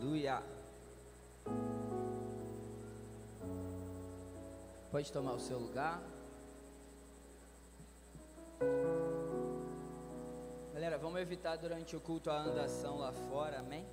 Aleluia. 0.00 0.42
Pode 4.90 5.12
tomar 5.12 5.32
o 5.34 5.40
seu 5.40 5.58
lugar. 5.58 6.00
Galera, 10.72 10.96
vamos 10.96 11.20
evitar 11.20 11.56
durante 11.56 11.94
o 11.94 12.00
culto 12.00 12.30
a 12.30 12.40
andação 12.40 12.96
lá 12.96 13.12
fora, 13.12 13.58
amém? 13.58 13.84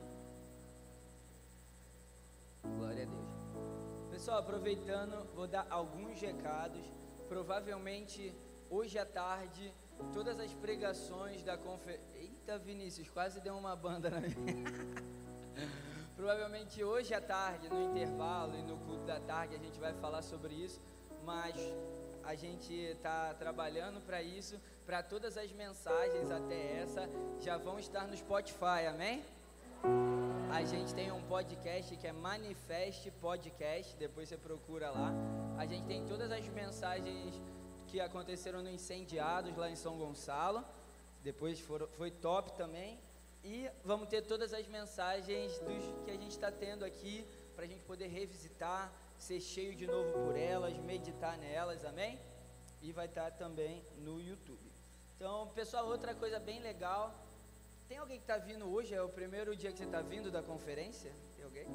Glória 2.64 3.04
a 3.04 3.05
Deus. 3.05 4.10
Pessoal, 4.10 4.39
aproveitando, 4.39 5.28
vou 5.36 5.46
dar 5.46 5.68
alguns 5.70 6.21
recados. 6.21 6.86
Provavelmente 7.28 8.34
hoje 8.70 8.98
à 8.98 9.05
tarde, 9.05 9.74
todas 10.14 10.39
as 10.39 10.54
pregações 10.54 11.44
da 11.44 11.58
conferência. 11.58 12.08
Eita, 12.16 12.58
Vinícius, 12.58 13.10
quase 13.10 13.42
deu 13.42 13.58
uma 13.58 13.76
banda 13.76 14.10
na 14.10 14.21
minha. 14.21 15.07
Provavelmente 16.18 16.84
hoje 16.84 17.14
à 17.14 17.21
tarde, 17.21 17.70
no 17.70 17.80
intervalo 17.92 18.57
e 18.57 18.64
no 18.64 18.76
culto 18.80 19.06
da 19.06 19.20
tarde, 19.20 19.54
a 19.54 19.60
gente 19.60 19.80
vai 19.80 19.94
falar 19.94 20.24
sobre 20.24 20.52
isso, 20.52 20.82
mas 21.24 21.56
a 22.24 22.34
gente 22.34 22.74
está 22.74 23.36
trabalhando 23.36 24.02
para 24.02 24.20
isso, 24.24 24.60
para 24.84 25.04
todas 25.04 25.38
as 25.38 25.52
mensagens 25.52 26.32
até 26.32 26.82
essa 26.82 27.07
já 27.40 27.57
vão 27.57 27.78
estar 27.78 28.07
no 28.07 28.18
Spotify, 28.18 28.88
amém? 28.90 29.24
A 30.52 30.64
gente 30.64 30.92
tem 30.96 31.12
um 31.12 31.21
podcast 31.21 31.96
que 31.96 32.08
é 32.08 32.12
Manifeste 32.12 33.12
Podcast, 33.22 33.95
depois 33.98 34.28
você 34.28 34.38
procura 34.38 34.90
lá. 34.90 35.14
A 35.56 35.68
gente 35.68 35.86
tem 35.86 36.04
todas 36.08 36.31
as 36.31 36.48
mensagens 36.48 37.40
que 37.90 38.02
aconteceram 38.02 38.64
no 38.64 38.72
Incendiados 38.72 39.56
lá 39.56 39.70
em 39.70 39.76
São 39.76 39.95
Gonçalo. 40.00 40.66
Depois 41.23 41.59
foram, 41.59 41.86
foi 41.90 42.09
top 42.09 42.54
também. 42.54 42.98
E 43.50 43.72
vamos 43.86 44.09
ter 44.09 44.23
todas 44.23 44.53
as 44.53 44.67
mensagens 44.67 45.58
dos, 45.59 46.03
que 46.03 46.11
a 46.11 46.16
gente 46.16 46.31
está 46.31 46.52
tendo 46.52 46.83
aqui 46.83 47.26
para 47.56 47.64
a 47.64 47.67
gente 47.67 47.81
poder 47.86 48.08
revisitar, 48.08 48.92
ser 49.17 49.40
cheio 49.40 49.73
de 49.73 49.88
novo 49.88 50.12
por 50.26 50.36
elas, 50.36 50.78
meditar 50.80 51.38
nelas, 51.38 51.86
amém? 51.86 52.20
E 52.81 52.92
vai 52.92 53.06
estar 53.06 53.31
tá 53.31 53.38
também 53.38 53.81
no 54.00 54.20
YouTube. 54.22 54.70
Então, 55.16 55.48
pessoal, 55.56 55.88
outra 55.88 56.14
coisa 56.14 56.42
bem 56.42 56.59
legal. 56.59 57.16
Tem 57.88 57.98
alguém 57.98 58.18
que 58.18 58.25
está 58.25 58.38
vindo 58.38 58.66
hoje? 58.70 58.94
É 58.94 59.02
o 59.02 59.08
primeiro 59.08 59.56
dia 59.56 59.72
que 59.72 59.78
você 59.78 59.86
está 59.86 60.02
vindo 60.02 60.30
da 60.30 60.44
conferência? 60.44 61.14
Tem 61.38 61.45
alguém? 61.45 61.68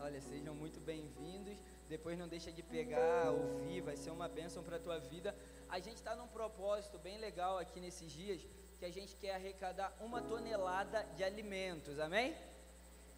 Olha, 0.00 0.20
sejam 0.20 0.56
muito 0.56 0.80
bem-vindos. 0.80 1.56
Depois 1.88 2.18
não 2.18 2.26
deixa 2.26 2.50
de 2.50 2.64
pegar, 2.64 3.30
ouvir, 3.30 3.80
vai 3.80 3.96
ser 3.96 4.10
uma 4.10 4.28
bênção 4.28 4.60
para 4.60 4.74
a 4.74 4.80
tua 4.80 4.98
vida. 4.98 5.32
A 5.68 5.78
gente 5.78 5.98
está 5.98 6.16
num 6.16 6.26
propósito 6.26 6.98
bem 6.98 7.16
legal 7.18 7.58
aqui 7.58 7.78
nesses 7.78 8.10
dias 8.10 8.44
que 8.78 8.84
a 8.84 8.90
gente 8.90 9.16
quer 9.16 9.34
arrecadar 9.34 9.92
uma 10.00 10.20
tonelada 10.20 11.06
de 11.16 11.24
alimentos, 11.24 11.98
amém? 11.98 12.34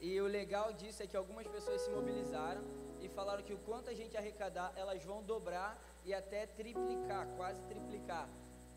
E 0.01 0.21
o 0.21 0.27
legal 0.27 0.73
disso 0.73 1.03
é 1.03 1.07
que 1.07 1.17
algumas 1.17 1.47
pessoas 1.47 1.83
se 1.83 1.91
mobilizaram 1.91 2.63
e 3.01 3.09
falaram 3.09 3.43
que 3.43 3.53
o 3.53 3.59
quanto 3.59 3.91
a 3.91 3.95
gente 3.95 4.17
arrecadar, 4.17 4.73
elas 4.77 5.03
vão 5.03 5.23
dobrar 5.23 5.77
e 6.05 6.15
até 6.15 6.47
triplicar, 6.47 7.27
quase 7.37 7.61
triplicar. 7.63 8.29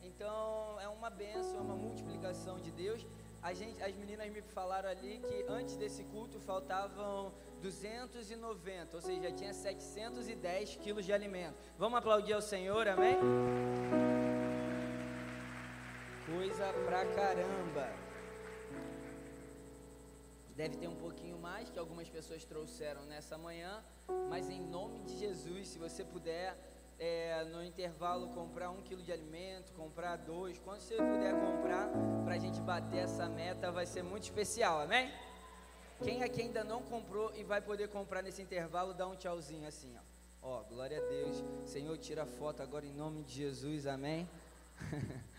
Então 0.03 0.79
é 0.81 0.87
uma 0.87 1.09
benção, 1.09 1.57
é 1.57 1.61
uma 1.61 1.75
multiplicação 1.75 2.59
de 2.59 2.71
Deus. 2.71 3.05
A 3.43 3.53
gente, 3.53 3.81
as 3.81 3.95
meninas 3.95 4.29
me 4.31 4.41
falaram 4.41 4.89
ali 4.89 5.19
que 5.19 5.45
antes 5.47 5.75
desse 5.75 6.03
culto 6.05 6.39
faltavam 6.39 7.31
290, 7.61 8.95
ou 8.95 9.01
seja, 9.01 9.31
tinha 9.31 9.53
710 9.53 10.75
quilos 10.77 11.05
de 11.05 11.13
alimento. 11.13 11.55
Vamos 11.77 11.97
aplaudir 11.97 12.33
ao 12.33 12.41
Senhor, 12.41 12.87
amém? 12.87 13.17
Coisa 16.33 16.71
pra 16.85 17.05
caramba. 17.07 17.93
Deve 20.55 20.77
ter 20.77 20.87
um 20.87 20.95
pouquinho 20.95 21.37
mais 21.37 21.69
que 21.69 21.77
algumas 21.77 22.07
pessoas 22.09 22.45
trouxeram 22.45 23.03
nessa 23.05 23.37
manhã, 23.37 23.83
mas 24.29 24.49
em 24.49 24.61
nome 24.61 24.99
de 24.99 25.17
Jesus, 25.17 25.67
se 25.67 25.77
você 25.77 26.03
puder 26.05 26.55
é, 26.97 27.43
no 27.45 27.63
intervalo 27.63 28.29
comprar 28.29 28.69
um 28.69 28.81
quilo 28.81 29.01
de 29.01 29.11
alimento, 29.11 29.73
comprar 29.73 30.15
dois, 30.17 30.57
quando 30.59 30.79
você 30.79 30.95
puder 30.95 31.33
comprar 31.33 31.89
para 32.23 32.35
a 32.35 32.39
gente 32.39 32.61
bater 32.61 32.99
essa 32.99 33.27
meta, 33.27 33.71
vai 33.71 33.85
ser 33.85 34.03
muito 34.03 34.23
especial, 34.23 34.79
amém? 34.79 35.11
Quem 36.03 36.23
aqui 36.23 36.41
ainda 36.41 36.63
não 36.63 36.81
comprou 36.81 37.33
e 37.35 37.43
vai 37.43 37.61
poder 37.61 37.89
comprar 37.89 38.21
nesse 38.21 38.41
intervalo, 38.41 38.93
dá 38.93 39.07
um 39.07 39.15
tchauzinho 39.15 39.67
assim, 39.67 39.93
ó. 39.97 40.11
Ó, 40.43 40.63
glória 40.63 40.97
a 40.97 41.07
Deus. 41.07 41.43
Senhor, 41.65 41.97
tira 41.97 42.23
a 42.23 42.25
foto 42.25 42.63
agora 42.63 42.85
em 42.85 42.93
nome 42.93 43.21
de 43.23 43.33
Jesus, 43.33 43.85
amém? 43.85 44.27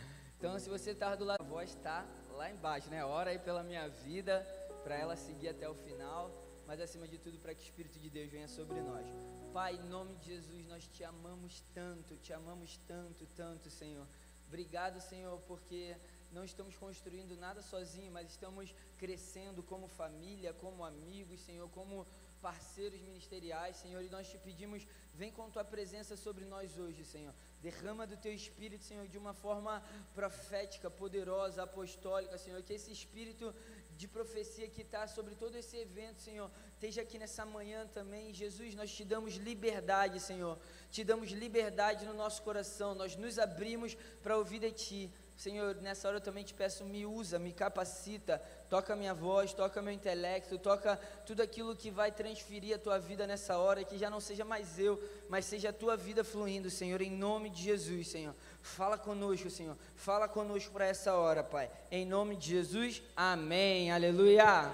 Então, 0.43 0.59
se 0.59 0.69
você 0.69 0.91
está 0.91 1.15
do 1.15 1.25
lado, 1.25 1.41
a 1.41 1.45
voz 1.45 1.71
está 1.71 2.05
lá 2.37 2.51
embaixo, 2.51 2.91
né? 2.91 3.05
Ora 3.05 3.31
aí 3.31 3.39
pela 3.39 3.63
minha 3.63 3.89
vida, 3.89 4.45
para 4.83 4.97
ela 4.97 5.15
seguir 5.15 5.51
até 5.51 5.69
o 5.69 5.75
final, 5.77 6.33
mas 6.67 6.81
acima 6.81 7.07
de 7.07 7.17
tudo, 7.17 7.39
para 7.39 7.55
que 7.55 7.61
o 7.61 7.63
Espírito 7.63 7.97
de 8.01 8.11
Deus 8.11 8.29
venha 8.29 8.49
sobre 8.49 8.81
nós. 8.81 9.07
Pai, 9.53 9.77
em 9.77 9.89
nome 9.89 10.17
de 10.17 10.25
Jesus, 10.35 10.67
nós 10.67 10.85
te 10.89 11.05
amamos 11.05 11.63
tanto, 11.73 12.17
te 12.17 12.33
amamos 12.33 12.77
tanto, 12.89 13.25
tanto, 13.37 13.71
Senhor. 13.71 14.05
Obrigado, 14.49 15.01
Senhor, 15.01 15.41
porque 15.47 15.95
não 16.33 16.43
estamos 16.43 16.75
construindo 16.75 17.37
nada 17.37 17.63
sozinho, 17.63 18.11
mas 18.11 18.29
estamos 18.29 18.75
crescendo 18.99 19.63
como 19.63 19.87
família, 19.87 20.53
como 20.55 20.85
amigos, 20.85 21.39
Senhor, 21.43 21.71
como 21.71 22.05
parceiros 22.43 23.01
ministeriais, 23.01 23.77
Senhor, 23.77 24.03
e 24.03 24.09
nós 24.09 24.29
te 24.29 24.37
pedimos, 24.37 24.83
vem 25.15 25.31
com 25.31 25.49
tua 25.49 25.65
presença 25.65 26.17
sobre 26.17 26.45
nós 26.45 26.77
hoje, 26.77 27.05
Senhor. 27.05 27.33
Derrama 27.63 28.05
do 28.07 28.17
teu 28.17 28.35
espírito, 28.35 28.85
Senhor, 28.85 29.07
de 29.07 29.17
uma 29.17 29.33
forma 29.33 29.81
profética, 30.13 30.91
poderosa, 30.91 31.63
apostólica, 31.63 32.37
Senhor. 32.37 32.61
Que 32.63 32.75
esse 32.75 32.91
espírito 32.91 33.55
de 33.97 34.09
profecia 34.09 34.69
que 34.69 34.83
está 34.83 35.07
sobre 35.07 35.37
todo 35.37 35.55
esse 35.57 35.77
evento, 35.77 36.21
Senhor, 36.21 36.51
esteja 36.75 37.03
aqui 37.03 37.19
nessa 37.19 37.47
manhã 37.47 37.87
também. 37.95 38.35
Jesus, 38.35 38.75
nós 38.75 38.91
te 38.91 39.05
damos 39.05 39.35
liberdade, 39.35 40.19
Senhor. 40.19 40.59
Te 40.91 41.05
damos 41.05 41.31
liberdade 41.31 42.05
no 42.05 42.15
nosso 42.15 42.43
coração. 42.43 42.95
Nós 42.97 43.15
nos 43.15 43.39
abrimos 43.39 43.97
para 44.23 44.37
ouvir 44.37 44.59
de 44.59 44.73
Ti. 44.73 45.11
Senhor, 45.43 45.75
nessa 45.83 46.07
hora 46.07 46.19
eu 46.19 46.21
também 46.21 46.45
te 46.45 46.55
peço, 46.55 46.85
me 46.85 47.05
usa, 47.05 47.37
me 47.37 47.53
capacita, 47.53 48.41
toca 48.71 48.95
minha 48.95 49.13
voz, 49.13 49.53
toca 49.53 49.83
meu 49.83 49.93
intelecto, 49.93 50.57
toca 50.57 50.95
tudo 51.27 51.43
aquilo 51.43 51.75
que 51.75 51.91
vai 51.91 52.13
transferir 52.13 52.77
a 52.77 52.79
tua 52.79 52.97
vida 52.97 53.27
nessa 53.27 53.59
hora, 53.59 53.83
que 53.83 53.99
já 53.99 54.09
não 54.09 54.21
seja 54.21 54.45
mais 54.45 54.79
eu, 54.79 55.03
mas 55.29 55.45
seja 55.45 55.71
a 55.71 55.73
tua 55.73 55.97
vida 55.97 56.23
fluindo, 56.23 56.71
Senhor, 56.71 57.03
em 57.03 57.11
nome 57.11 57.51
de 57.51 57.61
Jesus, 57.61 58.07
Senhor. 58.07 58.37
Fala 58.63 58.97
conosco, 58.97 59.51
Senhor, 59.51 59.77
fala 59.97 60.29
conosco 60.29 60.71
para 60.73 60.87
essa 60.87 61.15
hora, 61.15 61.43
Pai, 61.43 61.69
em 61.91 62.07
nome 62.07 62.37
de 62.37 62.51
Jesus, 62.51 63.03
amém, 63.17 63.91
aleluia. 63.91 64.71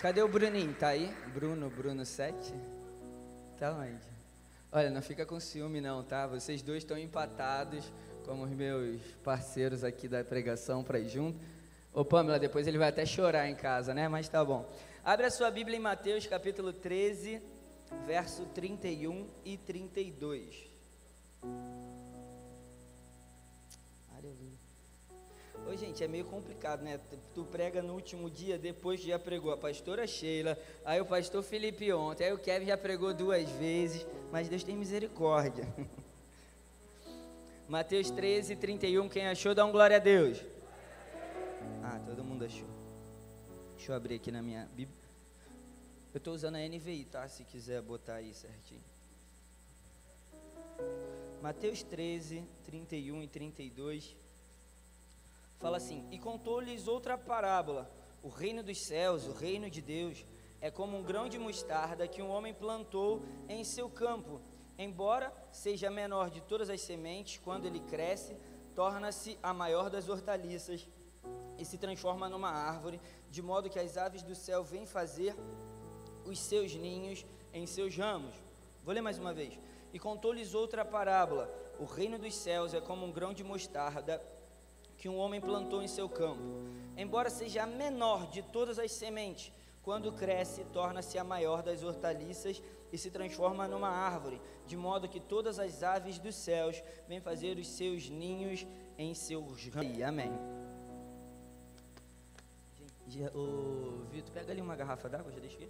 Cadê 0.00 0.22
o 0.22 0.28
Bruninho? 0.28 0.72
Tá 0.74 0.90
aí? 0.90 1.12
Bruno, 1.34 1.68
Bruno 1.70 2.06
7? 2.06 2.36
Tá 3.58 3.72
onde? 3.72 4.17
Olha, 4.70 4.90
não 4.90 5.00
fica 5.00 5.24
com 5.24 5.40
ciúme 5.40 5.80
não, 5.80 6.02
tá? 6.02 6.26
Vocês 6.26 6.60
dois 6.60 6.82
estão 6.82 6.98
empatados 6.98 7.90
como 8.26 8.44
os 8.44 8.50
meus 8.50 9.00
parceiros 9.24 9.82
aqui 9.82 10.06
da 10.06 10.22
pregação 10.22 10.84
para 10.84 10.98
ir 10.98 11.08
junto. 11.08 11.38
Ô 11.94 12.04
Pamela, 12.04 12.38
depois 12.38 12.66
ele 12.66 12.76
vai 12.76 12.90
até 12.90 13.06
chorar 13.06 13.48
em 13.48 13.54
casa, 13.54 13.94
né? 13.94 14.08
Mas 14.08 14.28
tá 14.28 14.44
bom. 14.44 14.70
Abre 15.02 15.24
a 15.24 15.30
sua 15.30 15.50
Bíblia 15.50 15.78
em 15.78 15.80
Mateus 15.80 16.26
capítulo 16.26 16.70
13, 16.70 17.40
verso 18.06 18.44
31 18.54 19.26
e 19.42 19.56
32. 19.56 20.68
Ô, 25.68 25.76
gente, 25.76 26.02
é 26.02 26.08
meio 26.08 26.24
complicado, 26.24 26.80
né? 26.80 26.98
Tu 27.34 27.44
prega 27.44 27.82
no 27.82 27.92
último 27.92 28.30
dia, 28.30 28.56
depois 28.56 29.02
já 29.02 29.18
pregou 29.18 29.52
a 29.52 29.56
pastora 29.56 30.06
Sheila, 30.06 30.58
aí 30.82 30.98
o 30.98 31.04
pastor 31.04 31.42
Felipe 31.42 31.92
ontem, 31.92 32.24
aí 32.24 32.32
o 32.32 32.38
Kevin 32.38 32.64
já 32.64 32.76
pregou 32.78 33.12
duas 33.12 33.46
vezes, 33.50 34.06
mas 34.32 34.48
Deus 34.48 34.64
tem 34.64 34.74
misericórdia. 34.74 35.68
Mateus 37.68 38.10
13, 38.10 38.56
31, 38.56 39.10
quem 39.10 39.28
achou, 39.28 39.54
dá 39.54 39.62
um 39.66 39.70
glória 39.70 39.96
a 39.96 40.00
Deus. 40.00 40.42
Ah, 41.84 42.00
todo 42.06 42.24
mundo 42.24 42.46
achou. 42.46 42.68
Deixa 43.76 43.92
eu 43.92 43.96
abrir 43.96 44.14
aqui 44.14 44.32
na 44.32 44.40
minha 44.40 44.64
Bíblia. 44.74 44.96
Eu 46.14 46.18
estou 46.18 46.32
usando 46.32 46.54
a 46.54 46.66
NVI, 46.66 47.04
tá? 47.12 47.28
Se 47.28 47.44
quiser 47.44 47.82
botar 47.82 48.14
aí 48.14 48.32
certinho. 48.32 48.80
Mateus 51.42 51.82
13, 51.82 52.42
31 52.64 53.22
e 53.22 53.28
32 53.28 54.16
fala 55.58 55.76
assim: 55.76 56.06
E 56.10 56.18
contou-lhes 56.18 56.88
outra 56.88 57.18
parábola: 57.18 57.90
O 58.22 58.28
reino 58.28 58.62
dos 58.62 58.80
céus, 58.80 59.26
o 59.26 59.32
reino 59.32 59.70
de 59.70 59.80
Deus, 59.80 60.24
é 60.60 60.70
como 60.70 60.96
um 60.96 61.02
grão 61.02 61.28
de 61.28 61.38
mostarda 61.38 62.08
que 62.08 62.22
um 62.22 62.30
homem 62.30 62.54
plantou 62.54 63.22
em 63.48 63.62
seu 63.64 63.88
campo. 63.88 64.40
Embora 64.78 65.32
seja 65.52 65.88
a 65.88 65.90
menor 65.90 66.30
de 66.30 66.40
todas 66.40 66.70
as 66.70 66.80
sementes, 66.80 67.40
quando 67.44 67.66
ele 67.66 67.80
cresce, 67.80 68.36
torna-se 68.74 69.38
a 69.42 69.52
maior 69.52 69.90
das 69.90 70.08
hortaliças 70.08 70.88
e 71.58 71.64
se 71.64 71.76
transforma 71.76 72.28
numa 72.28 72.50
árvore, 72.50 73.00
de 73.28 73.42
modo 73.42 73.68
que 73.68 73.78
as 73.78 73.96
aves 73.96 74.22
do 74.22 74.36
céu 74.36 74.62
vêm 74.62 74.86
fazer 74.86 75.34
os 76.24 76.38
seus 76.38 76.74
ninhos 76.74 77.26
em 77.52 77.66
seus 77.66 77.96
ramos. 77.96 78.34
Vou 78.84 78.94
ler 78.94 79.00
mais 79.00 79.18
uma 79.18 79.34
vez. 79.34 79.58
E 79.92 79.98
contou-lhes 79.98 80.54
outra 80.54 80.84
parábola: 80.84 81.50
O 81.78 81.84
reino 81.84 82.18
dos 82.18 82.34
céus 82.36 82.74
é 82.74 82.80
como 82.80 83.04
um 83.04 83.10
grão 83.10 83.32
de 83.32 83.42
mostarda 83.42 84.22
que 84.98 85.08
um 85.08 85.16
homem 85.16 85.40
plantou 85.40 85.82
em 85.82 85.88
seu 85.88 86.08
campo. 86.08 86.42
Embora 86.96 87.30
seja 87.30 87.62
a 87.62 87.66
menor 87.66 88.28
de 88.28 88.42
todas 88.42 88.78
as 88.78 88.90
sementes, 88.92 89.52
quando 89.82 90.12
cresce, 90.12 90.64
torna-se 90.66 91.16
a 91.16 91.24
maior 91.24 91.62
das 91.62 91.82
hortaliças 91.82 92.60
e 92.92 92.98
se 92.98 93.10
transforma 93.10 93.68
numa 93.68 93.88
árvore, 93.88 94.40
de 94.66 94.76
modo 94.76 95.08
que 95.08 95.20
todas 95.20 95.58
as 95.58 95.82
aves 95.82 96.18
dos 96.18 96.34
céus 96.34 96.82
vêm 97.06 97.20
fazer 97.20 97.56
os 97.56 97.68
seus 97.68 98.10
ninhos 98.10 98.66
em 98.98 99.14
seus 99.14 99.66
ramos. 99.68 100.02
Amém. 100.02 100.32
Ô, 103.34 104.04
Vitor, 104.10 104.32
pega 104.32 104.52
ali 104.52 104.60
uma 104.60 104.76
garrafa 104.76 105.08
d'água, 105.08 105.32
já 105.32 105.38
deixa 105.38 105.56
aqui. 105.56 105.68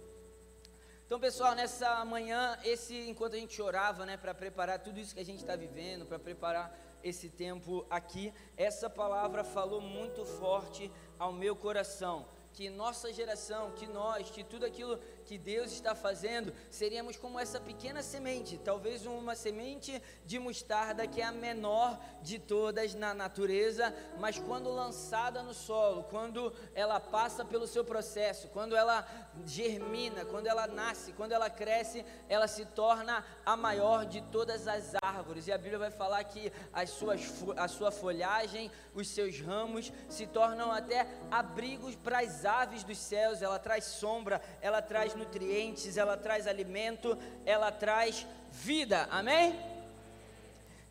Então, 1.05 1.19
pessoal, 1.19 1.55
nessa 1.55 2.03
manhã, 2.03 2.57
esse 2.63 3.09
enquanto 3.09 3.33
a 3.35 3.37
gente 3.37 3.61
orava, 3.61 4.05
né, 4.05 4.17
para 4.17 4.33
preparar 4.33 4.79
tudo 4.79 4.99
isso 4.99 5.13
que 5.13 5.21
a 5.21 5.25
gente 5.25 5.39
está 5.39 5.55
vivendo, 5.55 6.05
para 6.05 6.19
preparar 6.19 6.77
esse 7.03 7.29
tempo 7.29 7.85
aqui, 7.89 8.33
essa 8.57 8.89
palavra 8.89 9.43
falou 9.43 9.81
muito 9.81 10.25
forte 10.25 10.91
ao 11.17 11.31
meu 11.31 11.55
coração 11.55 12.25
que 12.53 12.69
nossa 12.69 13.13
geração, 13.13 13.71
que 13.71 13.87
nós, 13.87 14.29
que 14.29 14.43
tudo 14.43 14.65
aquilo 14.65 14.99
que 15.29 15.37
Deus 15.37 15.71
está 15.71 15.93
fazendo, 15.93 16.51
seríamos 16.71 17.15
como 17.15 17.39
essa 17.39 17.59
pequena 17.59 18.01
semente, 18.01 18.57
talvez 18.57 19.05
uma 19.05 19.35
semente 19.35 20.01
de 20.25 20.39
mostarda 20.39 21.05
que 21.05 21.21
é 21.21 21.23
a 21.23 21.31
menor 21.31 21.99
de 22.23 22.39
todas 22.39 22.95
na 22.95 23.13
natureza, 23.13 23.93
mas 24.17 24.39
quando 24.39 24.71
lançada 24.71 25.43
no 25.43 25.53
solo, 25.53 26.01
quando 26.09 26.51
ela 26.73 26.99
passa 26.99 27.45
pelo 27.45 27.67
seu 27.67 27.85
processo, 27.85 28.47
quando 28.47 28.75
ela 28.75 29.07
germina, 29.45 30.25
quando 30.25 30.47
ela 30.47 30.65
nasce, 30.65 31.13
quando 31.13 31.31
ela 31.31 31.47
cresce, 31.47 32.03
ela 32.27 32.47
se 32.47 32.65
torna 32.65 33.23
a 33.45 33.55
maior 33.55 34.07
de 34.07 34.21
todas 34.31 34.67
as 34.67 34.95
árvores. 34.99 35.45
E 35.45 35.51
a 35.51 35.59
Bíblia 35.59 35.77
vai 35.77 35.91
falar 35.91 36.23
que 36.23 36.51
as 36.73 36.89
suas, 36.89 37.21
a 37.55 37.67
sua 37.67 37.91
folhagem, 37.91 38.71
os 38.95 39.07
seus 39.07 39.39
ramos 39.39 39.93
se 40.09 40.25
tornam 40.25 40.71
até 40.71 41.07
abrigos 41.29 41.95
para 41.95 42.21
as 42.21 42.45
aves 42.45 42.83
dos 42.83 42.97
céus, 42.97 43.43
ela 43.43 43.59
traz 43.59 43.83
sombra, 43.83 44.41
ela 44.59 44.81
traz 44.81 45.18
nutrientes, 45.19 45.97
ela 45.97 46.17
traz 46.17 46.47
alimento, 46.47 47.17
ela 47.45 47.71
traz 47.71 48.25
vida. 48.51 49.07
Amém? 49.11 49.59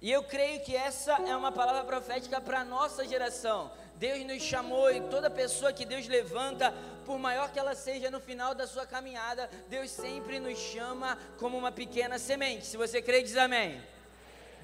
E 0.01 0.13
eu 0.13 0.23
creio 0.23 0.61
que 0.61 0.77
essa 0.77 1.15
é 1.15 1.35
uma 1.35 1.51
palavra 1.51 1.83
profética 1.83 2.41
para 2.41 2.61
a 2.61 2.65
nossa 2.65 3.05
geração. 3.05 3.71
Deus 3.97 4.25
nos 4.25 4.41
chamou 4.41 4.93
e 4.93 5.01
toda 5.01 5.29
pessoa 5.29 5.73
que 5.73 5.85
Deus 5.85 6.07
levanta, 6.07 6.73
por 7.05 7.19
maior 7.19 7.51
que 7.51 7.59
ela 7.59 7.75
seja 7.75 8.11
no 8.11 8.21
final 8.21 8.55
da 8.55 8.65
sua 8.67 8.87
caminhada, 8.87 9.51
Deus 9.69 9.91
sempre 9.91 10.39
nos 10.39 10.57
chama 10.57 11.19
como 11.37 11.59
uma 11.59 11.73
pequena 11.73 12.17
semente. 12.17 12.67
Se 12.67 12.77
você 12.77 13.03
crê, 13.03 13.23
diz 13.23 13.37
amém. 13.37 13.83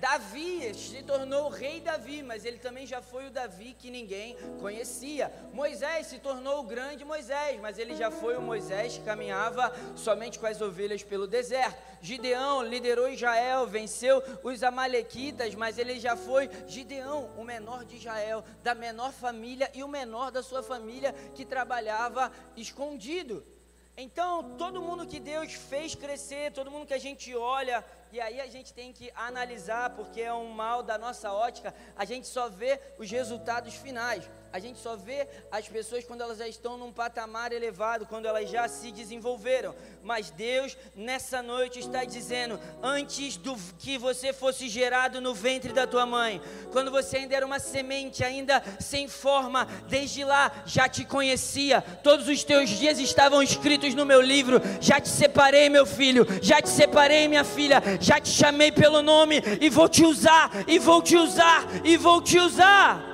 Davi 0.04 0.74
se 0.74 1.02
tornou 1.02 1.46
o 1.46 1.48
rei 1.48 1.80
Davi, 1.80 2.22
mas 2.22 2.44
ele 2.44 2.58
também 2.58 2.86
já 2.86 3.00
foi 3.00 3.26
o 3.26 3.30
Davi 3.30 3.72
que 3.72 3.90
ninguém 3.90 4.36
conhecia. 4.60 5.32
Moisés 5.50 6.08
se 6.08 6.18
tornou 6.18 6.60
o 6.60 6.64
grande 6.64 7.06
Moisés, 7.06 7.58
mas 7.58 7.78
ele 7.78 7.96
já 7.96 8.10
foi 8.10 8.36
o 8.36 8.42
Moisés 8.42 8.98
que 8.98 9.02
caminhava 9.02 9.72
somente 9.96 10.38
com 10.38 10.44
as 10.44 10.60
ovelhas 10.60 11.02
pelo 11.02 11.26
deserto. 11.26 11.82
Gideão 12.02 12.62
liderou 12.62 13.08
Israel, 13.08 13.66
venceu 13.66 14.22
os 14.42 14.62
amalequitas, 14.62 15.54
mas 15.54 15.78
ele 15.78 15.98
já 15.98 16.14
foi 16.14 16.50
Gideão, 16.68 17.30
o 17.38 17.42
menor 17.42 17.86
de 17.86 17.96
Israel, 17.96 18.44
da 18.62 18.74
menor 18.74 19.10
família 19.10 19.70
e 19.72 19.82
o 19.82 19.88
menor 19.88 20.30
da 20.30 20.42
sua 20.42 20.62
família 20.62 21.14
que 21.34 21.46
trabalhava 21.46 22.30
escondido. 22.54 23.42
Então, 23.96 24.56
todo 24.56 24.82
mundo 24.82 25.06
que 25.06 25.20
Deus 25.20 25.52
fez 25.52 25.94
crescer, 25.94 26.52
todo 26.52 26.70
mundo 26.70 26.87
que 26.87 26.94
a 26.94 26.99
gente 26.99 27.35
olha 27.37 27.85
e 28.12 28.20
aí 28.20 28.41
a 28.41 28.46
gente 28.46 28.73
tem 28.73 28.93
que 28.93 29.11
analisar, 29.14 29.91
porque 29.91 30.20
é 30.20 30.32
um 30.32 30.50
mal 30.50 30.82
da 30.82 30.99
nossa 30.99 31.32
ótica, 31.32 31.73
a 31.96 32.05
gente 32.05 32.26
só 32.26 32.49
vê 32.49 32.81
os 32.99 33.11
resultados 33.11 33.75
finais. 33.75 34.29
A 34.54 34.60
gente 34.60 34.78
só 34.78 34.94
vê 34.94 35.26
as 35.50 35.66
pessoas 35.66 36.04
quando 36.04 36.20
elas 36.20 36.38
já 36.38 36.46
estão 36.46 36.78
num 36.78 36.92
patamar 36.92 37.52
elevado, 37.52 38.06
quando 38.06 38.26
elas 38.26 38.48
já 38.48 38.68
se 38.68 38.92
desenvolveram. 38.92 39.74
Mas 40.00 40.30
Deus, 40.30 40.78
nessa 40.94 41.42
noite, 41.42 41.80
está 41.80 42.04
dizendo: 42.04 42.60
antes 42.80 43.36
do 43.36 43.56
que 43.80 43.98
você 43.98 44.32
fosse 44.32 44.68
gerado 44.68 45.20
no 45.20 45.34
ventre 45.34 45.72
da 45.72 45.88
tua 45.88 46.06
mãe, 46.06 46.40
quando 46.70 46.92
você 46.92 47.16
ainda 47.16 47.34
era 47.34 47.44
uma 47.44 47.58
semente, 47.58 48.22
ainda 48.22 48.62
sem 48.78 49.08
forma, 49.08 49.66
desde 49.88 50.22
lá 50.22 50.62
já 50.64 50.88
te 50.88 51.04
conhecia, 51.04 51.82
todos 52.04 52.28
os 52.28 52.44
teus 52.44 52.70
dias 52.70 53.00
estavam 53.00 53.42
escritos 53.42 53.92
no 53.92 54.06
meu 54.06 54.20
livro. 54.20 54.60
Já 54.80 55.00
te 55.00 55.08
separei, 55.08 55.68
meu 55.68 55.84
filho, 55.84 56.24
já 56.40 56.62
te 56.62 56.68
separei, 56.68 57.26
minha 57.26 57.42
filha, 57.42 57.82
já 58.00 58.20
te 58.20 58.28
chamei 58.28 58.70
pelo 58.70 59.02
nome 59.02 59.42
e 59.60 59.68
vou 59.68 59.88
te 59.88 60.04
usar, 60.04 60.48
e 60.68 60.78
vou 60.78 61.02
te 61.02 61.16
usar, 61.16 61.66
e 61.82 61.96
vou 61.96 62.22
te 62.22 62.38
usar. 62.38 63.13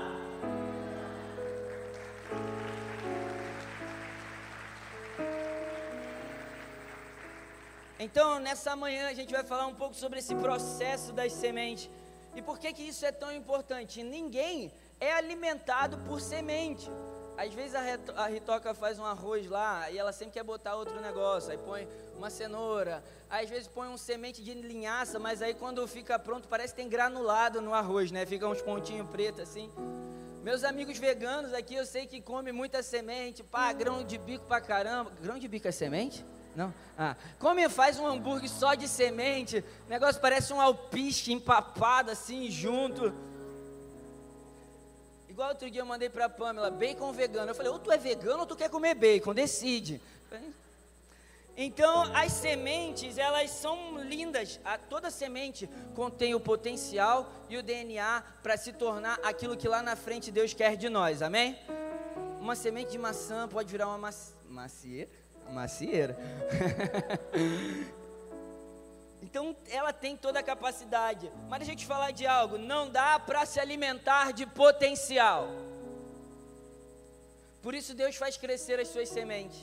Então, 8.03 8.39
nessa 8.39 8.75
manhã 8.75 9.09
a 9.09 9.13
gente 9.13 9.31
vai 9.31 9.45
falar 9.45 9.67
um 9.67 9.75
pouco 9.75 9.95
sobre 9.95 10.21
esse 10.21 10.35
processo 10.35 11.13
das 11.13 11.35
sementes. 11.35 11.91
E 12.35 12.41
por 12.41 12.59
que 12.59 12.73
que 12.73 12.83
isso 12.83 13.05
é 13.05 13.13
tão 13.13 13.31
importante? 13.31 14.03
Ninguém 14.03 14.73
é 14.99 15.13
alimentado 15.13 15.99
por 16.09 16.19
semente. 16.19 16.89
Às 17.37 17.53
vezes 17.53 17.75
a, 17.75 18.27
Ritoca 18.27 18.73
faz 18.73 18.99
um 18.99 19.05
arroz 19.05 19.47
lá 19.47 19.91
e 19.91 19.99
ela 19.99 20.13
sempre 20.13 20.33
quer 20.33 20.43
botar 20.43 20.77
outro 20.77 20.99
negócio. 20.99 21.51
Aí 21.51 21.59
põe 21.59 21.87
uma 22.17 22.31
cenoura, 22.31 23.05
às 23.29 23.51
vezes 23.51 23.69
põe 23.69 23.89
um 23.89 23.99
semente 23.99 24.43
de 24.43 24.55
linhaça, 24.55 25.19
mas 25.19 25.43
aí 25.43 25.53
quando 25.53 25.87
fica 25.87 26.19
pronto 26.19 26.49
parece 26.49 26.73
que 26.73 26.81
tem 26.81 26.89
granulado 26.89 27.61
no 27.61 27.75
arroz, 27.75 28.11
né? 28.11 28.25
Fica 28.25 28.49
uns 28.49 28.63
pontinhos 28.63 29.11
pretos 29.11 29.43
assim. 29.43 29.71
Meus 30.43 30.65
amigos 30.65 30.97
veganos 30.97 31.53
aqui, 31.53 31.75
eu 31.75 31.85
sei 31.85 32.07
que 32.07 32.23
come 32.23 32.51
muita 32.51 32.83
semente, 32.83 33.43
pá, 33.43 33.71
grão 33.75 34.03
de 34.03 34.17
bico 34.17 34.47
pra 34.47 34.59
caramba. 34.59 35.13
Grão 35.21 35.39
de 35.39 35.47
bico 35.47 35.69
é 35.69 35.73
semente? 35.73 36.25
Não? 36.55 36.75
Ah, 36.99 37.17
come 37.39 37.69
faz 37.69 37.99
um 37.99 38.07
hambúrguer 38.07 38.51
só 38.51 38.75
de 38.75 38.87
semente, 38.87 39.65
o 39.87 39.89
negócio 39.89 40.21
parece 40.21 40.53
um 40.53 40.61
alpiste 40.61 41.33
empapado 41.33 42.11
assim 42.11 42.51
junto. 42.51 43.13
Igual 45.29 45.51
outro 45.51 45.71
dia 45.71 45.81
eu 45.81 45.87
mandei 45.87 46.11
para 46.11 46.27
a 46.27 46.29
Pamela, 46.29 46.71
bacon 46.71 47.13
vegano. 47.13 47.51
Eu 47.51 47.55
falei, 47.55 47.71
ou 47.71 47.79
tu 47.79 47.91
é 47.91 47.97
vegano 47.97 48.41
ou 48.41 48.47
tu 48.47 48.57
quer 48.57 48.69
comer 48.69 48.95
bacon, 48.95 49.33
decide. 49.33 50.01
Então, 51.57 52.15
as 52.15 52.33
sementes, 52.33 53.17
elas 53.17 53.51
são 53.51 53.99
lindas. 53.99 54.59
Toda 54.89 55.11
semente 55.11 55.69
contém 55.95 56.35
o 56.35 56.41
potencial 56.41 57.31
e 57.49 57.57
o 57.57 57.63
DNA 57.63 58.23
para 58.43 58.57
se 58.57 58.73
tornar 58.73 59.19
aquilo 59.23 59.57
que 59.57 59.69
lá 59.69 59.83
na 59.83 59.95
frente 59.95 60.31
Deus 60.31 60.53
quer 60.53 60.77
de 60.77 60.89
nós, 60.89 61.23
amém? 61.23 61.59
Uma 62.41 62.57
semente 62.57 62.91
de 62.93 62.99
maçã 62.99 63.47
pode 63.47 63.71
virar 63.71 63.89
uma 63.89 64.11
macieira. 64.49 65.20
Macieira. 65.53 66.17
Então 69.23 69.55
ela 69.69 69.93
tem 69.93 70.17
toda 70.17 70.41
a 70.41 70.43
capacidade. 70.43 71.31
Mas 71.49 71.61
deixa 71.61 71.73
eu 71.73 71.77
te 71.77 71.87
falar 71.87 72.11
de 72.11 72.27
algo: 72.27 72.59
não 72.59 72.91
dá 72.91 73.17
para 73.19 73.47
se 73.47 73.61
alimentar 73.61 74.33
de 74.33 74.45
potencial. 74.45 75.49
Por 77.63 77.75
isso 77.75 77.95
Deus 77.95 78.17
faz 78.17 78.37
crescer 78.37 78.81
as 78.81 78.89
suas 78.89 79.09
sementes. 79.09 79.61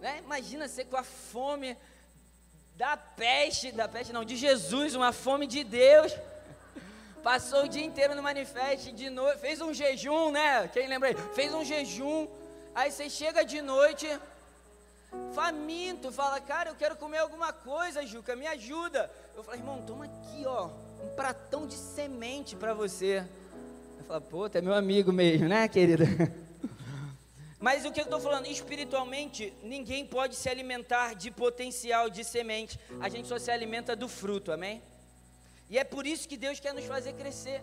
Né? 0.00 0.20
Imagina 0.24 0.68
você 0.68 0.84
com 0.84 0.96
a 0.96 1.04
fome 1.04 1.76
da 2.74 2.96
peste, 2.96 3.72
da 3.72 3.88
peste 3.88 4.12
não, 4.12 4.24
de 4.24 4.36
Jesus, 4.36 4.94
uma 4.94 5.12
fome 5.12 5.46
de 5.46 5.64
Deus. 5.64 6.14
Passou 7.22 7.64
o 7.64 7.68
dia 7.68 7.84
inteiro 7.84 8.14
no 8.14 8.22
manifesto, 8.22 8.92
de 8.92 9.10
noite, 9.10 9.40
fez 9.40 9.60
um 9.60 9.72
jejum, 9.74 10.30
né? 10.30 10.68
Quem 10.68 10.86
lembra 10.86 11.08
aí? 11.08 11.16
Fez 11.34 11.52
um 11.52 11.64
jejum. 11.64 12.28
Aí 12.74 12.92
você 12.92 13.08
chega 13.08 13.44
de 13.44 13.60
noite, 13.62 14.06
faminto, 15.34 16.10
fala, 16.10 16.40
cara, 16.40 16.70
eu 16.70 16.74
quero 16.74 16.96
comer 16.96 17.18
alguma 17.18 17.52
coisa, 17.52 18.06
Juca, 18.06 18.34
me 18.34 18.46
ajuda. 18.46 19.10
Eu 19.34 19.42
falo, 19.44 19.58
irmão, 19.58 19.82
toma 19.82 20.06
aqui, 20.06 20.44
ó, 20.46 20.68
um 21.02 21.14
pratão 21.14 21.66
de 21.66 21.74
semente 21.74 22.56
para 22.56 22.72
você. 22.72 23.24
Eu 23.98 24.04
falo, 24.06 24.20
pô, 24.22 24.48
tu 24.48 24.58
é 24.58 24.60
meu 24.60 24.74
amigo 24.74 25.12
mesmo, 25.12 25.48
né, 25.48 25.68
querida? 25.68 26.04
Mas 27.58 27.84
o 27.84 27.90
que 27.90 28.00
eu 28.00 28.04
estou 28.04 28.20
falando? 28.20 28.46
Espiritualmente, 28.46 29.52
ninguém 29.62 30.06
pode 30.06 30.36
se 30.36 30.48
alimentar 30.48 31.14
de 31.14 31.30
potencial 31.30 32.08
de 32.08 32.22
semente. 32.22 32.78
A 33.00 33.08
gente 33.08 33.26
só 33.26 33.38
se 33.38 33.50
alimenta 33.50 33.96
do 33.96 34.08
fruto, 34.08 34.52
amém? 34.52 34.82
E 35.68 35.78
é 35.78 35.84
por 35.84 36.06
isso 36.06 36.28
que 36.28 36.36
Deus 36.36 36.60
quer 36.60 36.72
nos 36.72 36.84
fazer 36.84 37.14
crescer. 37.14 37.62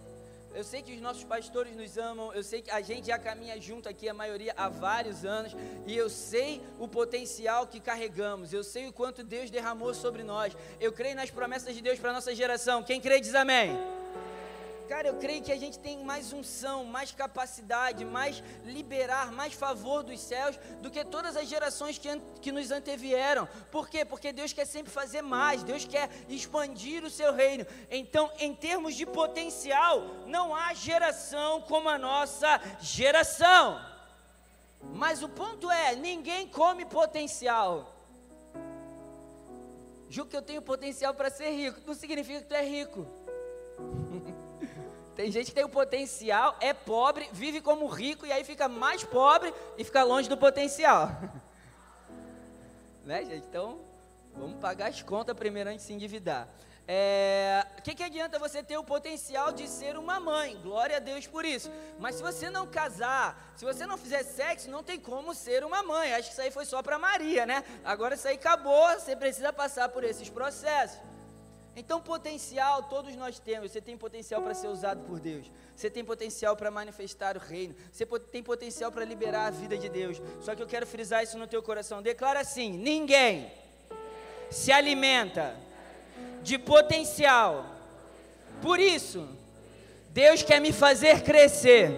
Eu 0.53 0.63
sei 0.63 0.81
que 0.81 0.93
os 0.93 1.01
nossos 1.01 1.23
pastores 1.23 1.75
nos 1.75 1.97
amam, 1.97 2.31
eu 2.33 2.43
sei 2.43 2.61
que 2.61 2.69
a 2.69 2.81
gente 2.81 3.07
já 3.07 3.17
caminha 3.17 3.59
junto 3.59 3.89
aqui, 3.89 4.07
a 4.07 4.13
maioria 4.13 4.53
há 4.55 4.69
vários 4.69 5.25
anos, 5.25 5.55
e 5.87 5.97
eu 5.97 6.09
sei 6.09 6.61
o 6.79 6.87
potencial 6.87 7.65
que 7.67 7.79
carregamos, 7.79 8.53
eu 8.53 8.63
sei 8.63 8.87
o 8.87 8.93
quanto 8.93 9.23
Deus 9.23 9.49
derramou 9.49 9.93
sobre 9.93 10.23
nós. 10.23 10.55
Eu 10.79 10.91
creio 10.91 11.15
nas 11.15 11.31
promessas 11.31 11.73
de 11.73 11.81
Deus 11.81 11.99
para 11.99 12.11
a 12.11 12.13
nossa 12.13 12.35
geração. 12.35 12.83
Quem 12.83 13.01
crê 13.01 13.19
diz 13.19 13.33
amém. 13.33 13.92
Cara, 14.93 15.07
eu 15.07 15.15
creio 15.15 15.41
que 15.41 15.51
a 15.51 15.57
gente 15.57 15.79
tem 15.79 16.05
mais 16.05 16.31
unção, 16.31 16.85
mais 16.85 17.11
capacidade, 17.11 18.05
mais 18.05 18.43
liberar, 18.63 19.31
mais 19.31 19.51
favor 19.51 20.03
dos 20.03 20.19
céus 20.19 20.55
do 20.83 20.91
que 20.91 21.03
todas 21.03 21.35
as 21.35 21.47
gerações 21.47 21.97
que, 21.97 22.15
que 22.39 22.51
nos 22.51 22.69
antevieram. 22.69 23.49
Por 23.71 23.89
quê? 23.89 24.05
Porque 24.05 24.31
Deus 24.31 24.53
quer 24.53 24.65
sempre 24.65 24.93
fazer 24.93 25.23
mais, 25.23 25.63
Deus 25.63 25.83
quer 25.83 26.11
expandir 26.29 27.03
o 27.03 27.09
seu 27.09 27.33
reino. 27.33 27.65
Então, 27.89 28.31
em 28.37 28.53
termos 28.53 28.93
de 28.93 29.03
potencial, 29.03 29.99
não 30.27 30.53
há 30.53 30.75
geração 30.75 31.61
como 31.61 31.89
a 31.89 31.97
nossa 31.97 32.61
geração. 32.79 33.83
Mas 34.93 35.23
o 35.23 35.27
ponto 35.27 35.71
é: 35.71 35.95
ninguém 35.95 36.47
come 36.47 36.85
potencial. 36.85 37.91
Ju 40.07 40.23
que 40.27 40.37
eu 40.37 40.43
tenho 40.43 40.61
potencial 40.61 41.15
para 41.15 41.31
ser 41.31 41.49
rico, 41.49 41.81
não 41.83 41.95
significa 41.95 42.41
que 42.41 42.47
tu 42.47 42.53
é 42.53 42.63
rico. 42.63 43.22
Tem 45.15 45.31
gente 45.31 45.47
que 45.47 45.55
tem 45.55 45.63
o 45.63 45.69
potencial, 45.69 46.55
é 46.59 46.73
pobre, 46.73 47.29
vive 47.31 47.61
como 47.61 47.85
rico 47.87 48.25
e 48.25 48.31
aí 48.31 48.43
fica 48.43 48.67
mais 48.67 49.03
pobre 49.03 49.53
e 49.77 49.83
fica 49.83 50.03
longe 50.03 50.27
do 50.27 50.37
potencial. 50.37 51.09
né, 53.05 53.23
gente? 53.23 53.45
Então, 53.47 53.79
vamos 54.35 54.59
pagar 54.59 54.89
as 54.89 55.01
contas 55.03 55.35
primeiro 55.37 55.69
antes 55.69 55.81
de 55.81 55.87
se 55.87 55.93
endividar. 55.93 56.47
O 56.83 56.85
é, 56.85 57.65
que, 57.81 57.95
que 57.95 58.03
adianta 58.03 58.37
você 58.37 58.61
ter 58.61 58.77
o 58.77 58.83
potencial 58.83 59.53
de 59.53 59.69
ser 59.69 59.95
uma 59.97 60.19
mãe? 60.19 60.59
Glória 60.61 60.97
a 60.97 60.99
Deus 60.99 61.25
por 61.25 61.45
isso. 61.45 61.71
Mas 61.97 62.15
se 62.15 62.21
você 62.21 62.49
não 62.49 62.67
casar, 62.67 63.53
se 63.55 63.63
você 63.63 63.85
não 63.85 63.97
fizer 63.97 64.23
sexo, 64.23 64.69
não 64.69 64.83
tem 64.83 64.99
como 64.99 65.33
ser 65.33 65.63
uma 65.63 65.81
mãe. 65.81 66.13
Acho 66.13 66.27
que 66.27 66.33
isso 66.33 66.41
aí 66.41 66.51
foi 66.51 66.65
só 66.65 66.81
para 66.83 66.99
Maria, 66.99 67.45
né? 67.45 67.63
Agora 67.85 68.15
isso 68.15 68.27
aí 68.27 68.35
acabou, 68.35 68.89
você 68.99 69.15
precisa 69.15 69.53
passar 69.53 69.87
por 69.89 70.03
esses 70.03 70.27
processos. 70.27 70.99
Então, 71.75 71.99
potencial 72.01 72.83
todos 72.83 73.15
nós 73.15 73.39
temos. 73.39 73.71
Você 73.71 73.81
tem 73.81 73.97
potencial 73.97 74.41
para 74.41 74.53
ser 74.53 74.67
usado 74.67 75.01
por 75.05 75.19
Deus. 75.19 75.49
Você 75.75 75.89
tem 75.89 76.05
potencial 76.05 76.55
para 76.55 76.69
manifestar 76.69 77.35
o 77.35 77.39
reino. 77.39 77.75
Você 77.91 78.05
tem 78.31 78.43
potencial 78.43 78.91
para 78.91 79.03
liberar 79.03 79.47
a 79.47 79.51
vida 79.51 79.77
de 79.77 79.89
Deus. 79.89 80.21
Só 80.41 80.55
que 80.55 80.61
eu 80.61 80.67
quero 80.67 80.85
frisar 80.85 81.23
isso 81.23 81.37
no 81.37 81.47
teu 81.47 81.63
coração. 81.63 82.01
Declara 82.01 82.41
assim: 82.41 82.71
ninguém 82.71 83.51
se 84.51 84.71
alimenta 84.71 85.55
de 86.43 86.59
potencial. 86.59 87.65
Por 88.61 88.79
isso, 88.79 89.27
Deus 90.09 90.43
quer 90.43 90.61
me 90.61 90.71
fazer 90.71 91.23
crescer. 91.23 91.91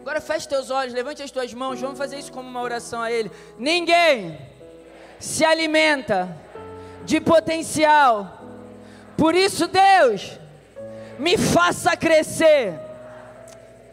Agora 0.00 0.22
feche 0.22 0.48
teus 0.48 0.70
olhos, 0.70 0.94
levante 0.94 1.22
as 1.22 1.30
tuas 1.30 1.52
mãos, 1.52 1.78
vamos 1.78 1.98
fazer 1.98 2.18
isso 2.18 2.32
como 2.32 2.48
uma 2.48 2.62
oração 2.62 3.02
a 3.02 3.12
Ele. 3.12 3.30
Ninguém 3.58 4.38
se 5.20 5.44
alimenta 5.44 6.34
de 7.04 7.20
potencial. 7.20 8.42
Por 9.16 9.34
isso, 9.34 9.66
Deus, 9.66 10.38
me 11.18 11.36
faça 11.36 11.96
crescer. 11.96 12.78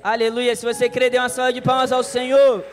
Aleluia. 0.03 0.55
Se 0.55 0.65
você 0.65 0.89
crê, 0.89 1.09
dê 1.09 1.17
uma 1.17 1.29
salva 1.29 1.51
de 1.51 1.61
palmas 1.61 1.91
ao 1.91 2.03
Senhor. 2.03 2.63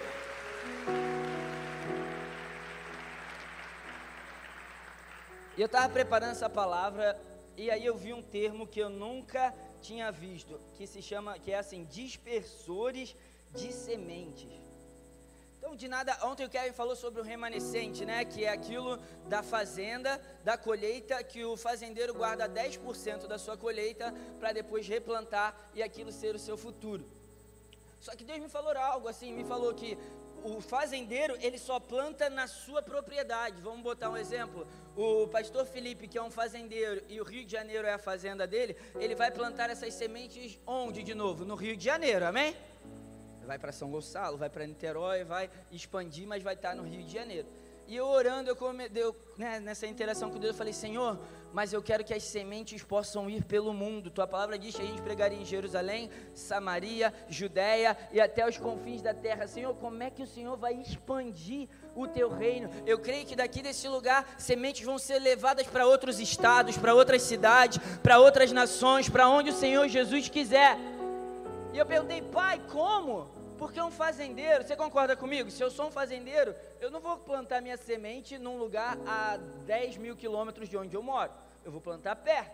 E 5.57 5.61
eu 5.61 5.67
estava 5.67 5.89
preparando 5.89 6.33
essa 6.33 6.49
palavra 6.49 7.19
e 7.57 7.71
aí 7.71 7.85
eu 7.85 7.97
vi 7.97 8.13
um 8.13 8.23
termo 8.23 8.67
que 8.67 8.81
eu 8.81 8.89
nunca 8.89 9.55
tinha 9.83 10.11
visto, 10.11 10.59
que 10.77 10.87
se 10.87 11.03
chama, 11.03 11.39
que 11.39 11.53
é 11.53 11.59
assim, 11.59 11.85
dispersores 11.85 13.15
de 13.55 13.73
sementes. 13.73 14.49
Então, 15.63 15.77
de 15.77 15.87
nada, 15.87 16.19
ontem 16.25 16.45
o 16.45 16.51
Kevin 16.51 16.73
falou 16.73 16.97
sobre 16.97 17.21
o 17.21 17.25
remanescente, 17.25 18.05
né, 18.05 18.25
que 18.25 18.45
é 18.45 18.49
aquilo 18.49 18.99
da 19.29 19.45
fazenda, 19.45 20.21
da 20.43 20.59
colheita, 20.59 21.23
que 21.23 21.45
o 21.45 21.57
fazendeiro 21.57 22.13
guarda 22.13 22.49
10% 22.49 23.29
da 23.29 23.39
sua 23.39 23.57
colheita 23.57 24.13
para 24.41 24.53
depois 24.53 24.89
replantar 24.89 25.55
e 25.73 25.81
aquilo 25.81 26.11
ser 26.11 26.35
o 26.35 26.39
seu 26.39 26.59
futuro. 26.59 27.07
Só 28.01 28.11
que 28.17 28.25
Deus 28.25 28.41
me 28.41 28.49
falou 28.49 28.77
algo 28.77 29.07
assim, 29.07 29.33
me 29.33 29.45
falou 29.45 29.73
que 29.73 29.97
o 30.43 30.61
fazendeiro, 30.61 31.39
ele 31.41 31.57
só 31.57 31.79
planta 31.79 32.29
na 32.29 32.49
sua 32.49 32.83
propriedade. 32.83 33.63
Vamos 33.63 33.83
botar 33.83 34.11
um 34.11 34.17
exemplo. 34.17 34.67
O 34.97 35.29
pastor 35.29 35.65
Felipe, 35.65 36.09
que 36.09 36.19
é 36.19 36.23
um 36.23 36.31
fazendeiro, 36.31 37.05
e 37.09 37.21
o 37.21 37.25
Rio 37.25 37.45
de 37.45 37.53
Janeiro 37.53 37.87
é 37.87 37.93
a 37.93 37.99
fazenda 37.99 38.49
dele, 38.49 38.77
ele 38.97 39.15
vai 39.15 39.31
plantar 39.31 39.71
essas 39.71 39.95
sementes 39.95 40.59
onde 40.67 41.05
de 41.05 41.15
novo? 41.15 41.45
No 41.45 41.55
Rio 41.55 41.77
de 41.77 41.85
Janeiro, 41.85 42.27
amém? 42.27 42.57
Vai 43.47 43.59
para 43.59 43.73
São 43.73 43.91
Gonçalo, 43.91 44.37
vai 44.37 44.49
para 44.49 44.67
Niterói, 44.67 45.25
vai 45.25 45.51
expandir, 45.71 46.27
mas 46.27 46.43
vai 46.43 46.55
estar 46.55 46.75
no 46.75 46.83
Rio 46.83 47.03
de 47.03 47.13
Janeiro. 47.13 47.47
E 47.89 47.97
eu 47.97 48.07
orando, 48.07 48.49
eu, 48.49 48.57
come, 48.57 48.91
eu 48.95 49.15
né, 49.37 49.61
nessa 49.61 49.87
interação 49.87 50.31
com 50.31 50.39
Deus, 50.39 50.53
eu 50.53 50.59
falei, 50.59 50.73
Senhor, 50.73 51.19
mas 51.53 51.73
eu 51.73 51.83
quero 51.83 52.05
que 52.05 52.15
as 52.15 52.23
sementes 52.23 52.83
possam 52.83 53.29
ir 53.29 53.45
pelo 53.45 53.75
mundo. 53.75 54.11
Tua 54.11 54.27
palavra 54.27 54.59
diz 54.59 54.75
que 54.75 54.83
a 54.83 54.87
gente 54.87 55.03
pregaria 55.03 55.39
em 55.39 55.45
Jerusalém, 55.45 56.11
Samaria, 56.35 57.13
Judéia 57.29 57.97
e 58.11 58.21
até 58.21 58.49
os 58.49 58.57
confins 58.57 59.03
da 59.03 59.13
terra. 59.13 59.47
Senhor, 59.47 59.75
como 59.75 60.03
é 60.03 60.11
que 60.11 60.23
o 60.23 60.27
Senhor 60.27 60.57
vai 60.57 60.75
expandir 60.75 61.69
o 61.95 62.07
teu 62.07 62.31
reino? 62.31 62.71
Eu 62.87 62.99
creio 62.99 63.27
que 63.27 63.37
daqui 63.37 63.61
desse 63.61 63.87
lugar, 63.89 64.27
sementes 64.39 64.85
vão 64.85 64.99
ser 64.99 65.19
levadas 65.19 65.67
para 65.67 65.87
outros 65.87 66.19
estados, 66.19 66.79
para 66.79 66.95
outras 66.95 67.23
cidades, 67.23 67.79
para 68.03 68.19
outras 68.19 68.51
nações, 68.53 69.09
para 69.09 69.29
onde 69.29 69.51
o 69.51 69.55
Senhor 69.55 69.87
Jesus 69.89 70.29
quiser. 70.29 70.79
E 71.75 71.79
eu 71.79 71.85
perguntei, 71.85 72.23
pai, 72.23 72.61
como? 72.71 73.29
Porque 73.63 73.81
um 73.81 73.93
fazendeiro, 73.93 74.67
você 74.67 74.75
concorda 74.75 75.15
comigo? 75.15 75.49
Se 75.49 75.63
eu 75.63 75.71
sou 75.71 75.87
um 75.87 75.91
fazendeiro, 75.93 76.53
eu 76.81 76.91
não 76.91 76.99
vou 76.99 77.17
plantar 77.17 77.63
minha 77.63 77.77
semente 77.77 78.37
num 78.37 78.59
lugar 78.59 78.99
a 79.07 79.37
10 79.65 79.99
mil 79.99 80.17
quilômetros 80.17 80.69
de 80.69 80.77
onde 80.77 80.97
eu 80.97 81.03
moro. 81.03 81.31
Eu 81.65 81.71
vou 81.71 81.81
plantar 81.81 82.17
perto. 82.17 82.51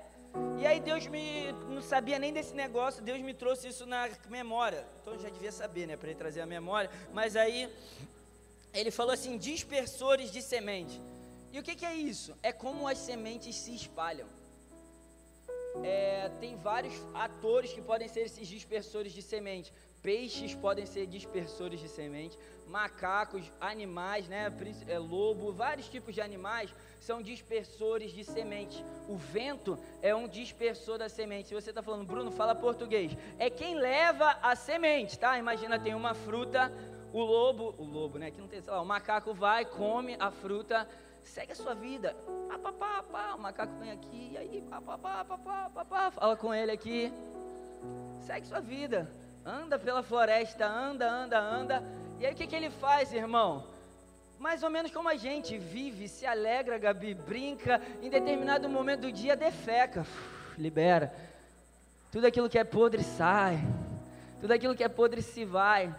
E 0.61 0.67
aí 0.67 0.79
Deus 0.79 1.07
me 1.07 1.51
não 1.67 1.81
sabia 1.81 2.19
nem 2.19 2.31
desse 2.31 2.53
negócio, 2.53 3.03
Deus 3.03 3.23
me 3.23 3.33
trouxe 3.33 3.69
isso 3.69 3.87
na 3.87 4.07
memória. 4.29 4.85
Então 5.01 5.15
eu 5.15 5.19
já 5.19 5.31
devia 5.31 5.51
saber, 5.51 5.87
né, 5.87 5.97
para 5.97 6.11
ele 6.11 6.19
trazer 6.19 6.43
a 6.43 6.47
memória. 6.47 6.91
Mas 7.15 7.37
aí 7.37 7.75
ele 8.75 8.91
falou 8.91 9.13
assim: 9.13 9.39
dispersores 9.39 10.31
de 10.31 10.43
semente. 10.43 11.01
E 11.55 11.59
o 11.59 11.63
que, 11.63 11.75
que 11.75 11.87
é 11.87 11.95
isso? 11.95 12.37
É 12.43 12.53
como 12.53 12.87
as 12.87 12.99
sementes 12.99 13.57
se 13.57 13.75
espalham. 13.75 14.29
É, 15.83 16.31
tem 16.39 16.55
vários 16.57 16.95
atores 17.15 17.73
que 17.73 17.81
podem 17.81 18.09
ser 18.09 18.27
esses 18.27 18.47
dispersores 18.47 19.15
de 19.15 19.23
semente. 19.23 19.73
Peixes 20.03 20.55
podem 20.55 20.87
ser 20.87 21.07
dispersores 21.07 21.81
de 21.81 21.89
semente, 21.89 22.39
macacos, 22.69 23.51
animais, 23.61 24.29
né, 24.29 24.53
é, 24.87 24.99
lobo, 24.99 25.53
vários 25.53 25.89
tipos 25.89 26.15
de 26.15 26.21
animais 26.21 26.73
são 27.01 27.23
dispersores 27.23 28.13
de 28.13 28.23
semente. 28.23 28.85
O 29.09 29.17
vento 29.17 29.79
é 30.03 30.15
um 30.15 30.29
dispersor 30.29 30.99
da 30.99 31.09
semente. 31.09 31.49
Se 31.49 31.55
você 31.55 31.71
está 31.71 31.83
falando, 31.83 32.07
Bruno, 32.07 32.31
fala 32.31 32.55
português. 32.55 33.17
É 33.39 33.49
quem 33.49 33.77
leva 33.77 34.37
a 34.43 34.55
semente, 34.55 35.19
tá? 35.19 35.39
Imagina, 35.39 35.79
tem 35.79 35.95
uma 35.95 36.13
fruta, 36.13 36.71
o 37.13 37.21
lobo, 37.21 37.75
o 37.79 37.85
lobo, 37.85 38.19
né? 38.19 38.31
Que 38.31 38.41
não 38.41 38.49
tem, 38.49 38.61
sei 38.61 38.71
lá, 38.71 38.83
o 38.83 38.87
macaco 38.87 39.33
vai, 39.33 39.65
come 39.65 40.17
a 40.21 40.31
fruta, 40.31 40.87
segue 41.25 41.53
a 41.53 41.57
sua 41.57 41.75
vida. 41.75 42.15
Pá, 42.49 42.59
pá, 42.59 42.73
pá, 42.73 43.03
pá, 43.03 43.35
o 43.37 43.41
macaco 43.41 43.73
vem 43.79 43.91
aqui, 43.91 44.31
e 44.33 44.37
aí, 44.37 44.65
pá, 44.69 44.81
pá, 44.81 44.99
pá, 44.99 45.25
pá, 45.25 45.71
pá, 45.71 45.85
pá, 45.85 46.11
fala 46.11 46.37
com 46.37 46.53
ele 46.53 46.73
aqui. 46.73 47.11
Segue 48.27 48.47
sua 48.47 48.61
vida 48.61 49.09
anda 49.49 49.79
pela 49.79 50.03
floresta, 50.03 50.67
anda, 50.67 51.11
anda, 51.11 51.41
anda. 51.41 51.83
E 52.21 52.27
aí 52.27 52.33
o 52.33 52.37
que, 52.37 52.47
que 52.47 52.55
ele 52.55 52.69
faz, 52.69 53.13
irmão? 53.13 53.65
Mais 54.39 54.63
ou 54.63 54.71
menos 54.71 54.93
como 54.93 55.09
a 55.09 55.17
gente 55.17 55.57
vive, 55.59 56.07
se 56.07 56.27
alegra, 56.27 56.79
Gabi, 56.79 57.15
brinca, 57.15 57.81
em 58.03 58.11
determinado 58.11 58.69
momento 58.69 59.01
do 59.03 59.13
dia 59.13 59.35
defeca, 59.35 60.07
libera. 60.57 61.13
Tudo 62.13 62.27
aquilo 62.27 62.49
que 62.49 62.59
é 62.59 62.65
podre 62.65 63.03
sai, 63.03 63.59
tudo 64.41 64.53
aquilo 64.53 64.77
que 64.77 64.85
é 64.85 64.89
podre 64.89 65.23
se 65.23 65.45
vai. 65.45 65.93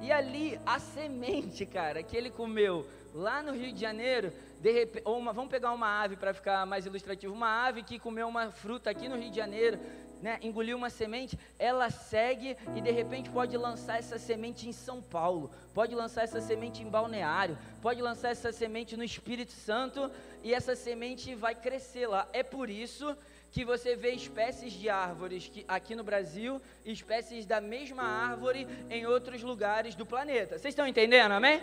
E 0.00 0.12
ali 0.12 0.60
a 0.66 0.78
semente, 0.78 1.64
cara, 1.64 2.02
que 2.02 2.16
ele 2.16 2.30
comeu 2.30 2.86
lá 3.14 3.42
no 3.42 3.52
Rio 3.52 3.72
de 3.72 3.80
Janeiro, 3.80 4.32
repente, 4.70 5.02
ou 5.04 5.18
uma, 5.18 5.32
vamos 5.32 5.50
pegar 5.50 5.72
uma 5.72 6.02
ave 6.02 6.16
para 6.16 6.32
ficar 6.32 6.64
mais 6.66 6.86
ilustrativo, 6.86 7.34
uma 7.34 7.66
ave 7.66 7.82
que 7.82 7.98
comeu 7.98 8.28
uma 8.28 8.50
fruta 8.50 8.90
aqui 8.90 9.08
no 9.08 9.16
Rio 9.16 9.30
de 9.30 9.36
Janeiro, 9.36 9.78
né, 10.22 10.38
engoliu 10.40 10.76
uma 10.76 10.88
semente, 10.88 11.36
ela 11.58 11.90
segue 11.90 12.56
e 12.76 12.80
de 12.80 12.90
repente 12.92 13.28
pode 13.28 13.56
lançar 13.56 13.98
essa 13.98 14.18
semente 14.18 14.68
em 14.68 14.72
São 14.72 15.02
Paulo, 15.02 15.50
pode 15.74 15.94
lançar 15.96 16.22
essa 16.22 16.40
semente 16.40 16.80
em 16.80 16.88
Balneário, 16.88 17.58
pode 17.82 18.00
lançar 18.00 18.30
essa 18.30 18.52
semente 18.52 18.96
no 18.96 19.02
Espírito 19.02 19.50
Santo 19.50 20.08
e 20.44 20.54
essa 20.54 20.76
semente 20.76 21.34
vai 21.34 21.56
crescer 21.56 22.06
lá. 22.06 22.28
É 22.32 22.44
por 22.44 22.70
isso 22.70 23.16
que 23.50 23.64
você 23.64 23.96
vê 23.96 24.12
espécies 24.12 24.72
de 24.72 24.88
árvores 24.88 25.48
que, 25.48 25.64
aqui 25.66 25.94
no 25.94 26.04
Brasil 26.04 26.62
espécies 26.84 27.44
da 27.44 27.60
mesma 27.60 28.04
árvore 28.04 28.66
em 28.88 29.06
outros 29.06 29.42
lugares 29.42 29.94
do 29.94 30.06
planeta. 30.06 30.56
Vocês 30.58 30.72
estão 30.72 30.86
entendendo, 30.86 31.32
amém? 31.32 31.60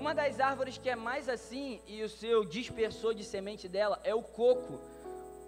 Uma 0.00 0.14
das 0.14 0.40
árvores 0.40 0.78
que 0.78 0.88
é 0.88 0.96
mais 0.96 1.28
assim 1.28 1.78
e 1.86 2.02
o 2.02 2.08
seu 2.08 2.42
dispersor 2.42 3.14
de 3.14 3.22
semente 3.22 3.68
dela 3.68 4.00
é 4.02 4.14
o 4.14 4.22
coco. 4.22 4.80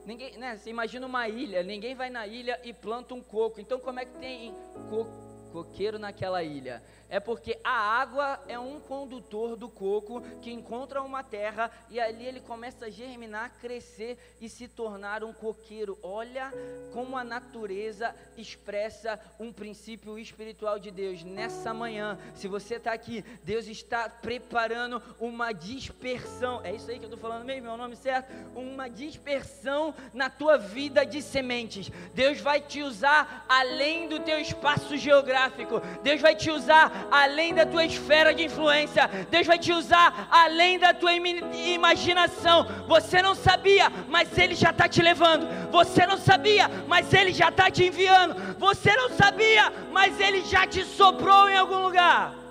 Ninguém, 0.05 0.37
né, 0.37 0.59
você 0.59 0.69
imagina 0.69 1.07
uma 1.07 1.27
ilha, 1.27 1.63
ninguém 1.63 1.95
vai 1.95 2.11
na 2.11 2.27
ilha 2.27 2.61
e 2.63 2.71
planta 2.71 3.15
um 3.15 3.23
coco. 3.23 3.63
Então 3.63 3.81
como 3.81 3.99
é 3.99 4.05
que 4.05 4.13
tem 4.19 4.55
co 4.91 5.07
coqueiro 5.53 5.99
naquela 5.99 6.43
ilha? 6.43 6.83
É 7.13 7.21
porque 7.21 7.59
a 7.63 8.01
água 8.01 8.41
é 8.49 8.59
um 8.59 8.81
condutor 8.81 9.55
do 9.55 9.69
coco 9.69 10.23
que 10.41 10.51
encontra 10.51 11.03
uma 11.03 11.23
terra 11.23 11.71
e 11.91 12.01
ali 12.01 12.25
ele 12.25 12.41
começa 12.41 12.87
a 12.87 12.91
germinar, 12.91 13.53
crescer 13.61 14.17
e 14.41 14.49
se 14.49 14.67
tornar 14.67 15.23
um 15.23 15.31
coqueiro. 15.31 15.99
Olha 16.03 16.51
como 16.91 17.19
a 17.19 17.23
natureza 17.23 18.15
expressa 18.35 19.21
um 19.39 19.53
princípio 19.53 20.19
espiritual 20.19 20.79
de 20.79 20.91
Deus. 20.91 21.23
Nessa 21.23 21.75
manhã, 21.75 22.19
se 22.35 22.49
você 22.49 22.77
está 22.77 22.95
aqui, 22.95 23.23
Deus 23.45 23.67
está 23.67 24.09
preparando 24.09 25.03
uma 25.21 25.53
dispersão. 25.53 26.63
É 26.65 26.75
isso 26.75 26.91
aí 26.91 26.99
que 26.99 27.05
eu 27.05 27.11
estou 27.11 27.21
falando 27.21 27.45
mesmo, 27.45 27.69
é 27.69 27.73
o 27.75 27.77
nome 27.77 27.95
certo? 27.95 28.33
Uma 28.57 28.89
dispersão 28.89 29.95
na 30.15 30.31
tua 30.31 30.57
vida 30.57 31.05
de 31.05 31.21
sementes. 31.21 31.91
Deus 32.15 32.41
vai 32.41 32.63
te 32.63 32.81
usar 32.81 33.45
além 33.51 34.09
do 34.09 34.19
teu 34.21 34.41
espaço 34.41 34.97
geográfico. 34.97 35.79
Deus 36.03 36.19
vai 36.19 36.35
te 36.35 36.51
usar 36.51 37.02
além 37.11 37.55
da 37.55 37.65
tua 37.67 37.85
esfera 37.85 38.35
de 38.35 38.45
influência. 38.45 39.09
Deus 39.31 39.47
vai 39.47 39.59
te 39.59 39.73
usar 39.73 40.29
além 40.31 40.79
da 40.79 40.93
tua 40.95 41.13
imaginação. 41.13 42.67
Você 42.87 43.23
não 43.23 43.35
sabia, 43.35 43.91
mas 44.09 44.37
Ele 44.37 44.55
já 44.55 44.71
está 44.71 44.89
te 44.89 45.03
levando. 45.03 45.47
Você 45.71 46.07
não 46.07 46.19
sabia, 46.19 46.71
mas 46.87 47.13
Ele 47.13 47.33
já 47.33 47.49
está 47.49 47.71
te 47.71 47.85
enviando. 47.85 48.57
Você 48.59 48.95
não 48.97 49.11
sabia, 49.11 49.73
mas 49.93 50.21
Ele 50.21 50.43
já 50.43 50.67
te 50.67 50.85
soprou 50.85 51.49
em 51.49 51.57
algum 51.57 51.79
lugar. 51.79 52.42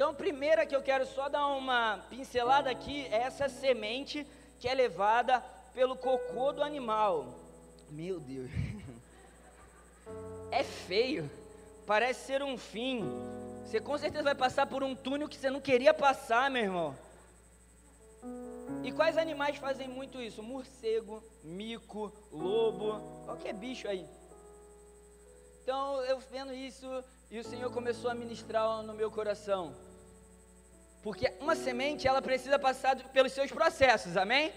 Então, 0.00 0.14
primeira 0.14 0.64
que 0.64 0.74
eu 0.74 0.80
quero 0.80 1.04
só 1.04 1.28
dar 1.28 1.46
uma 1.48 1.98
pincelada 2.08 2.70
aqui 2.70 3.04
é 3.08 3.18
essa 3.18 3.50
semente 3.50 4.26
que 4.58 4.66
é 4.66 4.72
levada 4.72 5.40
pelo 5.74 5.94
cocô 5.94 6.52
do 6.52 6.62
animal. 6.62 7.38
Meu 7.90 8.18
Deus. 8.18 8.50
É 10.50 10.64
feio. 10.64 11.30
Parece 11.86 12.26
ser 12.26 12.42
um 12.42 12.56
fim. 12.56 13.04
Você 13.62 13.78
com 13.78 13.96
certeza 13.98 14.24
vai 14.24 14.34
passar 14.34 14.66
por 14.66 14.82
um 14.82 14.96
túnel 14.96 15.28
que 15.28 15.36
você 15.36 15.50
não 15.50 15.60
queria 15.60 15.92
passar, 15.92 16.50
meu 16.50 16.62
irmão. 16.62 16.98
E 18.82 18.90
quais 18.90 19.18
animais 19.18 19.58
fazem 19.58 19.86
muito 19.86 20.20
isso? 20.20 20.42
Morcego, 20.42 21.22
mico, 21.44 22.10
lobo, 22.32 23.00
qualquer 23.26 23.52
bicho 23.52 23.86
aí. 23.86 24.08
Então 25.62 26.02
eu 26.04 26.18
vendo 26.18 26.54
isso 26.54 26.88
e 27.30 27.38
o 27.38 27.44
Senhor 27.44 27.70
começou 27.70 28.10
a 28.10 28.14
ministrar 28.14 28.82
no 28.82 28.94
meu 28.94 29.10
coração. 29.10 29.89
Porque 31.02 31.32
uma 31.40 31.56
semente, 31.56 32.06
ela 32.06 32.20
precisa 32.20 32.58
passar 32.58 32.96
pelos 32.96 33.32
seus 33.32 33.50
processos, 33.50 34.16
amém? 34.16 34.52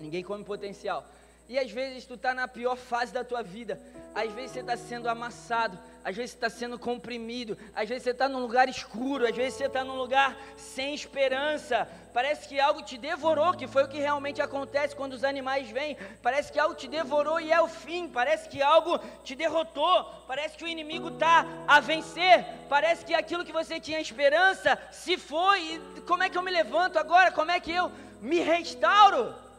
Ninguém 0.00 0.24
come 0.24 0.44
potencial. 0.44 1.04
E 1.50 1.58
às 1.58 1.68
vezes 1.68 2.04
tu 2.04 2.14
está 2.14 2.32
na 2.32 2.46
pior 2.46 2.76
fase 2.76 3.12
da 3.12 3.24
tua 3.24 3.42
vida. 3.42 3.76
Às 4.14 4.32
vezes 4.32 4.52
você 4.52 4.60
está 4.60 4.76
sendo 4.76 5.08
amassado. 5.08 5.76
Às 6.04 6.14
vezes 6.14 6.30
você 6.30 6.36
está 6.36 6.48
sendo 6.48 6.78
comprimido. 6.78 7.58
Às 7.74 7.88
vezes 7.88 8.04
você 8.04 8.10
está 8.10 8.28
num 8.28 8.38
lugar 8.38 8.68
escuro. 8.68 9.26
Às 9.26 9.34
vezes 9.34 9.54
você 9.54 9.66
está 9.66 9.82
num 9.82 9.96
lugar 9.96 10.36
sem 10.56 10.94
esperança. 10.94 11.88
Parece 12.14 12.46
que 12.46 12.60
algo 12.60 12.82
te 12.82 12.96
devorou, 12.96 13.52
que 13.54 13.66
foi 13.66 13.82
o 13.82 13.88
que 13.88 13.98
realmente 13.98 14.40
acontece 14.40 14.94
quando 14.94 15.14
os 15.14 15.24
animais 15.24 15.68
vêm. 15.72 15.96
Parece 16.22 16.52
que 16.52 16.58
algo 16.60 16.76
te 16.76 16.86
devorou 16.86 17.40
e 17.40 17.50
é 17.50 17.60
o 17.60 17.66
fim. 17.66 18.06
Parece 18.06 18.48
que 18.48 18.62
algo 18.62 19.00
te 19.24 19.34
derrotou. 19.34 20.04
Parece 20.28 20.56
que 20.56 20.62
o 20.62 20.68
inimigo 20.68 21.08
está 21.08 21.44
a 21.66 21.80
vencer. 21.80 22.46
Parece 22.68 23.04
que 23.04 23.12
aquilo 23.12 23.44
que 23.44 23.50
você 23.50 23.80
tinha 23.80 24.00
esperança 24.00 24.78
se 24.92 25.18
foi. 25.18 25.80
E 25.96 26.00
como 26.02 26.22
é 26.22 26.30
que 26.30 26.38
eu 26.38 26.42
me 26.42 26.50
levanto 26.52 26.96
agora? 26.96 27.32
Como 27.32 27.50
é 27.50 27.58
que 27.58 27.72
eu 27.72 27.90
me 28.20 28.38
restauro? 28.38 29.49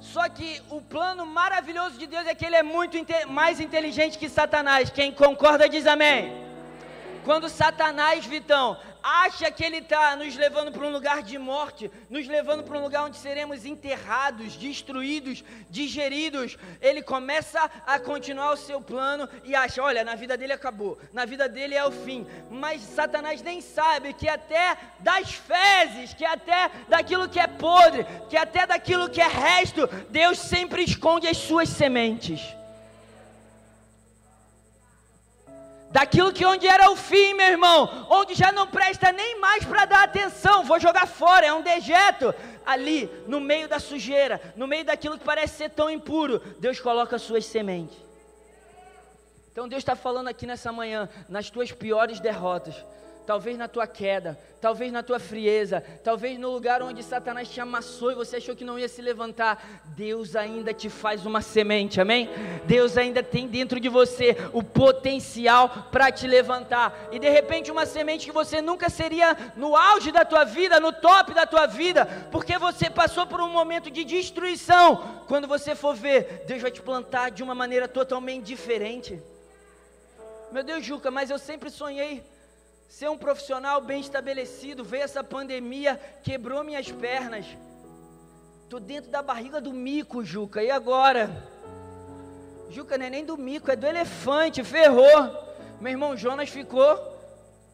Só 0.00 0.28
que 0.28 0.62
o 0.70 0.80
plano 0.80 1.26
maravilhoso 1.26 1.98
de 1.98 2.06
Deus 2.06 2.26
é 2.26 2.34
que 2.34 2.46
ele 2.46 2.56
é 2.56 2.62
muito 2.62 2.96
mais 3.28 3.60
inteligente 3.60 4.18
que 4.18 4.28
Satanás. 4.28 4.90
Quem 4.90 5.12
concorda 5.12 5.68
diz 5.68 5.86
amém. 5.86 6.32
Quando 7.24 7.48
Satanás, 7.48 8.24
Vitão, 8.24 8.78
acha 9.02 9.50
que 9.50 9.64
ele 9.64 9.78
está 9.78 10.16
nos 10.16 10.36
levando 10.36 10.72
para 10.72 10.86
um 10.86 10.90
lugar 10.90 11.22
de 11.22 11.38
morte, 11.38 11.90
nos 12.08 12.26
levando 12.26 12.62
para 12.62 12.78
um 12.78 12.82
lugar 12.82 13.04
onde 13.04 13.16
seremos 13.16 13.64
enterrados, 13.64 14.56
destruídos, 14.56 15.44
digeridos, 15.70 16.56
ele 16.80 17.02
começa 17.02 17.70
a 17.86 17.98
continuar 17.98 18.52
o 18.52 18.56
seu 18.56 18.80
plano 18.80 19.28
e 19.44 19.54
acha: 19.54 19.82
olha, 19.82 20.04
na 20.04 20.14
vida 20.14 20.36
dele 20.36 20.52
acabou, 20.52 20.98
na 21.12 21.24
vida 21.24 21.48
dele 21.48 21.74
é 21.74 21.84
o 21.84 21.90
fim. 21.90 22.26
Mas 22.50 22.82
Satanás 22.82 23.42
nem 23.42 23.60
sabe 23.60 24.12
que 24.12 24.28
até 24.28 24.76
das 25.00 25.32
fezes, 25.32 26.14
que 26.14 26.24
até 26.24 26.70
daquilo 26.88 27.28
que 27.28 27.40
é 27.40 27.46
podre, 27.46 28.06
que 28.28 28.36
até 28.36 28.66
daquilo 28.66 29.08
que 29.08 29.20
é 29.20 29.28
resto, 29.28 29.86
Deus 30.10 30.38
sempre 30.38 30.82
esconde 30.82 31.26
as 31.26 31.36
suas 31.36 31.68
sementes. 31.68 32.58
Daquilo 35.90 36.32
que 36.32 36.44
onde 36.44 36.66
era 36.66 36.90
o 36.90 36.96
fim, 36.96 37.32
meu 37.32 37.48
irmão, 37.48 38.06
onde 38.10 38.34
já 38.34 38.52
não 38.52 38.66
presta 38.66 39.10
nem 39.10 39.40
mais 39.40 39.64
para 39.64 39.86
dar 39.86 40.04
atenção, 40.04 40.62
vou 40.62 40.78
jogar 40.78 41.06
fora, 41.06 41.46
é 41.46 41.52
um 41.52 41.62
dejeto. 41.62 42.34
Ali, 42.64 43.10
no 43.26 43.40
meio 43.40 43.66
da 43.66 43.78
sujeira, 43.78 44.40
no 44.54 44.66
meio 44.66 44.84
daquilo 44.84 45.18
que 45.18 45.24
parece 45.24 45.56
ser 45.56 45.70
tão 45.70 45.88
impuro, 45.88 46.40
Deus 46.58 46.78
coloca 46.78 47.16
as 47.16 47.22
suas 47.22 47.46
sementes. 47.46 47.96
Então 49.50 49.66
Deus 49.66 49.80
está 49.80 49.96
falando 49.96 50.28
aqui 50.28 50.46
nessa 50.46 50.70
manhã, 50.70 51.08
nas 51.28 51.48
tuas 51.48 51.72
piores 51.72 52.20
derrotas, 52.20 52.74
talvez 53.28 53.58
na 53.58 53.68
tua 53.68 53.86
queda, 53.86 54.38
talvez 54.58 54.90
na 54.90 55.02
tua 55.02 55.18
frieza, 55.18 55.84
talvez 56.02 56.38
no 56.38 56.50
lugar 56.50 56.80
onde 56.80 57.02
Satanás 57.02 57.46
te 57.46 57.60
amassou 57.60 58.10
e 58.10 58.14
você 58.14 58.36
achou 58.36 58.56
que 58.56 58.64
não 58.64 58.78
ia 58.78 58.88
se 58.88 59.02
levantar, 59.02 59.82
Deus 59.94 60.34
ainda 60.34 60.72
te 60.72 60.88
faz 60.88 61.26
uma 61.26 61.42
semente, 61.42 62.00
amém? 62.00 62.30
Deus 62.64 62.96
ainda 62.96 63.22
tem 63.22 63.46
dentro 63.46 63.78
de 63.78 63.86
você 63.90 64.34
o 64.50 64.62
potencial 64.62 65.88
para 65.92 66.10
te 66.10 66.26
levantar, 66.26 67.10
e 67.12 67.18
de 67.18 67.28
repente 67.28 67.70
uma 67.70 67.84
semente 67.84 68.24
que 68.24 68.32
você 68.32 68.62
nunca 68.62 68.88
seria 68.88 69.36
no 69.56 69.76
auge 69.76 70.10
da 70.10 70.24
tua 70.24 70.44
vida, 70.44 70.80
no 70.80 70.90
top 70.90 71.34
da 71.34 71.44
tua 71.44 71.66
vida, 71.66 72.06
porque 72.32 72.56
você 72.56 72.88
passou 72.88 73.26
por 73.26 73.42
um 73.42 73.50
momento 73.50 73.90
de 73.90 74.04
destruição, 74.04 75.20
quando 75.28 75.46
você 75.46 75.74
for 75.74 75.94
ver, 75.94 76.44
Deus 76.46 76.62
vai 76.62 76.70
te 76.70 76.80
plantar 76.80 77.30
de 77.30 77.42
uma 77.42 77.54
maneira 77.54 77.86
totalmente 77.86 78.46
diferente. 78.46 79.22
Meu 80.50 80.62
Deus, 80.62 80.82
Juca, 80.82 81.10
mas 81.10 81.28
eu 81.28 81.38
sempre 81.38 81.68
sonhei 81.68 82.24
ser 82.88 83.10
um 83.10 83.18
profissional 83.18 83.82
bem 83.82 84.00
estabelecido, 84.00 84.82
veio 84.82 85.04
essa 85.04 85.22
pandemia, 85.22 86.00
quebrou 86.22 86.64
minhas 86.64 86.90
pernas. 86.90 87.46
Tô 88.68 88.80
dentro 88.80 89.10
da 89.10 89.22
barriga 89.22 89.60
do 89.60 89.72
mico, 89.72 90.24
Juca. 90.24 90.62
E 90.62 90.70
agora? 90.70 91.30
Juca 92.70 92.96
não 92.98 93.06
é 93.06 93.10
nem 93.10 93.24
do 93.24 93.36
mico, 93.36 93.70
é 93.70 93.76
do 93.76 93.86
elefante, 93.86 94.64
ferrou. 94.64 95.46
Meu 95.80 95.92
irmão 95.92 96.16
Jonas 96.16 96.48
ficou 96.48 97.16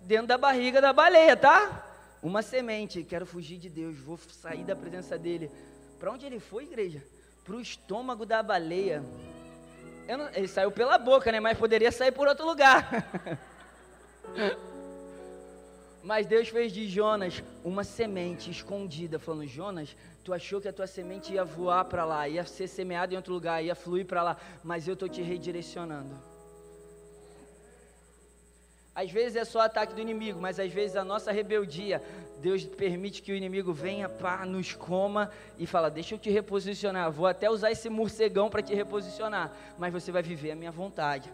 dentro 0.03 0.27
da 0.27 0.37
barriga 0.37 0.81
da 0.81 0.93
baleia, 0.93 1.37
tá? 1.37 1.85
Uma 2.23 2.43
semente, 2.43 3.05
quero 3.05 3.25
fugir 3.25 3.59
de 3.59 3.69
Deus, 3.69 3.97
vou 3.99 4.19
sair 4.19 4.65
da 4.65 4.75
presença 4.75 5.17
dele. 5.17 5.51
Para 5.99 6.11
onde 6.11 6.27
ele 6.27 6.41
foi, 6.41 6.65
igreja? 6.65 7.03
Para 7.45 7.55
o 7.55 7.61
estômago 7.61 8.27
da 8.27 8.43
baleia. 8.43 9.03
Não, 10.09 10.29
ele 10.35 10.49
saiu 10.49 10.71
pela 10.71 10.99
boca, 10.99 11.31
né? 11.31 11.41
Mas 11.41 11.57
poderia 11.57 11.93
sair 11.93 12.13
por 12.13 12.27
outro 12.27 12.45
lugar. 12.45 12.89
Mas 16.05 16.27
Deus 16.27 16.51
fez 16.51 16.71
de 16.71 16.87
Jonas 16.87 17.43
uma 17.65 17.83
semente 17.83 18.51
escondida, 18.51 19.19
falando: 19.19 19.49
Jonas, 19.49 19.97
tu 20.23 20.35
achou 20.35 20.61
que 20.61 20.69
a 20.69 20.73
tua 20.73 20.87
semente 20.87 21.33
ia 21.33 21.45
voar 21.45 21.87
para 21.87 22.05
lá, 22.05 22.29
ia 22.29 22.45
ser 22.45 22.69
semeada 22.69 23.15
em 23.15 23.17
outro 23.17 23.33
lugar, 23.33 23.65
ia 23.65 23.75
fluir 23.75 24.05
para 24.05 24.23
lá, 24.23 24.37
mas 24.63 24.87
eu 24.87 24.93
estou 24.93 25.09
te 25.09 25.23
redirecionando. 25.23 26.15
Às 28.95 29.11
vezes 29.11 29.35
é 29.35 29.45
só 29.47 29.61
ataque 29.61 29.95
do 29.95 30.01
inimigo, 30.01 30.39
mas 30.39 30.61
às 30.61 30.71
vezes 30.71 30.95
a 30.95 31.05
nossa 31.05 31.33
rebeldia, 31.33 32.03
Deus 32.39 32.65
permite 32.67 33.23
que 33.23 33.33
o 33.33 33.35
inimigo 33.35 33.73
venha, 33.73 34.07
pá, 34.07 34.45
nos 34.45 34.75
coma 34.75 35.31
e 35.59 35.67
fala: 35.67 35.91
Deixa 35.91 36.15
eu 36.15 36.19
te 36.19 36.29
reposicionar. 36.29 37.11
Vou 37.11 37.27
até 37.27 37.49
usar 37.49 37.73
esse 37.73 37.89
morcegão 37.89 38.51
para 38.51 38.61
te 38.61 38.75
reposicionar, 38.75 39.51
mas 39.79 39.91
você 39.91 40.13
vai 40.13 40.23
viver 40.23 40.51
a 40.51 40.57
minha 40.57 40.71
vontade. 40.71 41.33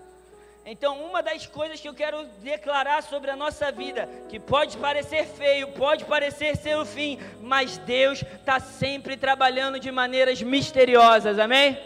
Então, 0.72 1.04
uma 1.04 1.20
das 1.20 1.46
coisas 1.46 1.80
que 1.80 1.88
eu 1.88 1.92
quero 1.92 2.24
declarar 2.44 3.02
sobre 3.02 3.28
a 3.28 3.34
nossa 3.34 3.72
vida, 3.72 4.08
que 4.28 4.38
pode 4.38 4.76
parecer 4.76 5.26
feio, 5.26 5.66
pode 5.72 6.04
parecer 6.04 6.56
ser 6.56 6.76
o 6.76 6.86
fim, 6.86 7.18
mas 7.42 7.76
Deus 7.78 8.22
está 8.22 8.60
sempre 8.60 9.16
trabalhando 9.16 9.80
de 9.80 9.90
maneiras 9.90 10.40
misteriosas, 10.40 11.40
amém? 11.40 11.76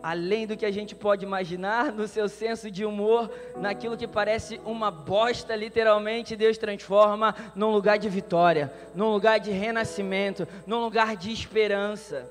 Além 0.00 0.46
do 0.46 0.56
que 0.56 0.64
a 0.64 0.70
gente 0.70 0.94
pode 0.94 1.24
imaginar, 1.24 1.90
no 1.90 2.06
seu 2.06 2.28
senso 2.28 2.70
de 2.70 2.84
humor, 2.84 3.28
naquilo 3.56 3.96
que 3.96 4.06
parece 4.06 4.60
uma 4.64 4.92
bosta, 4.92 5.56
literalmente, 5.56 6.36
Deus 6.36 6.56
transforma 6.56 7.34
num 7.56 7.72
lugar 7.72 7.98
de 7.98 8.08
vitória, 8.08 8.72
num 8.94 9.10
lugar 9.10 9.40
de 9.40 9.50
renascimento, 9.50 10.46
num 10.64 10.78
lugar 10.78 11.16
de 11.16 11.32
esperança. 11.32 12.24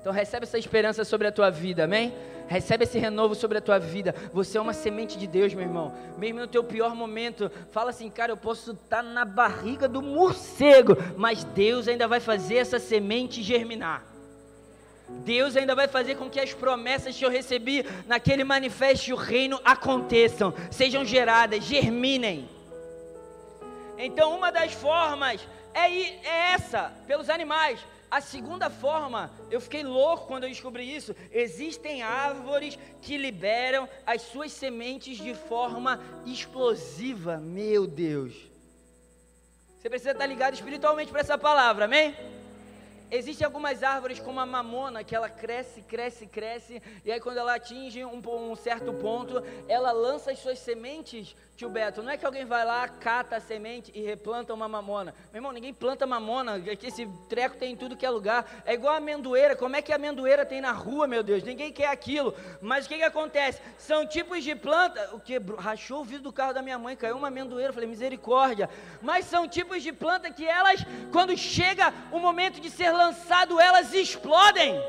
Então, 0.00 0.10
recebe 0.10 0.44
essa 0.44 0.58
esperança 0.58 1.04
sobre 1.04 1.28
a 1.28 1.32
tua 1.32 1.50
vida, 1.50 1.84
amém? 1.84 2.14
Recebe 2.48 2.84
esse 2.84 2.98
renovo 2.98 3.34
sobre 3.34 3.58
a 3.58 3.60
tua 3.60 3.78
vida. 3.78 4.14
Você 4.32 4.58
é 4.58 4.60
uma 4.60 4.72
semente 4.72 5.18
de 5.18 5.26
Deus, 5.26 5.54
meu 5.54 5.64
irmão. 5.64 5.92
Mesmo 6.18 6.40
no 6.40 6.46
teu 6.46 6.62
pior 6.62 6.94
momento, 6.94 7.50
fala 7.70 7.90
assim, 7.90 8.10
cara, 8.10 8.32
eu 8.32 8.36
posso 8.36 8.72
estar 8.72 9.02
na 9.02 9.24
barriga 9.24 9.88
do 9.88 10.02
morcego, 10.02 10.96
mas 11.16 11.44
Deus 11.44 11.88
ainda 11.88 12.06
vai 12.06 12.20
fazer 12.20 12.56
essa 12.56 12.78
semente 12.78 13.42
germinar. 13.42 14.04
Deus 15.08 15.56
ainda 15.56 15.74
vai 15.74 15.86
fazer 15.86 16.16
com 16.16 16.28
que 16.28 16.40
as 16.40 16.52
promessas 16.54 17.16
que 17.16 17.24
eu 17.24 17.30
recebi 17.30 17.84
naquele 18.06 18.44
manifesto 18.44 19.12
o 19.12 19.16
reino 19.16 19.60
aconteçam, 19.64 20.54
sejam 20.70 21.04
geradas, 21.04 21.64
germinem. 21.64 22.48
Então, 23.98 24.36
uma 24.36 24.50
das 24.50 24.72
formas 24.72 25.40
é, 25.74 25.88
é 25.90 26.52
essa, 26.54 26.92
pelos 27.06 27.30
animais. 27.30 27.78
A 28.12 28.20
segunda 28.20 28.68
forma, 28.68 29.30
eu 29.50 29.58
fiquei 29.58 29.82
louco 29.82 30.26
quando 30.26 30.42
eu 30.42 30.50
descobri 30.50 30.84
isso. 30.94 31.16
Existem 31.30 32.02
árvores 32.02 32.78
que 33.00 33.16
liberam 33.16 33.88
as 34.04 34.20
suas 34.20 34.52
sementes 34.52 35.16
de 35.16 35.34
forma 35.34 35.98
explosiva. 36.26 37.38
Meu 37.38 37.86
Deus. 37.86 38.34
Você 39.80 39.88
precisa 39.88 40.10
estar 40.10 40.26
ligado 40.26 40.52
espiritualmente 40.52 41.10
para 41.10 41.22
essa 41.22 41.38
palavra, 41.38 41.86
amém? 41.86 42.14
Existem 43.14 43.44
algumas 43.44 43.82
árvores 43.82 44.18
como 44.18 44.40
a 44.40 44.46
mamona 44.46 45.04
que 45.04 45.14
ela 45.14 45.28
cresce, 45.28 45.82
cresce, 45.82 46.26
cresce, 46.26 46.82
e 47.04 47.12
aí 47.12 47.20
quando 47.20 47.36
ela 47.36 47.56
atinge 47.56 48.02
um, 48.02 48.22
um, 48.26 48.56
certo 48.56 48.90
ponto, 48.94 49.44
ela 49.68 49.92
lança 49.92 50.30
as 50.30 50.38
suas 50.38 50.58
sementes, 50.58 51.36
tio 51.54 51.68
Beto. 51.68 52.02
Não 52.02 52.10
é 52.10 52.16
que 52.16 52.24
alguém 52.24 52.46
vai 52.46 52.64
lá, 52.64 52.88
cata 52.88 53.36
a 53.36 53.40
semente 53.40 53.92
e 53.94 54.00
replanta 54.00 54.54
uma 54.54 54.66
mamona. 54.66 55.14
Meu 55.30 55.40
irmão, 55.40 55.52
ninguém 55.52 55.74
planta 55.74 56.06
mamona, 56.06 56.54
aqui 56.54 56.86
esse 56.86 57.06
treco 57.28 57.58
tem 57.58 57.72
em 57.72 57.76
tudo 57.76 57.98
que 57.98 58.06
é 58.06 58.08
lugar. 58.08 58.50
É 58.64 58.72
igual 58.72 58.94
a 58.94 58.96
amendoeira, 58.96 59.54
como 59.54 59.76
é 59.76 59.82
que 59.82 59.92
a 59.92 59.96
amendoeira 59.96 60.46
tem 60.46 60.62
na 60.62 60.72
rua, 60.72 61.06
meu 61.06 61.22
Deus? 61.22 61.42
Ninguém 61.42 61.70
quer 61.70 61.88
aquilo. 61.88 62.34
Mas 62.62 62.86
o 62.86 62.88
que, 62.88 62.96
que 62.96 63.04
acontece? 63.04 63.60
São 63.76 64.06
tipos 64.06 64.42
de 64.42 64.54
planta, 64.54 65.10
o 65.14 65.20
que 65.20 65.36
rachou 65.58 66.00
o 66.00 66.04
vidro 66.04 66.22
do 66.22 66.32
carro 66.32 66.54
da 66.54 66.62
minha 66.62 66.78
mãe, 66.78 66.96
caiu 66.96 67.18
uma 67.18 67.28
amendoeira, 67.28 67.74
falei, 67.74 67.90
misericórdia. 67.90 68.70
Mas 69.02 69.26
são 69.26 69.46
tipos 69.46 69.82
de 69.82 69.92
planta 69.92 70.30
que 70.30 70.46
elas, 70.46 70.80
quando 71.12 71.36
chega 71.36 71.92
o 72.10 72.18
momento 72.18 72.58
de 72.58 72.70
ser 72.70 72.90
lançado, 73.02 73.60
elas 73.60 73.92
explodem. 73.92 74.80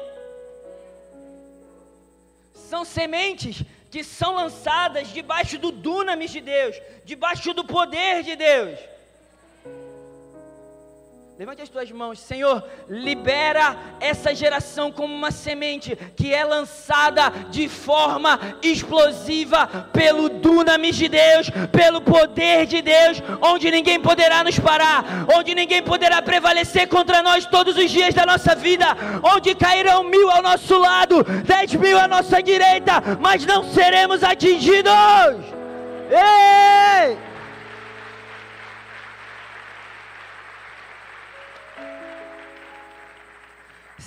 São 2.69 2.86
sementes 2.86 3.63
que 3.91 4.04
são 4.04 4.36
lançadas 4.36 5.10
debaixo 5.10 5.58
do 5.58 5.71
dunamis 5.71 6.32
de 6.32 6.41
Deus, 6.41 6.76
debaixo 7.06 7.54
do 7.54 7.63
poder 7.63 8.23
de 8.23 8.36
Deus. 8.36 8.80
Levante 11.37 11.63
as 11.63 11.69
tuas 11.69 11.91
mãos, 11.91 12.19
Senhor, 12.19 12.63
libera 12.87 13.75
essa 13.99 14.35
geração 14.35 14.91
como 14.91 15.15
uma 15.15 15.31
semente 15.31 15.95
que 16.15 16.31
é 16.31 16.45
lançada 16.45 17.31
de 17.49 17.67
forma 17.67 18.39
explosiva 18.61 19.65
pelo 19.91 20.29
dunamis 20.29 20.95
de 20.95 21.09
Deus, 21.09 21.49
pelo 21.71 22.01
poder 22.01 22.67
de 22.67 22.83
Deus, 22.83 23.19
onde 23.41 23.71
ninguém 23.71 23.99
poderá 23.99 24.43
nos 24.43 24.59
parar, 24.59 25.25
onde 25.35 25.55
ninguém 25.55 25.81
poderá 25.81 26.21
prevalecer 26.21 26.87
contra 26.87 27.23
nós 27.23 27.47
todos 27.47 27.77
os 27.77 27.89
dias 27.89 28.13
da 28.13 28.27
nossa 28.27 28.53
vida, 28.53 28.85
onde 29.23 29.55
cairão 29.55 30.03
mil 30.03 30.29
ao 30.29 30.43
nosso 30.43 30.77
lado, 30.77 31.23
dez 31.45 31.73
mil 31.73 31.97
à 31.97 32.07
nossa 32.07 32.43
direita, 32.43 33.01
mas 33.19 33.43
não 33.43 33.63
seremos 33.63 34.23
atingidos. 34.23 34.93
Ei! 36.11 37.32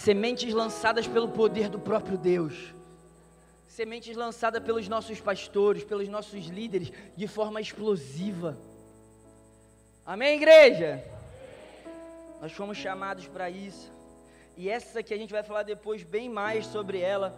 Sementes 0.06 0.54
lançadas 0.54 1.08
pelo 1.08 1.28
poder 1.28 1.68
do 1.68 1.80
próprio 1.80 2.16
Deus, 2.16 2.72
sementes 3.66 4.16
lançadas 4.16 4.62
pelos 4.62 4.86
nossos 4.86 5.20
pastores, 5.20 5.82
pelos 5.82 6.08
nossos 6.08 6.46
líderes, 6.46 6.92
de 7.16 7.26
forma 7.26 7.60
explosiva. 7.60 8.56
Amém, 10.04 10.36
igreja? 10.36 11.02
Nós 12.40 12.52
fomos 12.52 12.78
chamados 12.78 13.26
para 13.26 13.50
isso, 13.50 13.90
e 14.56 14.68
essa 14.68 15.02
que 15.02 15.12
a 15.12 15.16
gente 15.16 15.32
vai 15.32 15.42
falar 15.42 15.64
depois 15.64 16.04
bem 16.04 16.30
mais 16.30 16.66
sobre 16.66 17.00
ela, 17.00 17.36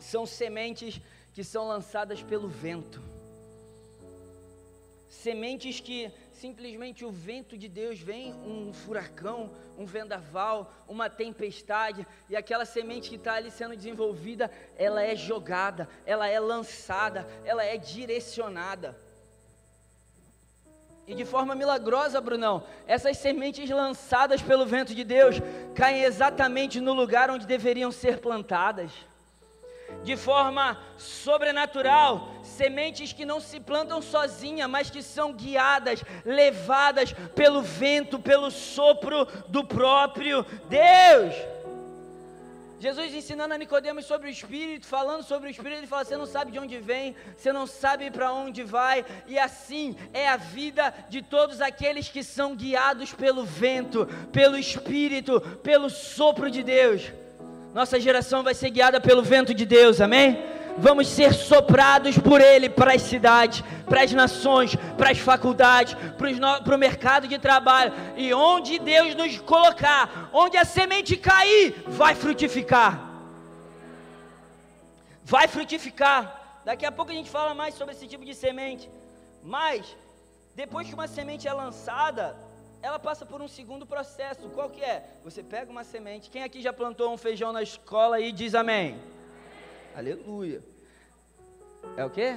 são 0.00 0.26
sementes 0.26 1.00
que 1.32 1.44
são 1.44 1.68
lançadas 1.68 2.20
pelo 2.20 2.48
vento, 2.48 3.00
sementes 5.22 5.78
que 5.80 6.10
simplesmente 6.32 7.04
o 7.04 7.10
vento 7.10 7.56
de 7.56 7.68
Deus 7.68 8.00
vem, 8.00 8.32
um 8.34 8.72
furacão, 8.72 9.50
um 9.78 9.86
vendaval, 9.86 10.72
uma 10.88 11.08
tempestade, 11.08 12.06
e 12.28 12.34
aquela 12.34 12.64
semente 12.64 13.08
que 13.08 13.16
está 13.16 13.34
ali 13.34 13.50
sendo 13.50 13.76
desenvolvida, 13.76 14.50
ela 14.76 15.02
é 15.02 15.14
jogada, 15.14 15.88
ela 16.04 16.26
é 16.26 16.40
lançada, 16.40 17.26
ela 17.44 17.64
é 17.64 17.76
direcionada. 17.76 18.98
E 21.06 21.14
de 21.14 21.24
forma 21.24 21.54
milagrosa, 21.54 22.20
Brunão, 22.20 22.64
essas 22.86 23.18
sementes 23.18 23.68
lançadas 23.70 24.42
pelo 24.42 24.66
vento 24.66 24.94
de 24.94 25.04
Deus 25.04 25.36
caem 25.74 26.02
exatamente 26.02 26.80
no 26.80 26.92
lugar 26.92 27.30
onde 27.30 27.46
deveriam 27.46 27.90
ser 27.90 28.18
plantadas 28.18 28.92
de 30.02 30.16
forma 30.16 30.78
sobrenatural, 30.98 32.28
sementes 32.42 33.12
que 33.12 33.24
não 33.24 33.40
se 33.40 33.60
plantam 33.60 34.02
sozinha, 34.02 34.66
mas 34.68 34.90
que 34.90 35.02
são 35.02 35.32
guiadas, 35.32 36.02
levadas 36.24 37.12
pelo 37.34 37.62
vento, 37.62 38.18
pelo 38.18 38.50
sopro 38.50 39.26
do 39.48 39.64
próprio 39.64 40.44
Deus. 40.68 41.34
Jesus 42.82 43.14
ensinando 43.14 43.54
a 43.54 43.58
Nicodemos 43.58 44.04
sobre 44.06 44.26
o 44.26 44.30
Espírito, 44.30 44.88
falando 44.88 45.22
sobre 45.22 45.48
o 45.48 45.50
Espírito, 45.52 45.78
ele 45.78 45.86
fala: 45.86 46.04
você 46.04 46.16
não 46.16 46.26
sabe 46.26 46.50
de 46.50 46.58
onde 46.58 46.78
vem, 46.78 47.14
você 47.36 47.52
não 47.52 47.64
sabe 47.64 48.10
para 48.10 48.32
onde 48.32 48.64
vai, 48.64 49.06
e 49.28 49.38
assim 49.38 49.96
é 50.12 50.28
a 50.28 50.36
vida 50.36 50.92
de 51.08 51.22
todos 51.22 51.60
aqueles 51.60 52.08
que 52.08 52.24
são 52.24 52.56
guiados 52.56 53.12
pelo 53.12 53.44
vento, 53.44 54.06
pelo 54.32 54.58
Espírito, 54.58 55.40
pelo 55.62 55.88
sopro 55.88 56.50
de 56.50 56.64
Deus. 56.64 57.21
Nossa 57.74 57.98
geração 57.98 58.42
vai 58.42 58.54
ser 58.54 58.68
guiada 58.68 59.00
pelo 59.00 59.22
vento 59.22 59.54
de 59.54 59.64
Deus, 59.64 59.98
amém? 60.00 60.38
Vamos 60.76 61.08
ser 61.08 61.32
soprados 61.32 62.18
por 62.18 62.40
Ele 62.40 62.68
para 62.68 62.94
as 62.94 63.02
cidades, 63.02 63.62
para 63.86 64.02
as 64.02 64.12
nações, 64.12 64.76
para 64.96 65.10
as 65.10 65.18
faculdades, 65.18 65.96
para 66.64 66.74
o 66.74 66.78
mercado 66.78 67.26
de 67.26 67.38
trabalho. 67.38 67.92
E 68.16 68.32
onde 68.34 68.78
Deus 68.78 69.14
nos 69.14 69.38
colocar, 69.38 70.28
onde 70.32 70.56
a 70.58 70.66
semente 70.66 71.16
cair, 71.16 71.82
vai 71.86 72.14
frutificar. 72.14 73.10
Vai 75.24 75.48
frutificar. 75.48 76.60
Daqui 76.64 76.84
a 76.84 76.92
pouco 76.92 77.10
a 77.10 77.14
gente 77.14 77.30
fala 77.30 77.54
mais 77.54 77.74
sobre 77.74 77.94
esse 77.94 78.06
tipo 78.06 78.24
de 78.24 78.34
semente. 78.34 78.88
Mas, 79.42 79.96
depois 80.54 80.86
que 80.86 80.94
uma 80.94 81.08
semente 81.08 81.48
é 81.48 81.52
lançada, 81.52 82.36
ela 82.82 82.98
passa 82.98 83.24
por 83.24 83.40
um 83.40 83.46
segundo 83.46 83.86
processo. 83.86 84.48
Qual 84.50 84.68
que 84.68 84.82
é? 84.82 85.04
Você 85.22 85.42
pega 85.42 85.70
uma 85.70 85.84
semente. 85.84 86.28
Quem 86.28 86.42
aqui 86.42 86.60
já 86.60 86.72
plantou 86.72 87.12
um 87.12 87.16
feijão 87.16 87.52
na 87.52 87.62
escola 87.62 88.18
e 88.18 88.32
diz 88.32 88.54
amém? 88.54 88.94
amém. 88.94 89.02
Aleluia. 89.94 90.60
É 91.96 92.04
o 92.04 92.10
quê? 92.10 92.36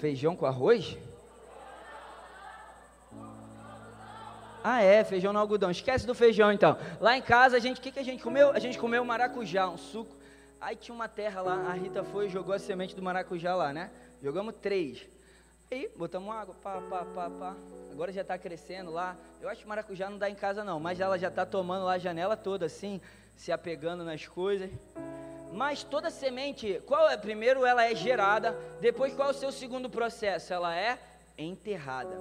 Feijão 0.00 0.36
com 0.36 0.44
arroz? 0.44 0.98
Ah, 4.62 4.82
é, 4.82 5.02
feijão 5.02 5.32
no 5.32 5.38
algodão. 5.38 5.70
Esquece 5.70 6.06
do 6.06 6.14
feijão 6.14 6.52
então. 6.52 6.76
Lá 7.00 7.16
em 7.16 7.22
casa, 7.22 7.56
a 7.56 7.60
gente, 7.60 7.78
o 7.78 7.82
que, 7.82 7.90
que 7.90 7.98
a 7.98 8.04
gente 8.04 8.22
comeu? 8.22 8.50
A 8.50 8.58
gente 8.58 8.78
comeu 8.78 9.04
maracujá, 9.04 9.68
um 9.68 9.78
suco. 9.78 10.14
Aí 10.60 10.76
tinha 10.76 10.94
uma 10.94 11.08
terra 11.08 11.42
lá, 11.42 11.54
a 11.70 11.72
Rita 11.72 12.02
foi 12.02 12.26
e 12.26 12.30
jogou 12.30 12.54
a 12.54 12.58
semente 12.58 12.96
do 12.96 13.02
maracujá 13.02 13.54
lá, 13.54 13.72
né? 13.72 13.90
Jogamos 14.22 14.54
três. 14.56 15.06
Aí, 15.70 15.90
botamos 15.96 16.34
água, 16.34 16.54
pá, 16.62 16.80
pá, 16.88 17.04
pá, 17.14 17.30
pá 17.30 17.56
agora 17.94 18.12
já 18.12 18.22
está 18.22 18.36
crescendo 18.36 18.90
lá. 18.90 19.16
Eu 19.40 19.48
acho 19.48 19.62
que 19.62 19.68
maracujá 19.68 20.10
não 20.10 20.18
dá 20.18 20.28
em 20.28 20.34
casa 20.34 20.64
não, 20.64 20.80
mas 20.80 20.98
ela 20.98 21.16
já 21.16 21.28
está 21.28 21.46
tomando 21.46 21.84
lá 21.84 21.92
a 21.92 21.98
janela 21.98 22.36
toda 22.36 22.66
assim, 22.66 23.00
se 23.36 23.52
apegando 23.52 24.04
nas 24.04 24.26
coisas. 24.26 24.68
Mas 25.52 25.84
toda 25.84 26.10
semente, 26.10 26.82
qual 26.86 27.08
é? 27.08 27.16
Primeiro 27.16 27.64
ela 27.64 27.84
é 27.84 27.94
gerada, 27.94 28.52
depois 28.80 29.14
qual 29.14 29.28
é 29.28 29.30
o 29.30 29.34
seu 29.34 29.52
segundo 29.52 29.88
processo? 29.88 30.52
Ela 30.52 30.76
é 30.76 30.98
enterrada. 31.38 32.18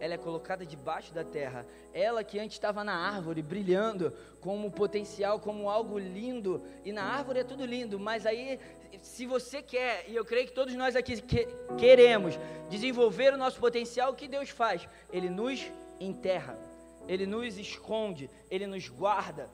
Ela 0.00 0.14
é 0.14 0.18
colocada 0.18 0.64
debaixo 0.64 1.12
da 1.12 1.22
terra. 1.22 1.66
Ela 1.92 2.24
que 2.24 2.40
antes 2.40 2.56
estava 2.56 2.82
na 2.82 2.94
árvore, 2.94 3.42
brilhando 3.42 4.12
como 4.40 4.70
potencial, 4.70 5.38
como 5.38 5.68
algo 5.68 5.98
lindo. 5.98 6.62
E 6.86 6.90
na 6.90 7.04
árvore 7.04 7.40
é 7.40 7.44
tudo 7.44 7.66
lindo, 7.66 8.00
mas 8.00 8.24
aí 8.24 8.58
se 9.00 9.26
você 9.26 9.62
quer, 9.62 10.04
e 10.08 10.14
eu 10.14 10.24
creio 10.24 10.46
que 10.46 10.52
todos 10.52 10.74
nós 10.74 10.96
aqui 10.96 11.20
que, 11.20 11.46
queremos 11.78 12.38
desenvolver 12.68 13.32
o 13.32 13.36
nosso 13.36 13.58
potencial, 13.58 14.12
o 14.12 14.16
que 14.16 14.28
Deus 14.28 14.50
faz? 14.50 14.88
Ele 15.12 15.30
nos 15.30 15.64
enterra, 15.98 16.58
Ele 17.08 17.26
nos 17.26 17.58
esconde, 17.58 18.30
Ele 18.50 18.66
nos 18.66 18.88
guarda. 18.88 19.48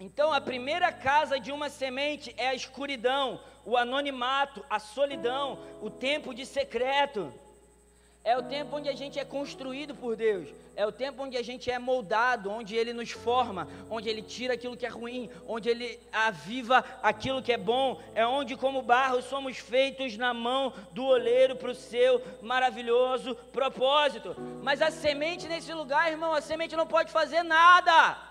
Então, 0.00 0.32
a 0.32 0.40
primeira 0.40 0.92
casa 0.92 1.40
de 1.40 1.50
uma 1.50 1.68
semente 1.68 2.32
é 2.36 2.48
a 2.48 2.54
escuridão, 2.54 3.40
o 3.64 3.76
anonimato, 3.76 4.64
a 4.70 4.78
solidão, 4.78 5.58
o 5.82 5.90
tempo 5.90 6.32
de 6.32 6.46
secreto. 6.46 7.32
É 8.28 8.36
o 8.36 8.42
tempo 8.42 8.76
onde 8.76 8.90
a 8.90 8.94
gente 8.94 9.18
é 9.18 9.24
construído 9.24 9.94
por 9.94 10.14
Deus. 10.14 10.50
É 10.76 10.86
o 10.86 10.92
tempo 10.92 11.22
onde 11.22 11.34
a 11.38 11.42
gente 11.42 11.70
é 11.70 11.78
moldado, 11.78 12.50
onde 12.50 12.76
Ele 12.76 12.92
nos 12.92 13.10
forma, 13.10 13.66
onde 13.88 14.06
Ele 14.06 14.20
tira 14.20 14.52
aquilo 14.52 14.76
que 14.76 14.84
é 14.84 14.88
ruim, 14.90 15.30
onde 15.46 15.70
Ele 15.70 15.98
aviva 16.12 16.84
aquilo 17.02 17.42
que 17.42 17.54
é 17.54 17.56
bom. 17.56 17.98
É 18.14 18.26
onde, 18.26 18.54
como 18.54 18.82
barro, 18.82 19.22
somos 19.22 19.56
feitos 19.56 20.18
na 20.18 20.34
mão 20.34 20.74
do 20.92 21.06
oleiro 21.06 21.56
para 21.56 21.70
o 21.70 21.74
seu 21.74 22.22
maravilhoso 22.42 23.34
propósito. 23.50 24.36
Mas 24.62 24.82
a 24.82 24.90
semente 24.90 25.48
nesse 25.48 25.72
lugar, 25.72 26.10
irmão, 26.10 26.34
a 26.34 26.42
semente 26.42 26.76
não 26.76 26.86
pode 26.86 27.10
fazer 27.10 27.42
nada. 27.42 28.27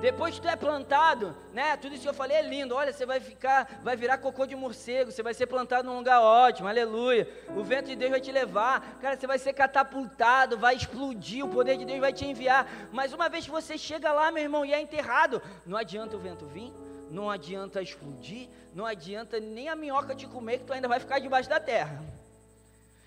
Depois 0.00 0.36
que 0.36 0.40
tu 0.40 0.48
é 0.48 0.54
plantado, 0.54 1.34
né? 1.52 1.76
Tudo 1.76 1.94
isso 1.94 2.02
que 2.02 2.08
eu 2.08 2.14
falei 2.14 2.36
é 2.36 2.42
lindo. 2.42 2.74
Olha, 2.74 2.92
você 2.92 3.04
vai 3.04 3.18
ficar, 3.18 3.80
vai 3.82 3.96
virar 3.96 4.18
cocô 4.18 4.46
de 4.46 4.54
morcego, 4.54 5.10
você 5.10 5.22
vai 5.24 5.34
ser 5.34 5.46
plantado 5.46 5.88
num 5.88 5.96
lugar 5.96 6.20
ótimo, 6.20 6.68
aleluia. 6.68 7.28
O 7.56 7.64
vento 7.64 7.86
de 7.86 7.96
Deus 7.96 8.12
vai 8.12 8.20
te 8.20 8.30
levar, 8.30 8.98
cara, 9.00 9.16
você 9.16 9.26
vai 9.26 9.38
ser 9.38 9.52
catapultado, 9.54 10.56
vai 10.56 10.76
explodir, 10.76 11.44
o 11.44 11.48
poder 11.48 11.76
de 11.76 11.84
Deus 11.84 11.98
vai 11.98 12.12
te 12.12 12.24
enviar. 12.24 12.68
Mas 12.92 13.12
uma 13.12 13.28
vez 13.28 13.44
que 13.44 13.50
você 13.50 13.76
chega 13.76 14.12
lá, 14.12 14.30
meu 14.30 14.42
irmão, 14.42 14.64
e 14.64 14.72
é 14.72 14.80
enterrado, 14.80 15.42
não 15.66 15.76
adianta 15.76 16.16
o 16.16 16.20
vento 16.20 16.46
vir, 16.46 16.72
não 17.10 17.28
adianta 17.28 17.82
explodir, 17.82 18.48
não 18.72 18.86
adianta 18.86 19.40
nem 19.40 19.68
a 19.68 19.74
minhoca 19.74 20.14
te 20.14 20.28
comer, 20.28 20.58
que 20.58 20.64
tu 20.64 20.72
ainda 20.72 20.86
vai 20.86 21.00
ficar 21.00 21.18
debaixo 21.18 21.48
da 21.48 21.58
terra. 21.58 22.00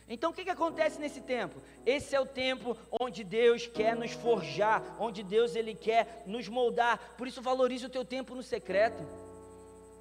Então 0.07 0.31
o 0.31 0.33
que, 0.33 0.43
que 0.43 0.49
acontece 0.49 0.99
nesse 0.99 1.21
tempo? 1.21 1.61
Esse 1.85 2.15
é 2.15 2.19
o 2.19 2.25
tempo 2.25 2.77
onde 2.99 3.23
Deus 3.23 3.67
quer 3.67 3.95
nos 3.95 4.11
forjar, 4.11 4.83
onde 4.99 5.23
Deus 5.23 5.55
ele 5.55 5.73
quer 5.73 6.23
nos 6.25 6.47
moldar. 6.47 6.99
Por 7.17 7.27
isso 7.27 7.41
valorize 7.41 7.85
o 7.85 7.89
teu 7.89 8.03
tempo 8.03 8.35
no 8.35 8.43
secreto. 8.43 9.01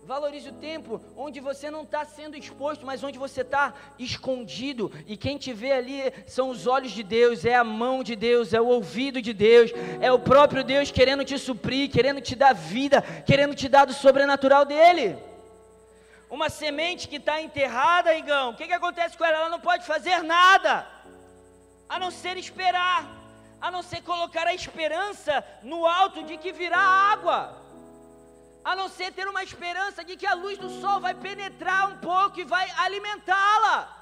Valorize 0.05 0.49
o 0.49 0.55
tempo 0.55 1.01
onde 1.17 1.41
você 1.41 1.71
não 1.71 1.83
está 1.83 2.05
sendo 2.05 2.37
exposto, 2.37 2.87
mas 2.87 3.05
onde 3.05 3.19
você 3.19 3.43
está 3.43 3.75
escondido. 3.99 4.91
E 5.07 5.17
quem 5.17 5.37
te 5.37 5.53
vê 5.53 5.73
ali 5.73 6.13
são 6.27 6.49
os 6.49 6.67
olhos 6.67 6.91
de 6.93 7.03
Deus, 7.03 7.45
é 7.45 7.55
a 7.55 7.63
mão 7.63 8.03
de 8.03 8.17
Deus, 8.17 8.55
é 8.55 8.61
o 8.61 8.67
ouvido 8.67 9.21
de 9.21 9.33
Deus, 9.33 9.71
é 10.01 10.11
o 10.11 10.19
próprio 10.19 10.65
Deus 10.65 10.91
querendo 10.91 11.25
te 11.25 11.39
suprir, 11.39 11.91
querendo 11.91 12.21
te 12.21 12.35
dar 12.35 12.55
vida, 12.55 13.03
querendo 13.27 13.55
te 13.55 13.69
dar 13.69 13.85
do 13.85 13.93
sobrenatural 13.93 14.65
dele. 14.65 15.17
Uma 16.31 16.49
semente 16.49 17.09
que 17.09 17.17
está 17.17 17.41
enterrada, 17.43 18.15
Igão, 18.15 18.51
o 18.51 18.55
que, 18.55 18.67
que 18.67 18.73
acontece 18.73 19.19
com 19.19 19.25
ela? 19.25 19.39
Ela 19.39 19.49
não 19.49 19.61
pode 19.61 19.85
fazer 19.85 20.23
nada, 20.23 20.87
a 21.89 21.99
não 21.99 22.11
ser 22.11 22.37
esperar, 22.37 23.05
a 23.61 23.69
não 23.71 23.83
ser 23.83 24.01
colocar 24.03 24.47
a 24.47 24.55
esperança 24.55 25.45
no 25.63 25.85
alto 25.85 26.23
de 26.23 26.39
que 26.39 26.53
virá 26.53 26.79
água, 26.79 27.61
a 28.65 28.77
não 28.77 28.89
ser 28.89 29.13
ter 29.13 29.27
uma 29.27 29.43
esperança 29.43 30.05
de 30.05 30.17
que 30.17 30.27
a 30.27 30.35
luz 30.35 30.57
do 30.57 30.71
sol 30.81 31.01
vai 31.01 31.15
penetrar 31.15 31.91
um 31.91 31.97
pouco 31.97 32.39
e 32.39 32.45
vai 32.45 32.71
alimentá-la. 32.79 33.97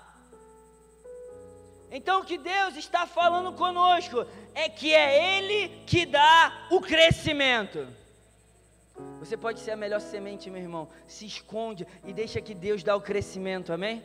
Então 1.91 2.21
o 2.21 2.25
que 2.25 2.37
Deus 2.37 2.77
está 2.77 3.07
falando 3.07 3.55
conosco 3.55 4.27
é 4.55 4.69
que 4.69 4.95
é 4.95 5.38
Ele 5.38 5.83
que 5.87 6.05
dá 6.05 6.67
o 6.71 6.79
crescimento. 6.83 7.98
Você 9.21 9.37
pode 9.37 9.61
ser 9.61 9.73
a 9.73 9.77
melhor 9.77 10.01
semente, 10.01 10.51
meu 10.51 10.61
irmão. 10.61 10.89
Se 11.07 11.27
esconde 11.27 11.87
e 12.05 12.13
deixa 12.13 12.41
que 12.41 12.55
Deus 12.55 12.83
dá 12.83 12.95
o 12.97 13.01
crescimento, 13.01 13.73
amém? 13.73 14.03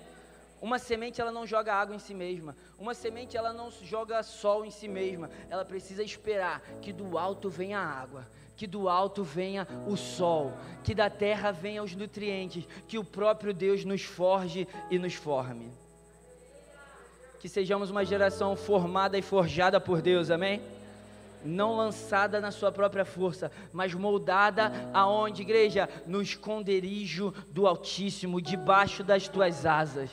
Uma 0.61 0.79
semente 0.79 1.19
ela 1.19 1.31
não 1.31 1.45
joga 1.45 1.73
água 1.73 1.93
em 1.95 1.99
si 1.99 2.13
mesma. 2.13 2.55
Uma 2.79 2.93
semente 2.93 3.35
ela 3.35 3.51
não 3.51 3.69
joga 3.69 4.23
sol 4.23 4.63
em 4.63 4.71
si 4.71 4.87
mesma. 4.87 5.29
Ela 5.49 5.65
precisa 5.65 6.01
esperar 6.01 6.61
que 6.81 6.93
do 6.93 7.17
alto 7.17 7.49
venha 7.49 7.79
a 7.79 7.85
água, 7.85 8.25
que 8.55 8.65
do 8.65 8.87
alto 8.87 9.23
venha 9.23 9.67
o 9.85 9.97
sol, 9.97 10.53
que 10.83 10.95
da 10.95 11.09
terra 11.09 11.51
venha 11.51 11.83
os 11.83 11.93
nutrientes, 11.95 12.65
que 12.87 12.97
o 12.97 13.03
próprio 13.03 13.53
Deus 13.53 13.83
nos 13.83 14.03
forge 14.03 14.65
e 14.89 14.97
nos 14.97 15.15
forme. 15.15 15.69
Que 17.39 17.49
sejamos 17.49 17.89
uma 17.89 18.05
geração 18.05 18.55
formada 18.55 19.17
e 19.17 19.21
forjada 19.21 19.81
por 19.81 20.01
Deus, 20.01 20.29
amém? 20.29 20.61
Não 21.45 21.75
lançada 21.75 22.39
na 22.39 22.51
sua 22.51 22.71
própria 22.71 23.05
força, 23.05 23.51
mas 23.71 23.93
moldada 23.93 24.71
aonde, 24.93 25.41
igreja? 25.41 25.89
No 26.05 26.21
esconderijo 26.21 27.33
do 27.49 27.67
Altíssimo, 27.67 28.41
debaixo 28.41 29.03
das 29.03 29.27
tuas 29.27 29.65
asas. 29.65 30.09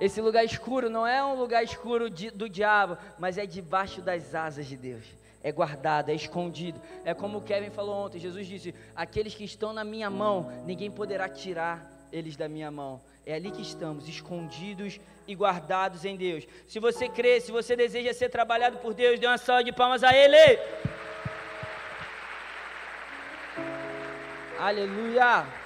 Esse 0.00 0.20
lugar 0.20 0.44
escuro 0.44 0.88
não 0.88 1.06
é 1.06 1.22
um 1.24 1.38
lugar 1.38 1.62
escuro 1.62 2.08
de, 2.08 2.30
do 2.30 2.48
diabo, 2.48 2.96
mas 3.18 3.38
é 3.38 3.46
debaixo 3.46 4.00
das 4.00 4.34
asas 4.34 4.66
de 4.66 4.76
Deus. 4.76 5.04
É 5.42 5.50
guardado, 5.50 6.10
é 6.10 6.14
escondido. 6.14 6.80
É 7.04 7.12
como 7.12 7.38
o 7.38 7.42
Kevin 7.42 7.70
falou 7.70 8.06
ontem. 8.06 8.18
Jesus 8.18 8.46
disse: 8.46 8.74
Aqueles 8.94 9.34
que 9.34 9.44
estão 9.44 9.72
na 9.72 9.84
minha 9.84 10.08
mão, 10.08 10.52
ninguém 10.64 10.90
poderá 10.90 11.28
tirar 11.28 11.91
eles 12.12 12.36
da 12.36 12.48
minha 12.48 12.70
mão. 12.70 13.00
É 13.24 13.34
ali 13.34 13.50
que 13.50 13.62
estamos, 13.62 14.08
escondidos 14.08 15.00
e 15.26 15.34
guardados 15.34 16.04
em 16.04 16.16
Deus. 16.16 16.46
Se 16.68 16.78
você 16.78 17.08
crê, 17.08 17.40
se 17.40 17.52
você 17.52 17.74
deseja 17.74 18.12
ser 18.12 18.28
trabalhado 18.28 18.78
por 18.78 18.92
Deus, 18.92 19.18
dê 19.18 19.26
uma 19.26 19.38
salva 19.38 19.64
de 19.64 19.72
palmas 19.72 20.02
a 20.04 20.14
Ele. 20.14 20.58
Aleluia. 24.58 25.61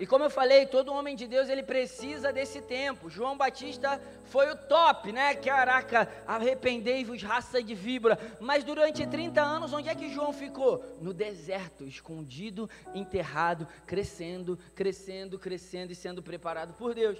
E 0.00 0.06
como 0.06 0.24
eu 0.24 0.30
falei, 0.30 0.66
todo 0.66 0.92
homem 0.92 1.16
de 1.16 1.26
Deus 1.26 1.48
ele 1.48 1.62
precisa 1.62 2.32
desse 2.32 2.60
tempo. 2.60 3.10
João 3.10 3.36
Batista 3.36 4.00
foi 4.26 4.50
o 4.50 4.56
top, 4.56 5.10
né? 5.10 5.34
Caraca, 5.34 6.08
arrependei-vos, 6.26 7.22
raça 7.22 7.62
de 7.62 7.74
víbora. 7.74 8.18
Mas 8.40 8.62
durante 8.62 9.06
30 9.06 9.40
anos, 9.40 9.72
onde 9.72 9.88
é 9.88 9.94
que 9.94 10.12
João 10.12 10.32
ficou? 10.32 10.84
No 11.00 11.12
deserto, 11.12 11.84
escondido, 11.84 12.70
enterrado, 12.94 13.66
crescendo, 13.86 14.58
crescendo, 14.74 15.38
crescendo 15.38 15.92
e 15.92 15.96
sendo 15.96 16.22
preparado 16.22 16.74
por 16.74 16.94
Deus. 16.94 17.18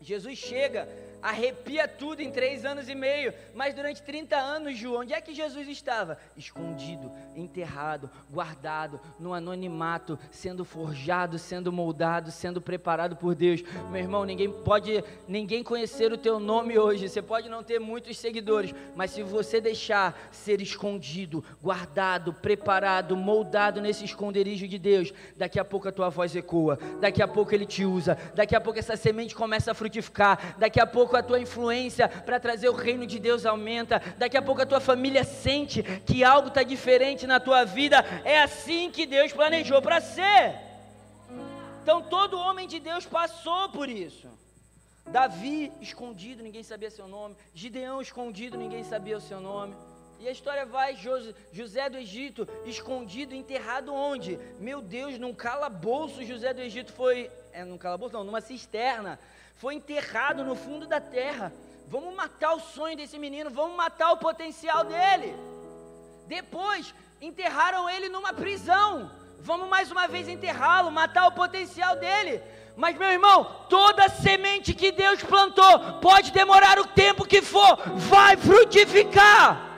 Jesus 0.00 0.38
chega, 0.38 0.88
arrepia 1.22 1.86
tudo 1.86 2.22
em 2.22 2.30
três 2.30 2.64
anos 2.64 2.88
e 2.88 2.94
meio, 2.94 3.34
mas 3.54 3.74
durante 3.74 4.02
30 4.02 4.34
anos, 4.34 4.78
Ju, 4.78 4.94
onde 4.94 5.12
é 5.12 5.20
que 5.20 5.34
Jesus 5.34 5.68
estava? 5.68 6.18
Escondido, 6.36 7.12
enterrado, 7.36 8.10
guardado, 8.30 8.98
no 9.18 9.34
anonimato, 9.34 10.18
sendo 10.30 10.64
forjado, 10.64 11.38
sendo 11.38 11.70
moldado, 11.70 12.30
sendo 12.30 12.62
preparado 12.62 13.14
por 13.14 13.34
Deus. 13.34 13.62
Meu 13.90 14.00
irmão, 14.00 14.24
ninguém 14.24 14.50
pode, 14.50 15.04
ninguém 15.28 15.62
conhecer 15.62 16.10
o 16.10 16.18
teu 16.18 16.40
nome 16.40 16.78
hoje, 16.78 17.06
você 17.08 17.20
pode 17.20 17.50
não 17.50 17.62
ter 17.62 17.78
muitos 17.78 18.16
seguidores, 18.16 18.74
mas 18.96 19.10
se 19.10 19.22
você 19.22 19.60
deixar 19.60 20.18
ser 20.32 20.62
escondido, 20.62 21.44
guardado, 21.62 22.32
preparado, 22.32 23.14
moldado 23.16 23.82
nesse 23.82 24.06
esconderijo 24.06 24.66
de 24.66 24.78
Deus, 24.78 25.12
daqui 25.36 25.58
a 25.60 25.64
pouco 25.64 25.88
a 25.88 25.92
tua 25.92 26.08
voz 26.08 26.34
ecoa, 26.34 26.78
daqui 27.00 27.22
a 27.22 27.28
pouco 27.28 27.54
Ele 27.54 27.66
te 27.66 27.84
usa, 27.84 28.16
daqui 28.34 28.56
a 28.56 28.60
pouco 28.60 28.78
essa 28.78 28.96
semente 28.96 29.34
começa 29.34 29.72
a 29.72 29.74
frutificar 29.74 29.89
frutificar. 29.90 30.56
Daqui 30.56 30.80
a 30.80 30.86
pouco 30.86 31.16
a 31.16 31.22
tua 31.22 31.40
influência 31.40 32.08
para 32.08 32.38
trazer 32.38 32.68
o 32.68 32.74
reino 32.74 33.06
de 33.06 33.18
Deus 33.18 33.44
aumenta. 33.44 34.00
Daqui 34.16 34.36
a 34.36 34.42
pouco 34.42 34.62
a 34.62 34.66
tua 34.66 34.80
família 34.80 35.24
sente 35.24 35.82
que 35.82 36.22
algo 36.22 36.48
está 36.48 36.62
diferente 36.62 37.26
na 37.26 37.40
tua 37.40 37.64
vida. 37.64 37.98
É 38.24 38.40
assim 38.40 38.90
que 38.90 39.04
Deus 39.04 39.32
planejou 39.32 39.82
para 39.82 40.00
ser. 40.00 40.54
Então 41.82 42.00
todo 42.00 42.38
homem 42.38 42.68
de 42.68 42.78
Deus 42.78 43.04
passou 43.04 43.68
por 43.70 43.88
isso. 43.88 44.28
Davi 45.10 45.72
escondido, 45.80 46.42
ninguém 46.42 46.62
sabia 46.62 46.90
seu 46.90 47.08
nome. 47.08 47.36
Gideão 47.52 48.00
escondido, 48.00 48.56
ninguém 48.56 48.84
sabia 48.84 49.16
o 49.16 49.20
seu 49.20 49.40
nome. 49.40 49.74
E 50.20 50.28
a 50.28 50.30
história 50.30 50.66
vai, 50.66 50.94
José 51.50 51.88
do 51.88 51.96
Egito, 51.96 52.46
escondido, 52.66 53.34
enterrado 53.34 53.94
onde? 53.94 54.38
Meu 54.58 54.82
Deus, 54.82 55.18
num 55.18 55.32
calabouço, 55.32 56.22
José 56.22 56.52
do 56.52 56.60
Egito 56.60 56.92
foi, 56.92 57.30
é 57.52 57.64
num 57.64 57.78
calabouço 57.78 58.14
não, 58.14 58.24
numa 58.24 58.40
cisterna, 58.40 59.18
foi 59.56 59.74
enterrado 59.74 60.44
no 60.44 60.54
fundo 60.54 60.86
da 60.86 61.00
terra. 61.00 61.52
Vamos 61.88 62.14
matar 62.14 62.54
o 62.54 62.60
sonho 62.60 62.96
desse 62.96 63.18
menino, 63.18 63.50
vamos 63.50 63.76
matar 63.76 64.12
o 64.12 64.16
potencial 64.16 64.84
dele. 64.84 65.34
Depois, 66.26 66.94
enterraram 67.20 67.88
ele 67.90 68.08
numa 68.08 68.32
prisão. 68.32 69.10
Vamos 69.40 69.68
mais 69.68 69.90
uma 69.90 70.06
vez 70.06 70.28
enterrá-lo, 70.28 70.90
matar 70.90 71.26
o 71.26 71.32
potencial 71.32 71.96
dele. 71.96 72.42
Mas, 72.76 72.96
meu 72.96 73.08
irmão, 73.10 73.44
toda 73.68 74.08
semente 74.08 74.72
que 74.72 74.92
Deus 74.92 75.22
plantou, 75.22 76.00
pode 76.00 76.30
demorar 76.30 76.78
o 76.78 76.86
tempo 76.86 77.26
que 77.26 77.42
for, 77.42 77.76
vai 77.96 78.36
frutificar. 78.36 79.69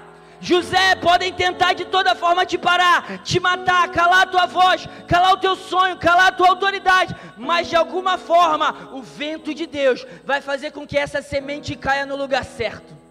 José, 0.42 0.96
podem 0.96 1.32
tentar 1.32 1.72
de 1.72 1.84
toda 1.84 2.16
forma 2.16 2.44
te 2.44 2.58
parar, 2.58 3.22
te 3.22 3.38
matar, 3.38 3.88
calar 3.92 4.22
a 4.22 4.26
tua 4.26 4.44
voz, 4.44 4.88
calar 5.06 5.34
o 5.34 5.36
teu 5.36 5.54
sonho, 5.54 5.96
calar 5.96 6.28
a 6.28 6.32
tua 6.32 6.48
autoridade, 6.48 7.14
mas 7.36 7.68
de 7.68 7.76
alguma 7.76 8.18
forma 8.18 8.90
o 8.92 9.00
vento 9.00 9.54
de 9.54 9.66
Deus 9.66 10.04
vai 10.24 10.40
fazer 10.40 10.72
com 10.72 10.84
que 10.84 10.98
essa 10.98 11.22
semente 11.22 11.76
caia 11.76 12.04
no 12.04 12.16
lugar 12.16 12.44
certo. 12.44 13.01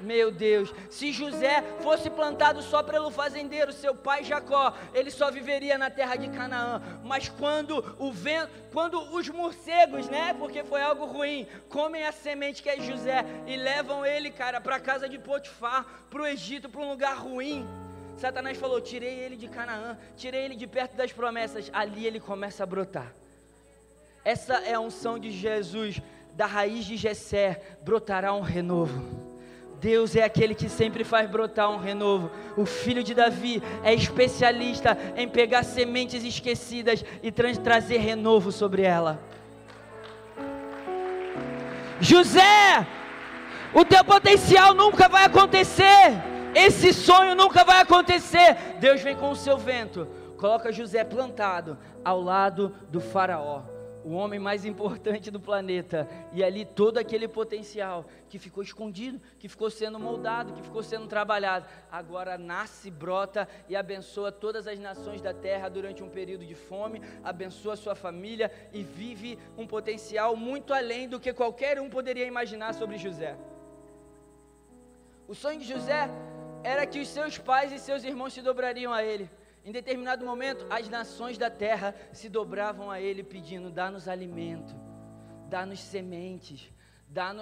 Meu 0.00 0.30
Deus, 0.30 0.72
se 0.88 1.12
José 1.12 1.62
fosse 1.82 2.08
plantado 2.08 2.62
só 2.62 2.82
pelo 2.82 3.10
fazendeiro, 3.10 3.72
seu 3.72 3.94
pai 3.94 4.24
Jacó, 4.24 4.74
ele 4.94 5.10
só 5.10 5.30
viveria 5.30 5.76
na 5.76 5.90
terra 5.90 6.16
de 6.16 6.28
Canaã. 6.28 6.80
Mas 7.04 7.28
quando 7.28 7.84
o 7.98 8.10
vento, 8.10 8.50
quando 8.72 8.98
os 9.14 9.28
morcegos, 9.28 10.08
né, 10.08 10.34
porque 10.38 10.64
foi 10.64 10.80
algo 10.80 11.04
ruim, 11.04 11.46
comem 11.68 12.06
a 12.06 12.12
semente 12.12 12.62
que 12.62 12.70
é 12.70 12.80
José 12.80 13.24
e 13.46 13.56
levam 13.56 14.04
ele, 14.04 14.30
cara, 14.30 14.60
para 14.60 14.80
casa 14.80 15.08
de 15.08 15.18
Potifar, 15.18 15.84
para 16.10 16.22
o 16.22 16.26
Egito, 16.26 16.68
para 16.68 16.80
um 16.80 16.90
lugar 16.90 17.16
ruim. 17.16 17.66
Satanás 18.18 18.58
falou: 18.58 18.80
tirei 18.80 19.18
ele 19.18 19.36
de 19.36 19.48
Canaã, 19.48 19.96
tirei 20.16 20.44
ele 20.44 20.56
de 20.56 20.66
perto 20.66 20.94
das 20.94 21.12
promessas. 21.12 21.70
Ali 21.72 22.06
ele 22.06 22.20
começa 22.20 22.62
a 22.62 22.66
brotar. 22.66 23.12
essa 24.24 24.54
é 24.60 24.74
a 24.74 24.80
unção 24.80 25.18
de 25.18 25.30
Jesus. 25.30 26.00
Da 26.32 26.46
raiz 26.46 26.84
de 26.84 26.96
Jessé 26.96 27.60
brotará 27.82 28.32
um 28.32 28.40
renovo. 28.40 29.30
Deus 29.80 30.14
é 30.14 30.22
aquele 30.22 30.54
que 30.54 30.68
sempre 30.68 31.02
faz 31.04 31.28
brotar 31.28 31.70
um 31.70 31.78
renovo. 31.78 32.30
O 32.54 32.66
filho 32.66 33.02
de 33.02 33.14
Davi 33.14 33.62
é 33.82 33.94
especialista 33.94 34.96
em 35.16 35.26
pegar 35.26 35.62
sementes 35.62 36.22
esquecidas 36.22 37.02
e 37.22 37.32
tra 37.32 37.50
trazer 37.54 37.96
renovo 37.96 38.52
sobre 38.52 38.82
ela. 38.82 39.18
José, 41.98 42.86
o 43.72 43.82
teu 43.84 44.04
potencial 44.04 44.74
nunca 44.74 45.08
vai 45.08 45.24
acontecer. 45.24 46.12
Esse 46.54 46.92
sonho 46.92 47.34
nunca 47.34 47.64
vai 47.64 47.80
acontecer. 47.80 48.56
Deus 48.78 49.00
vem 49.00 49.16
com 49.16 49.30
o 49.30 49.36
seu 49.36 49.56
vento, 49.56 50.06
coloca 50.36 50.70
José 50.70 51.04
plantado 51.04 51.78
ao 52.04 52.20
lado 52.20 52.74
do 52.90 53.00
Faraó 53.00 53.62
o 54.04 54.12
homem 54.12 54.38
mais 54.38 54.64
importante 54.64 55.30
do 55.30 55.40
planeta, 55.40 56.08
e 56.32 56.42
ali 56.42 56.64
todo 56.64 56.98
aquele 56.98 57.28
potencial 57.28 58.04
que 58.28 58.38
ficou 58.38 58.62
escondido, 58.62 59.20
que 59.38 59.48
ficou 59.48 59.70
sendo 59.70 59.98
moldado, 59.98 60.52
que 60.52 60.62
ficou 60.62 60.82
sendo 60.82 61.06
trabalhado, 61.06 61.66
agora 61.90 62.38
nasce, 62.38 62.90
brota 62.90 63.48
e 63.68 63.76
abençoa 63.76 64.32
todas 64.32 64.66
as 64.66 64.78
nações 64.78 65.20
da 65.20 65.34
terra 65.34 65.68
durante 65.68 66.02
um 66.02 66.08
período 66.08 66.46
de 66.46 66.54
fome, 66.54 67.02
abençoa 67.22 67.76
sua 67.76 67.94
família 67.94 68.50
e 68.72 68.82
vive 68.82 69.38
um 69.56 69.66
potencial 69.66 70.36
muito 70.36 70.72
além 70.72 71.08
do 71.08 71.20
que 71.20 71.32
qualquer 71.32 71.80
um 71.80 71.90
poderia 71.90 72.26
imaginar 72.26 72.74
sobre 72.74 72.96
José. 72.96 73.36
O 75.28 75.34
sonho 75.34 75.60
de 75.60 75.66
José 75.66 76.08
era 76.62 76.86
que 76.86 77.00
os 77.00 77.08
seus 77.08 77.38
pais 77.38 77.72
e 77.72 77.78
seus 77.78 78.04
irmãos 78.04 78.32
se 78.32 78.42
dobrariam 78.42 78.92
a 78.92 79.02
ele. 79.02 79.30
Em 79.64 79.72
determinado 79.72 80.24
momento, 80.24 80.66
as 80.70 80.88
nações 80.88 81.36
da 81.36 81.50
terra 81.50 81.94
se 82.12 82.28
dobravam 82.28 82.90
a 82.90 83.00
ele 83.00 83.22
pedindo: 83.22 83.70
dá-nos 83.70 84.08
alimento, 84.08 84.74
dá-nos 85.48 85.80
sementes. 85.80 86.70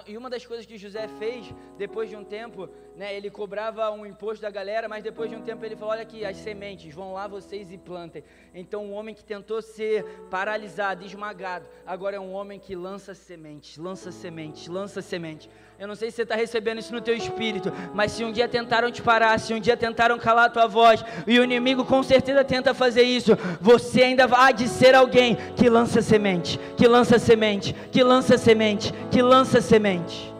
E 0.07 0.17
uma 0.17 0.31
das 0.31 0.43
coisas 0.47 0.65
que 0.65 0.79
José 0.79 1.07
fez, 1.19 1.53
depois 1.77 2.09
de 2.09 2.15
um 2.15 2.23
tempo, 2.23 2.67
né, 2.95 3.15
ele 3.15 3.29
cobrava 3.29 3.91
um 3.91 4.03
imposto 4.03 4.41
da 4.41 4.49
galera, 4.49 4.89
mas 4.89 5.03
depois 5.03 5.29
de 5.29 5.35
um 5.35 5.41
tempo 5.41 5.63
ele 5.63 5.75
falou: 5.75 5.91
Olha 5.91 6.01
aqui, 6.01 6.25
as 6.25 6.37
sementes, 6.37 6.91
vão 6.93 7.13
lá 7.13 7.27
vocês 7.27 7.71
e 7.71 7.77
plantem. 7.77 8.23
Então, 8.53 8.83
um 8.83 8.93
homem 8.93 9.13
que 9.13 9.23
tentou 9.23 9.61
ser 9.61 10.03
paralisado, 10.31 11.05
esmagado, 11.05 11.67
agora 11.85 12.15
é 12.15 12.19
um 12.19 12.33
homem 12.33 12.59
que 12.59 12.75
lança 12.75 13.13
sementes, 13.13 13.77
lança 13.77 14.11
sementes, 14.11 14.67
lança 14.67 15.03
sementes. 15.03 15.47
Eu 15.79 15.87
não 15.87 15.95
sei 15.95 16.11
se 16.11 16.17
você 16.17 16.23
está 16.23 16.35
recebendo 16.35 16.79
isso 16.79 16.93
no 16.93 16.99
teu 16.99 17.15
espírito, 17.15 17.71
mas 17.93 18.11
se 18.11 18.25
um 18.25 18.33
dia 18.33 18.49
tentaram 18.49 18.91
te 18.91 19.01
parar, 19.01 19.39
se 19.39 19.53
um 19.53 19.61
dia 19.61 19.77
tentaram 19.77 20.19
calar 20.19 20.47
a 20.47 20.49
tua 20.49 20.67
voz, 20.67 21.01
e 21.25 21.39
o 21.39 21.43
inimigo 21.45 21.85
com 21.85 22.03
certeza 22.03 22.43
tenta 22.43 22.73
fazer 22.73 23.03
isso, 23.03 23.31
você 23.61 24.03
ainda 24.03 24.25
há 24.25 24.51
de 24.51 24.67
ser 24.67 24.93
alguém 24.93 25.37
que 25.55 25.69
lança 25.69 26.01
semente, 26.01 26.59
que 26.75 26.85
lança 26.85 27.17
semente, 27.17 27.73
que 27.93 28.03
lança 28.03 28.37
semente, 28.37 28.93
que 29.09 29.21
lança 29.21 29.58
semente. 29.61 30.33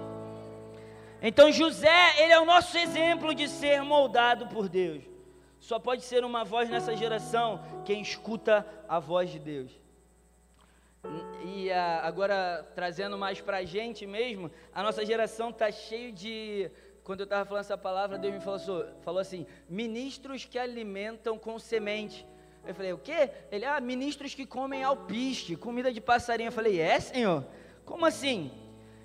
Então 1.21 1.51
José, 1.51 2.21
ele 2.21 2.34
é 2.34 2.39
o 2.39 2.45
nosso 2.45 2.77
exemplo 2.77 3.34
de 3.36 3.47
ser 3.47 3.82
moldado 3.84 4.47
por 4.47 4.69
Deus. 4.69 5.03
Só 5.60 5.77
pode 5.77 6.03
ser 6.03 6.23
uma 6.23 6.43
voz 6.43 6.69
nessa 6.69 6.95
geração 6.95 7.62
quem 7.84 8.01
escuta 8.01 8.65
a 8.88 8.99
voz 8.99 9.29
de 9.29 9.39
Deus. 9.39 9.71
E 11.45 11.71
a, 11.71 12.01
agora, 12.01 12.65
trazendo 12.75 13.17
mais 13.17 13.39
para 13.39 13.58
a 13.58 13.65
gente 13.65 14.05
mesmo, 14.05 14.51
a 14.73 14.84
nossa 14.84 15.05
geração 15.05 15.49
está 15.49 15.71
cheio 15.71 16.12
de. 16.12 16.69
Quando 17.03 17.21
eu 17.21 17.23
estava 17.23 17.45
falando 17.45 17.62
essa 17.62 17.77
palavra, 17.77 18.17
Deus 18.17 18.34
me 18.34 18.39
falou, 18.39 18.86
falou 19.01 19.19
assim: 19.19 19.45
ministros 19.69 20.45
que 20.45 20.60
alimentam 20.60 21.38
com 21.38 21.58
semente. 21.58 22.25
Eu 22.65 22.75
falei, 22.75 22.91
o 22.91 22.97
quê? 22.97 23.32
Ele, 23.51 23.65
ah, 23.65 23.79
ministros 23.79 24.36
que 24.36 24.45
comem 24.45 24.84
alpiste, 24.84 25.55
comida 25.55 25.91
de 25.91 26.01
passarinho. 26.01 26.49
Eu 26.49 26.51
falei, 26.51 26.79
é, 26.79 26.99
Senhor? 26.99 27.45
Como 27.86 28.05
assim? 28.05 28.51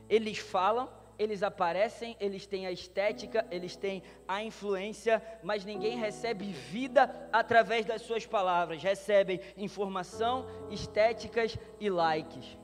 Eles 0.09 0.39
falam, 0.39 0.89
eles 1.19 1.43
aparecem, 1.43 2.17
eles 2.21 2.47
têm 2.47 2.67
a 2.67 2.73
estética, 2.73 3.47
eles 3.51 3.77
têm 3.77 4.03
a 4.27 4.43
influência, 4.43 5.23
mas 5.43 5.65
ninguém 5.65 5.99
recebe 5.99 6.53
vida 6.53 7.29
através 7.33 7.87
das 7.87 8.03
suas 8.03 8.27
palavras, 8.27 8.83
recebem 8.83 9.41
informação, 9.57 10.47
estéticas 10.71 11.57
e 11.79 11.89
likes. 11.89 12.59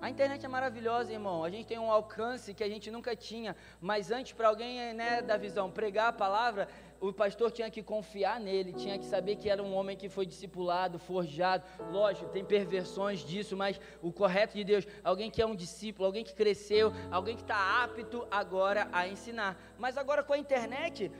A 0.00 0.08
internet 0.08 0.44
é 0.46 0.48
maravilhosa, 0.48 1.12
irmão. 1.12 1.42
A 1.42 1.50
gente 1.50 1.66
tem 1.66 1.78
um 1.78 1.90
alcance 1.90 2.54
que 2.54 2.62
a 2.62 2.68
gente 2.68 2.88
nunca 2.88 3.16
tinha. 3.16 3.56
Mas 3.80 4.12
antes, 4.12 4.32
para 4.32 4.46
alguém 4.46 4.94
né, 4.94 5.20
da 5.20 5.36
visão 5.36 5.72
pregar 5.72 6.08
a 6.10 6.12
palavra, 6.12 6.68
o 7.00 7.12
pastor 7.12 7.50
tinha 7.50 7.70
que 7.70 7.82
confiar 7.82 8.40
nele, 8.40 8.72
tinha 8.72 8.98
que 8.98 9.04
saber 9.04 9.36
que 9.36 9.48
era 9.48 9.62
um 9.62 9.74
homem 9.74 9.96
que 9.96 10.08
foi 10.08 10.26
discipulado, 10.26 10.98
forjado. 10.98 11.64
Lógico, 11.90 12.30
tem 12.30 12.44
perversões 12.44 13.20
disso, 13.20 13.56
mas 13.56 13.80
o 14.02 14.12
correto 14.12 14.56
de 14.56 14.64
Deus, 14.64 14.86
alguém 15.04 15.30
que 15.30 15.40
é 15.40 15.46
um 15.46 15.54
discípulo, 15.54 16.06
alguém 16.06 16.24
que 16.24 16.34
cresceu, 16.34 16.92
alguém 17.10 17.36
que 17.36 17.42
está 17.42 17.84
apto 17.84 18.26
agora 18.30 18.88
a 18.92 19.06
ensinar. 19.06 19.56
Mas 19.78 19.96
agora 19.96 20.24
com 20.24 20.32
a 20.32 20.38
internet, 20.38 21.10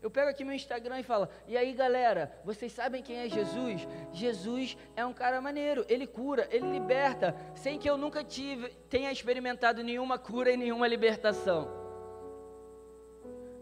eu 0.00 0.10
pego 0.10 0.30
aqui 0.30 0.44
meu 0.44 0.54
Instagram 0.54 1.00
e 1.00 1.02
falo: 1.02 1.28
E 1.46 1.56
aí 1.56 1.72
galera, 1.72 2.32
vocês 2.44 2.72
sabem 2.72 3.02
quem 3.02 3.16
é 3.16 3.28
Jesus? 3.28 3.86
Jesus 4.12 4.76
é 4.96 5.04
um 5.04 5.12
cara 5.12 5.40
maneiro, 5.40 5.84
ele 5.88 6.06
cura, 6.06 6.48
ele 6.50 6.70
liberta, 6.70 7.36
sem 7.54 7.78
que 7.78 7.88
eu 7.88 7.98
nunca 7.98 8.24
tive, 8.24 8.68
tenha 8.88 9.12
experimentado 9.12 9.82
nenhuma 9.82 10.18
cura 10.18 10.50
e 10.50 10.56
nenhuma 10.56 10.88
libertação. 10.88 11.83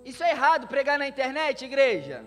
Isso 0.04 0.22
é 0.22 0.30
errado 0.30 0.66
pregar 0.66 0.98
na 0.98 1.06
internet, 1.06 1.64
igreja? 1.64 2.24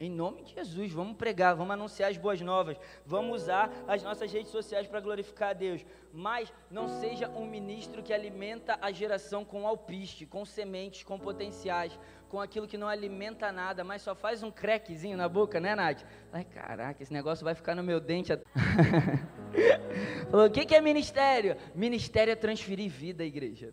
Em 0.00 0.10
nome 0.10 0.42
de 0.42 0.54
Jesus, 0.54 0.92
vamos 0.92 1.16
pregar, 1.16 1.54
vamos 1.54 1.72
anunciar 1.72 2.10
as 2.10 2.18
boas 2.18 2.40
novas, 2.40 2.76
vamos 3.06 3.42
usar 3.42 3.72
as 3.86 4.02
nossas 4.02 4.30
redes 4.32 4.50
sociais 4.50 4.88
para 4.88 5.00
glorificar 5.00 5.50
a 5.50 5.52
Deus. 5.52 5.86
Mas 6.12 6.52
não 6.68 6.88
seja 6.88 7.28
um 7.28 7.46
ministro 7.46 8.02
que 8.02 8.12
alimenta 8.12 8.76
a 8.82 8.90
geração 8.90 9.44
com 9.44 9.66
alpiste, 9.66 10.26
com 10.26 10.44
sementes, 10.44 11.04
com 11.04 11.18
potenciais, 11.18 11.98
com 12.28 12.40
aquilo 12.40 12.66
que 12.66 12.76
não 12.76 12.88
alimenta 12.88 13.52
nada, 13.52 13.84
mas 13.84 14.02
só 14.02 14.16
faz 14.16 14.42
um 14.42 14.50
crequezinho 14.50 15.16
na 15.16 15.28
boca, 15.28 15.60
né, 15.60 15.76
Nath? 15.76 16.04
Ai, 16.32 16.44
caraca, 16.44 17.00
esse 17.00 17.12
negócio 17.12 17.44
vai 17.44 17.54
ficar 17.54 17.76
no 17.76 17.82
meu 17.82 18.00
dente. 18.00 18.32
Falou, 20.28 20.46
o 20.46 20.50
que, 20.50 20.66
que 20.66 20.74
é 20.74 20.80
ministério? 20.80 21.56
Ministério 21.72 22.32
é 22.32 22.36
transferir 22.36 22.90
vida, 22.90 23.24
igreja. 23.24 23.72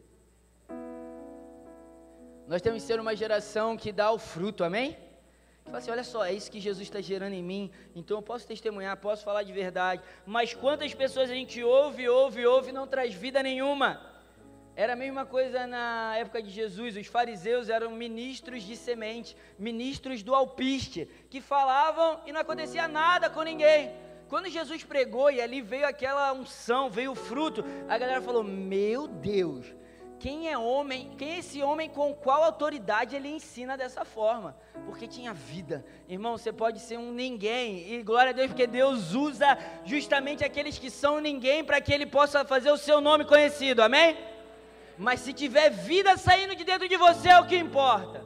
Nós 2.51 2.61
temos 2.61 2.81
que 2.81 2.87
ser 2.87 2.99
uma 2.99 3.15
geração 3.15 3.77
que 3.77 3.93
dá 3.93 4.11
o 4.11 4.17
fruto, 4.19 4.61
amém? 4.61 4.97
Que 5.63 5.67
fala 5.67 5.77
assim, 5.77 5.91
olha 5.91 6.03
só, 6.03 6.25
é 6.25 6.33
isso 6.33 6.51
que 6.51 6.59
Jesus 6.59 6.85
está 6.85 6.99
gerando 6.99 7.31
em 7.31 7.41
mim, 7.41 7.71
então 7.95 8.17
eu 8.17 8.21
posso 8.21 8.45
testemunhar, 8.45 8.97
posso 8.97 9.23
falar 9.23 9.43
de 9.43 9.53
verdade, 9.53 10.01
mas 10.25 10.53
quantas 10.53 10.93
pessoas 10.93 11.31
a 11.31 11.33
gente 11.33 11.63
ouve, 11.63 12.09
ouve, 12.09 12.45
ouve 12.45 12.71
e 12.71 12.73
não 12.73 12.85
traz 12.85 13.13
vida 13.13 13.41
nenhuma? 13.41 14.01
Era 14.75 14.91
a 14.91 14.95
mesma 14.97 15.25
coisa 15.25 15.65
na 15.65 16.17
época 16.17 16.43
de 16.43 16.49
Jesus, 16.49 16.97
os 16.97 17.07
fariseus 17.07 17.69
eram 17.69 17.89
ministros 17.91 18.63
de 18.63 18.75
semente, 18.75 19.33
ministros 19.57 20.21
do 20.21 20.35
alpiste, 20.35 21.07
que 21.29 21.39
falavam 21.39 22.19
e 22.25 22.33
não 22.33 22.41
acontecia 22.41 22.85
nada 22.85 23.29
com 23.29 23.43
ninguém. 23.43 23.95
Quando 24.27 24.49
Jesus 24.49 24.83
pregou 24.83 25.31
e 25.31 25.39
ali 25.39 25.61
veio 25.61 25.87
aquela 25.87 26.33
unção, 26.33 26.89
veio 26.89 27.13
o 27.13 27.15
fruto, 27.15 27.63
a 27.87 27.97
galera 27.97 28.21
falou: 28.21 28.43
Meu 28.43 29.07
Deus, 29.07 29.73
quem 30.21 30.47
é 30.47 30.55
homem, 30.55 31.11
quem 31.17 31.31
é 31.31 31.39
esse 31.39 31.63
homem 31.63 31.89
com 31.89 32.13
qual 32.13 32.43
autoridade 32.43 33.15
ele 33.15 33.27
ensina 33.27 33.75
dessa 33.75 34.05
forma? 34.05 34.55
Porque 34.85 35.07
tinha 35.07 35.33
vida. 35.33 35.83
Irmão, 36.07 36.37
você 36.37 36.53
pode 36.53 36.79
ser 36.79 36.97
um 36.97 37.11
ninguém, 37.11 37.91
e 37.91 38.03
glória 38.03 38.29
a 38.29 38.33
Deus, 38.33 38.49
porque 38.49 38.67
Deus 38.67 39.15
usa 39.15 39.57
justamente 39.83 40.43
aqueles 40.43 40.77
que 40.77 40.91
são 40.91 41.19
ninguém 41.19 41.63
para 41.63 41.81
que 41.81 41.91
ele 41.91 42.05
possa 42.05 42.45
fazer 42.45 42.69
o 42.69 42.77
seu 42.77 43.01
nome 43.01 43.25
conhecido, 43.25 43.81
amém? 43.81 44.15
Mas 44.95 45.21
se 45.21 45.33
tiver 45.33 45.71
vida 45.71 46.15
saindo 46.17 46.55
de 46.55 46.63
dentro 46.63 46.87
de 46.87 46.97
você, 46.97 47.29
é 47.29 47.39
o 47.39 47.47
que 47.47 47.57
importa. 47.57 48.23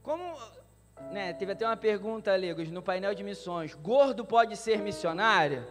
Como, 0.00 0.22
né, 1.10 1.32
teve 1.32 1.50
até 1.50 1.66
uma 1.66 1.76
pergunta, 1.76 2.36
Legos, 2.36 2.70
no 2.70 2.82
painel 2.82 3.16
de 3.16 3.24
missões: 3.24 3.74
gordo 3.74 4.24
pode 4.24 4.56
ser 4.56 4.78
missionário? 4.78 5.66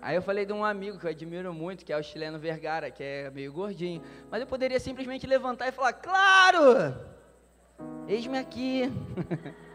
Aí 0.00 0.14
eu 0.14 0.22
falei 0.22 0.46
de 0.46 0.52
um 0.52 0.64
amigo 0.64 0.98
que 0.98 1.06
eu 1.06 1.10
admiro 1.10 1.52
muito, 1.52 1.84
que 1.84 1.92
é 1.92 1.96
o 1.96 2.02
chileno 2.02 2.38
Vergara, 2.38 2.90
que 2.90 3.02
é 3.02 3.30
meio 3.30 3.52
gordinho. 3.52 4.00
Mas 4.30 4.40
eu 4.40 4.46
poderia 4.46 4.78
simplesmente 4.78 5.26
levantar 5.26 5.68
e 5.68 5.72
falar: 5.72 5.92
Claro! 5.92 6.94
Eis-me 8.06 8.38
aqui. 8.38 8.90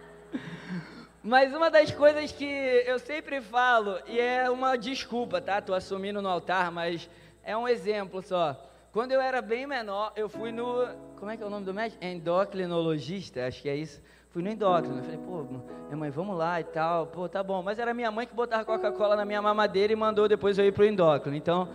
Mas 1.24 1.54
uma 1.54 1.72
das 1.72 1.90
coisas 1.90 2.34
que 2.34 2.46
eu 2.46 3.00
sempre 3.00 3.40
falo, 3.40 3.98
e 4.08 4.20
é 4.20 4.50
uma 4.50 4.78
desculpa, 4.78 5.40
tá? 5.40 5.62
Tô 5.62 5.74
assumindo 5.74 6.22
no 6.22 6.28
altar, 6.28 6.70
mas 6.70 7.10
é 7.46 7.56
um 7.56 7.66
exemplo 7.66 8.22
só. 8.22 8.62
Quando 8.92 9.14
eu 9.14 9.22
era 9.22 9.42
bem 9.42 9.66
menor, 9.66 10.12
eu 10.18 10.28
fui 10.28 10.52
no. 10.52 10.86
Como 11.16 11.32
é 11.32 11.38
que 11.38 11.42
é 11.42 11.46
o 11.46 11.50
nome 11.50 11.66
do 11.66 11.74
médico? 11.74 12.04
Endocrinologista, 12.04 13.48
acho 13.48 13.62
que 13.62 13.70
é 13.70 13.76
isso. 13.76 14.02
Fui 14.34 14.42
no 14.42 14.50
endócrino. 14.50 14.98
Eu 14.98 15.04
falei, 15.04 15.20
pô, 15.20 15.44
minha 15.44 15.96
mãe, 15.96 16.10
vamos 16.10 16.36
lá 16.36 16.60
e 16.60 16.64
tal. 16.64 17.06
Pô, 17.06 17.30
tá 17.30 17.44
bom. 17.44 17.62
Mas 17.62 17.78
era 17.78 17.94
minha 17.94 18.10
mãe 18.10 18.26
que 18.26 18.34
botava 18.34 18.66
Coca-Cola 18.66 19.16
na 19.16 19.24
minha 19.24 19.40
mamadeira 19.40 19.94
e 19.94 19.96
mandou 19.96 20.28
depois 20.28 20.58
eu 20.58 20.66
ir 20.66 20.72
pro 20.72 20.84
endócrino. 20.84 21.38
Então, 21.38 21.70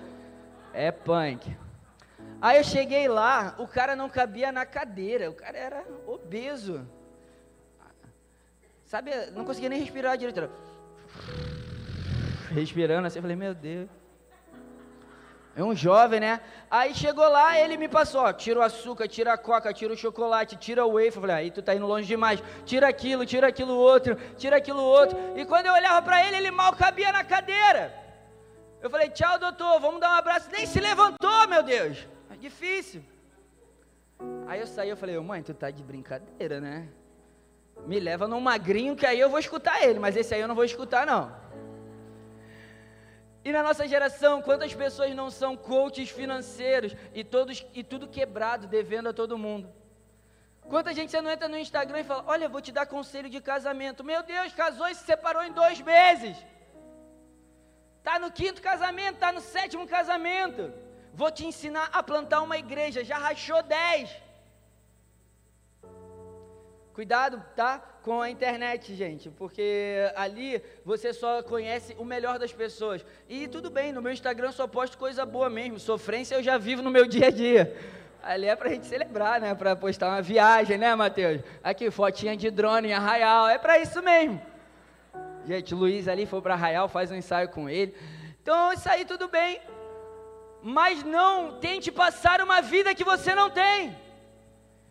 é 0.72 0.90
punk. 0.90 1.56
Aí 2.42 2.58
eu 2.58 2.64
cheguei 2.64 3.06
lá, 3.06 3.54
o 3.58 3.66
cara 3.68 3.94
não 3.94 4.08
cabia 4.08 4.50
na 4.50 4.66
cadeira. 4.66 5.30
O 5.30 5.34
cara 5.34 5.56
era 5.56 5.84
obeso. 6.04 6.84
Sabe, 8.84 9.12
não 9.30 9.44
conseguia 9.44 9.68
nem 9.68 9.78
respirar 9.78 10.18
direito. 10.18 10.50
Respirando 12.50 13.06
assim, 13.06 13.18
eu 13.18 13.22
falei, 13.22 13.36
meu 13.36 13.54
Deus. 13.54 13.88
É 15.58 15.64
um 15.64 15.74
jovem, 15.74 16.20
né? 16.20 16.40
Aí 16.70 16.94
chegou 16.94 17.28
lá, 17.28 17.58
ele 17.58 17.76
me 17.76 17.88
passou, 17.88 18.20
ó, 18.20 18.32
tira 18.32 18.60
o 18.60 18.62
açúcar, 18.62 19.08
tira 19.08 19.32
a 19.32 19.36
coca, 19.36 19.74
tira 19.74 19.92
o 19.92 19.96
chocolate, 19.96 20.54
tira 20.54 20.86
o 20.86 20.92
wafer. 20.92 21.16
Eu 21.16 21.20
falei, 21.20 21.36
aí 21.36 21.50
tu 21.50 21.60
tá 21.60 21.74
indo 21.74 21.84
longe 21.84 22.06
demais. 22.06 22.40
Tira 22.64 22.86
aquilo, 22.86 23.26
tira 23.26 23.48
aquilo 23.48 23.74
outro, 23.74 24.14
tira 24.36 24.58
aquilo 24.58 24.80
outro. 24.80 25.18
E 25.34 25.44
quando 25.44 25.66
eu 25.66 25.72
olhava 25.72 26.00
para 26.00 26.24
ele, 26.24 26.36
ele 26.36 26.52
mal 26.52 26.72
cabia 26.76 27.10
na 27.10 27.24
cadeira. 27.24 27.92
Eu 28.80 28.88
falei, 28.88 29.10
tchau, 29.10 29.36
doutor, 29.36 29.80
vamos 29.80 30.00
dar 30.00 30.10
um 30.10 30.18
abraço. 30.18 30.48
Nem 30.52 30.64
se 30.64 30.78
levantou, 30.78 31.48
meu 31.48 31.64
Deus. 31.64 32.06
É 32.30 32.36
difícil. 32.36 33.02
Aí 34.46 34.60
eu 34.60 34.66
saí, 34.68 34.88
eu 34.88 34.96
falei, 34.96 35.18
mãe, 35.18 35.42
tu 35.42 35.52
tá 35.54 35.72
de 35.72 35.82
brincadeira, 35.82 36.60
né? 36.60 36.86
Me 37.84 37.98
leva 37.98 38.28
num 38.28 38.40
magrinho 38.40 38.94
que 38.94 39.04
aí 39.04 39.18
eu 39.18 39.28
vou 39.28 39.40
escutar 39.40 39.82
ele, 39.82 39.98
mas 39.98 40.16
esse 40.16 40.32
aí 40.32 40.40
eu 40.40 40.46
não 40.46 40.54
vou 40.54 40.64
escutar, 40.64 41.04
não. 41.04 41.32
E 43.44 43.52
na 43.52 43.62
nossa 43.62 43.86
geração, 43.86 44.42
quantas 44.42 44.74
pessoas 44.74 45.14
não 45.14 45.30
são 45.30 45.56
coaches 45.56 46.10
financeiros 46.10 46.94
e, 47.14 47.22
todos, 47.22 47.64
e 47.72 47.82
tudo 47.82 48.08
quebrado, 48.08 48.66
devendo 48.66 49.08
a 49.08 49.12
todo 49.12 49.38
mundo? 49.38 49.72
Quanta 50.68 50.92
gente 50.92 51.10
você 51.10 51.20
não 51.22 51.30
entra 51.30 51.48
no 51.48 51.56
Instagram 51.56 52.00
e 52.00 52.04
fala: 52.04 52.24
Olha, 52.26 52.48
vou 52.48 52.60
te 52.60 52.70
dar 52.70 52.86
conselho 52.86 53.30
de 53.30 53.40
casamento. 53.40 54.04
Meu 54.04 54.22
Deus, 54.22 54.52
casou 54.52 54.86
e 54.88 54.94
se 54.94 55.04
separou 55.04 55.42
em 55.42 55.52
dois 55.52 55.80
meses. 55.80 56.36
Está 57.98 58.18
no 58.18 58.30
quinto 58.30 58.60
casamento, 58.60 59.14
está 59.14 59.32
no 59.32 59.40
sétimo 59.40 59.86
casamento. 59.86 60.72
Vou 61.14 61.30
te 61.30 61.46
ensinar 61.46 61.88
a 61.92 62.02
plantar 62.02 62.42
uma 62.42 62.58
igreja. 62.58 63.02
Já 63.02 63.16
rachou 63.16 63.62
dez. 63.62 64.14
Cuidado, 66.98 67.40
tá? 67.54 67.80
Com 68.02 68.20
a 68.20 68.28
internet, 68.28 68.92
gente, 68.92 69.30
porque 69.30 70.10
ali 70.16 70.60
você 70.84 71.12
só 71.12 71.44
conhece 71.44 71.94
o 71.96 72.04
melhor 72.04 72.40
das 72.40 72.52
pessoas. 72.52 73.06
E 73.28 73.46
tudo 73.46 73.70
bem, 73.70 73.92
no 73.92 74.02
meu 74.02 74.10
Instagram 74.10 74.50
só 74.50 74.66
posto 74.66 74.98
coisa 74.98 75.24
boa 75.24 75.48
mesmo. 75.48 75.78
Sofrência 75.78 76.34
eu 76.34 76.42
já 76.42 76.58
vivo 76.58 76.82
no 76.82 76.90
meu 76.90 77.06
dia 77.06 77.28
a 77.28 77.30
dia. 77.30 77.72
Ali 78.20 78.48
é 78.48 78.56
pra 78.56 78.70
gente 78.70 78.84
celebrar, 78.84 79.40
né? 79.40 79.54
Pra 79.54 79.76
postar 79.76 80.08
uma 80.08 80.20
viagem, 80.20 80.76
né, 80.76 80.92
Matheus? 80.96 81.40
Aqui, 81.62 81.88
fotinha 81.88 82.36
de 82.36 82.50
drone 82.50 82.88
em 82.88 82.94
Arraial. 82.94 83.48
É 83.48 83.58
pra 83.58 83.78
isso 83.78 84.02
mesmo. 84.02 84.42
Gente, 85.46 85.76
Luiz 85.76 86.08
ali 86.08 86.26
foi 86.26 86.42
para 86.42 86.54
Arraial, 86.54 86.88
faz 86.88 87.12
um 87.12 87.14
ensaio 87.14 87.48
com 87.50 87.70
ele. 87.70 87.94
Então, 88.42 88.72
isso 88.72 88.88
aí 88.88 89.04
tudo 89.04 89.28
bem. 89.28 89.60
Mas 90.64 91.04
não 91.04 91.60
tente 91.60 91.92
passar 91.92 92.40
uma 92.40 92.60
vida 92.60 92.92
que 92.92 93.04
você 93.04 93.36
não 93.36 93.48
tem. 93.48 94.07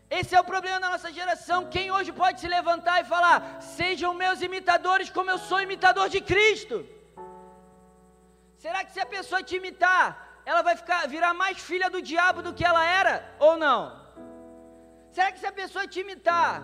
Esse 0.10 0.36
é 0.36 0.40
o 0.40 0.44
problema 0.44 0.80
da 0.80 0.90
nossa 0.90 1.12
geração. 1.12 1.70
Quem 1.70 1.92
hoje 1.92 2.12
pode 2.14 2.40
se 2.40 2.48
levantar 2.48 3.02
e 3.02 3.06
falar: 3.06 3.62
sejam 3.62 4.14
meus 4.14 4.42
imitadores, 4.42 5.10
como 5.10 5.30
eu 5.30 5.38
sou 5.38 5.60
imitador 5.62 6.08
de 6.10 6.22
Cristo? 6.22 6.86
Será 8.58 8.84
que 8.86 8.92
se 8.92 9.00
a 9.00 9.06
pessoa 9.06 9.44
te 9.44 9.56
imitar, 9.58 10.42
ela 10.46 10.62
vai 10.62 10.76
ficar, 10.76 11.08
virar 11.08 11.34
mais 11.34 11.60
filha 11.60 11.90
do 11.90 12.02
diabo 12.02 12.42
do 12.42 12.54
que 12.54 12.66
ela 12.66 12.86
era? 12.86 13.36
Ou 13.40 13.58
não? 13.58 14.08
Será 15.12 15.32
que 15.32 15.40
se 15.40 15.46
a 15.46 15.52
pessoa 15.52 15.86
te 15.88 16.00
imitar, 16.00 16.64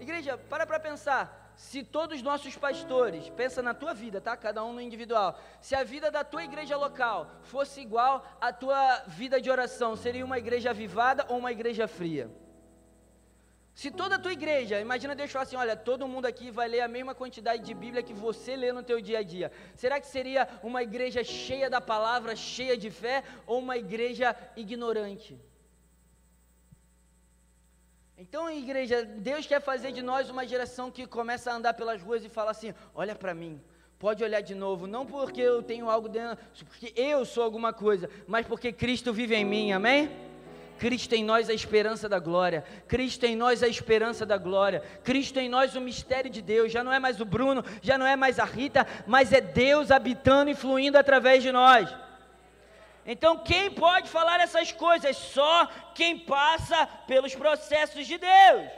igreja, 0.00 0.36
para 0.36 0.66
para 0.66 0.80
pensar. 0.80 1.36
Se 1.54 1.82
todos 1.82 2.18
os 2.18 2.22
nossos 2.22 2.56
pastores, 2.56 3.28
pensa 3.30 3.60
na 3.60 3.74
tua 3.74 3.92
vida, 3.92 4.20
tá? 4.20 4.36
Cada 4.36 4.64
um 4.64 4.72
no 4.72 4.80
individual. 4.80 5.36
Se 5.60 5.74
a 5.74 5.82
vida 5.82 6.08
da 6.08 6.22
tua 6.22 6.44
igreja 6.44 6.76
local 6.76 7.28
fosse 7.42 7.80
igual 7.80 8.24
à 8.40 8.52
tua 8.52 9.02
vida 9.08 9.40
de 9.40 9.50
oração, 9.50 9.96
seria 9.96 10.24
uma 10.24 10.38
igreja 10.38 10.70
avivada 10.70 11.26
ou 11.28 11.36
uma 11.38 11.50
igreja 11.50 11.88
fria? 11.88 12.30
Se 13.80 13.92
toda 13.92 14.16
a 14.16 14.18
tua 14.18 14.32
igreja, 14.32 14.80
imagina 14.80 15.14
deixar 15.14 15.42
assim, 15.42 15.54
olha, 15.54 15.76
todo 15.76 16.08
mundo 16.08 16.26
aqui 16.26 16.50
vai 16.50 16.66
ler 16.66 16.80
a 16.80 16.88
mesma 16.88 17.14
quantidade 17.14 17.62
de 17.62 17.72
Bíblia 17.72 18.02
que 18.02 18.12
você 18.12 18.56
lê 18.56 18.72
no 18.72 18.82
teu 18.82 19.00
dia 19.00 19.20
a 19.20 19.22
dia. 19.22 19.52
Será 19.76 20.00
que 20.00 20.08
seria 20.08 20.48
uma 20.64 20.82
igreja 20.82 21.22
cheia 21.22 21.70
da 21.70 21.80
palavra, 21.80 22.34
cheia 22.34 22.76
de 22.76 22.90
fé, 22.90 23.22
ou 23.46 23.60
uma 23.60 23.76
igreja 23.76 24.34
ignorante? 24.56 25.38
Então, 28.16 28.50
igreja, 28.50 29.04
Deus 29.04 29.46
quer 29.46 29.60
fazer 29.60 29.92
de 29.92 30.02
nós 30.02 30.28
uma 30.28 30.44
geração 30.44 30.90
que 30.90 31.06
começa 31.06 31.52
a 31.52 31.54
andar 31.54 31.74
pelas 31.74 32.02
ruas 32.02 32.24
e 32.24 32.28
fala 32.28 32.50
assim: 32.50 32.74
olha 32.92 33.14
para 33.14 33.32
mim, 33.32 33.62
pode 33.96 34.24
olhar 34.24 34.40
de 34.40 34.56
novo, 34.56 34.88
não 34.88 35.06
porque 35.06 35.40
eu 35.40 35.62
tenho 35.62 35.88
algo 35.88 36.08
dentro, 36.08 36.36
porque 36.66 36.92
eu 36.96 37.24
sou 37.24 37.44
alguma 37.44 37.72
coisa, 37.72 38.10
mas 38.26 38.44
porque 38.44 38.72
Cristo 38.72 39.12
vive 39.12 39.36
em 39.36 39.44
mim, 39.44 39.70
amém? 39.70 40.27
Cristo 40.78 41.14
em 41.14 41.24
nós 41.24 41.50
a 41.50 41.54
esperança 41.54 42.08
da 42.08 42.18
glória, 42.18 42.64
Cristo 42.86 43.26
em 43.26 43.36
nós 43.36 43.62
a 43.62 43.68
esperança 43.68 44.24
da 44.24 44.38
glória, 44.38 44.82
Cristo 45.02 45.38
em 45.38 45.48
nós 45.48 45.74
o 45.74 45.80
mistério 45.80 46.30
de 46.30 46.40
Deus, 46.40 46.72
já 46.72 46.84
não 46.84 46.92
é 46.92 46.98
mais 46.98 47.20
o 47.20 47.24
Bruno, 47.24 47.64
já 47.82 47.98
não 47.98 48.06
é 48.06 48.16
mais 48.16 48.38
a 48.38 48.44
Rita, 48.44 48.86
mas 49.06 49.32
é 49.32 49.40
Deus 49.40 49.90
habitando 49.90 50.50
e 50.50 50.54
fluindo 50.54 50.96
através 50.96 51.42
de 51.42 51.52
nós. 51.52 51.94
Então, 53.04 53.38
quem 53.38 53.70
pode 53.70 54.08
falar 54.08 54.38
essas 54.38 54.70
coisas? 54.70 55.16
Só 55.16 55.66
quem 55.94 56.18
passa 56.18 56.86
pelos 57.06 57.34
processos 57.34 58.06
de 58.06 58.18
Deus. 58.18 58.70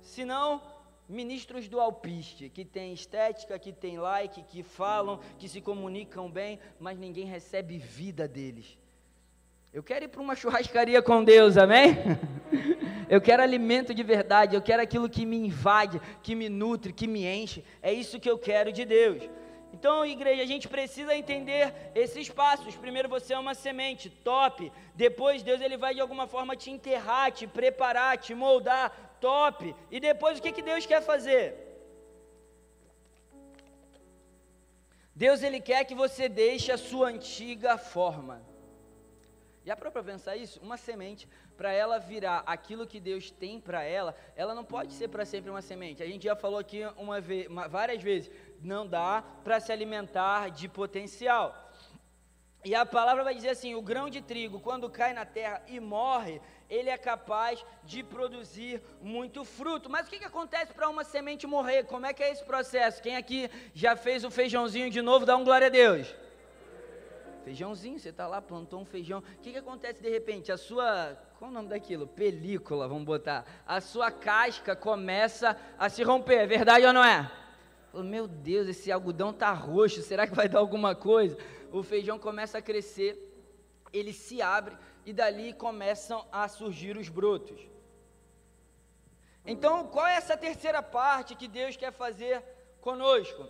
Senão, 0.00 0.62
ministros 1.08 1.68
do 1.68 1.80
alpiste, 1.80 2.48
que 2.48 2.64
tem 2.64 2.94
estética, 2.94 3.58
que 3.58 3.72
tem 3.72 3.98
like, 3.98 4.42
que 4.44 4.62
falam, 4.62 5.20
que 5.38 5.48
se 5.48 5.60
comunicam 5.60 6.30
bem, 6.30 6.58
mas 6.80 6.98
ninguém 6.98 7.26
recebe 7.26 7.76
vida 7.76 8.26
deles. 8.26 8.78
Eu 9.74 9.82
quero 9.82 10.04
ir 10.04 10.08
para 10.08 10.22
uma 10.22 10.36
churrascaria 10.36 11.02
com 11.02 11.24
Deus, 11.24 11.56
amém? 11.56 11.96
Eu 13.10 13.20
quero 13.20 13.42
alimento 13.42 13.92
de 13.92 14.02
verdade, 14.02 14.56
eu 14.56 14.62
quero 14.62 14.82
aquilo 14.82 15.10
que 15.10 15.26
me 15.26 15.36
invade, 15.36 16.00
que 16.22 16.34
me 16.34 16.48
nutre, 16.48 16.90
que 16.90 17.06
me 17.06 17.26
enche. 17.26 17.62
É 17.82 17.92
isso 17.92 18.18
que 18.18 18.30
eu 18.30 18.38
quero 18.38 18.72
de 18.72 18.84
Deus. 18.86 19.28
Então, 19.74 20.06
igreja, 20.06 20.42
a 20.42 20.46
gente 20.46 20.66
precisa 20.68 21.14
entender 21.14 21.74
esses 21.94 22.30
passos. 22.30 22.76
Primeiro 22.76 23.10
você 23.10 23.34
é 23.34 23.38
uma 23.38 23.54
semente, 23.54 24.08
top. 24.08 24.72
Depois 24.94 25.42
Deus 25.42 25.60
ele 25.60 25.76
vai 25.76 25.92
de 25.94 26.00
alguma 26.00 26.26
forma 26.26 26.56
te 26.56 26.70
enterrar, 26.70 27.30
te 27.30 27.46
preparar, 27.46 28.16
te 28.16 28.34
moldar, 28.34 29.18
top. 29.20 29.76
E 29.90 30.00
depois 30.00 30.38
o 30.38 30.42
que, 30.42 30.50
que 30.50 30.62
Deus 30.62 30.86
quer 30.86 31.02
fazer? 31.02 31.46
Deus 35.14 35.42
ele 35.42 35.60
quer 35.60 35.84
que 35.84 35.94
você 35.94 36.26
deixe 36.26 36.72
a 36.72 36.78
sua 36.78 37.08
antiga 37.08 37.76
forma. 37.76 38.53
Já 39.64 39.74
parou 39.74 39.90
para 39.90 40.02
pensar 40.02 40.36
isso? 40.36 40.60
Uma 40.60 40.76
semente, 40.76 41.26
para 41.56 41.72
ela 41.72 41.98
virar 41.98 42.42
aquilo 42.44 42.86
que 42.86 43.00
Deus 43.00 43.30
tem 43.30 43.58
para 43.58 43.82
ela, 43.82 44.14
ela 44.36 44.54
não 44.54 44.62
pode 44.64 44.92
ser 44.92 45.08
para 45.08 45.24
sempre 45.24 45.50
uma 45.50 45.62
semente. 45.62 46.02
A 46.02 46.06
gente 46.06 46.24
já 46.24 46.36
falou 46.36 46.58
aqui 46.58 46.82
uma 46.98 47.18
vez, 47.18 47.46
uma, 47.46 47.66
várias 47.66 48.02
vezes, 48.02 48.30
não 48.60 48.86
dá 48.86 49.24
para 49.42 49.58
se 49.60 49.72
alimentar 49.72 50.50
de 50.50 50.68
potencial. 50.68 51.64
E 52.62 52.74
a 52.74 52.84
palavra 52.84 53.24
vai 53.24 53.34
dizer 53.34 53.50
assim: 53.50 53.74
o 53.74 53.80
grão 53.80 54.10
de 54.10 54.20
trigo, 54.20 54.60
quando 54.60 54.90
cai 54.90 55.14
na 55.14 55.24
terra 55.24 55.62
e 55.66 55.80
morre, 55.80 56.42
ele 56.68 56.90
é 56.90 56.98
capaz 56.98 57.64
de 57.84 58.02
produzir 58.02 58.82
muito 59.00 59.44
fruto. 59.44 59.88
Mas 59.88 60.06
o 60.06 60.10
que, 60.10 60.18
que 60.18 60.24
acontece 60.24 60.74
para 60.74 60.90
uma 60.90 61.04
semente 61.04 61.46
morrer? 61.46 61.84
Como 61.84 62.04
é 62.04 62.12
que 62.12 62.22
é 62.22 62.30
esse 62.30 62.44
processo? 62.44 63.02
Quem 63.02 63.16
aqui 63.16 63.50
já 63.74 63.96
fez 63.96 64.24
o 64.24 64.30
feijãozinho 64.30 64.90
de 64.90 65.00
novo, 65.00 65.24
dá 65.24 65.36
um 65.36 65.44
glória 65.44 65.68
a 65.68 65.70
Deus. 65.70 66.14
Feijãozinho, 67.44 67.98
você 67.98 68.08
está 68.08 68.26
lá, 68.26 68.40
plantou 68.40 68.80
um 68.80 68.86
feijão. 68.86 69.18
O 69.18 69.42
que, 69.42 69.52
que 69.52 69.58
acontece 69.58 70.02
de 70.02 70.08
repente? 70.08 70.50
A 70.50 70.56
sua. 70.56 71.14
Qual 71.38 71.50
o 71.50 71.54
nome 71.54 71.68
daquilo? 71.68 72.06
Película, 72.06 72.88
vamos 72.88 73.04
botar. 73.04 73.44
A 73.66 73.82
sua 73.82 74.10
casca 74.10 74.74
começa 74.74 75.54
a 75.78 75.90
se 75.90 76.02
romper, 76.02 76.38
é 76.38 76.46
verdade 76.46 76.86
ou 76.86 76.92
não 76.92 77.04
é? 77.04 77.30
Meu 77.92 78.26
Deus, 78.26 78.66
esse 78.66 78.90
algodão 78.90 79.30
tá 79.30 79.52
roxo, 79.52 80.00
será 80.00 80.26
que 80.26 80.34
vai 80.34 80.48
dar 80.48 80.58
alguma 80.58 80.94
coisa? 80.94 81.36
O 81.70 81.82
feijão 81.82 82.18
começa 82.18 82.58
a 82.58 82.62
crescer, 82.62 83.14
ele 83.92 84.12
se 84.12 84.40
abre 84.40 84.76
e 85.04 85.12
dali 85.12 85.52
começam 85.52 86.26
a 86.32 86.48
surgir 86.48 86.96
os 86.96 87.10
brotos. 87.10 87.60
Então, 89.44 89.86
qual 89.88 90.06
é 90.06 90.16
essa 90.16 90.34
terceira 90.36 90.82
parte 90.82 91.34
que 91.34 91.46
Deus 91.46 91.76
quer 91.76 91.92
fazer 91.92 92.42
conosco? 92.80 93.46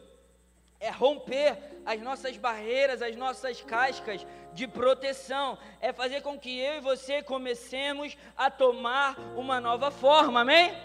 É 0.81 0.91
romper 0.91 1.57
as 1.85 2.01
nossas 2.01 2.37
barreiras, 2.37 3.03
as 3.03 3.17
nossas 3.17 3.61
cascas 3.61 4.27
de 4.53 4.67
proteção, 4.67 5.59
é 5.81 5.93
fazer 5.93 6.21
com 6.23 6.39
que 6.39 6.59
eu 6.59 6.77
e 6.77 6.81
você 6.81 7.23
comecemos 7.23 8.17
a 8.37 8.51
tomar 8.51 9.19
uma 9.37 9.61
nova 9.61 9.91
forma, 9.91 10.41
amém? 10.41 10.77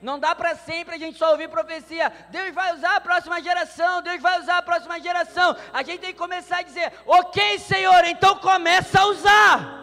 Não 0.00 0.18
dá 0.18 0.34
para 0.34 0.54
sempre 0.54 0.94
a 0.94 0.98
gente 0.98 1.18
só 1.18 1.32
ouvir 1.32 1.48
profecia. 1.48 2.10
Deus 2.30 2.54
vai 2.54 2.74
usar 2.74 2.96
a 2.96 3.00
próxima 3.00 3.40
geração, 3.42 4.00
Deus 4.00 4.22
vai 4.22 4.40
usar 4.40 4.58
a 4.58 4.62
próxima 4.62 4.98
geração. 4.98 5.54
A 5.72 5.82
gente 5.82 6.00
tem 6.00 6.12
que 6.12 6.18
começar 6.18 6.58
a 6.58 6.62
dizer: 6.62 6.90
"OK, 7.04 7.58
Senhor, 7.58 8.04
então 8.04 8.36
começa 8.38 9.00
a 9.00 9.06
usar". 9.06 9.80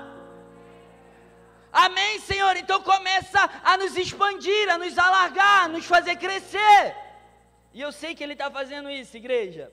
Amém, 1.71 2.19
Senhor. 2.19 2.57
Então 2.57 2.81
começa 2.81 3.47
a 3.63 3.77
nos 3.77 3.95
expandir, 3.95 4.69
a 4.69 4.79
nos 4.79 4.97
alargar, 4.97 5.65
a 5.65 5.67
nos 5.67 5.85
fazer 5.85 6.15
crescer. 6.15 7.06
E 7.73 7.81
eu 7.81 7.91
sei 7.91 8.15
que 8.15 8.23
ele 8.23 8.33
está 8.33 8.49
fazendo 8.49 8.89
isso, 8.89 9.17
igreja. 9.17 9.71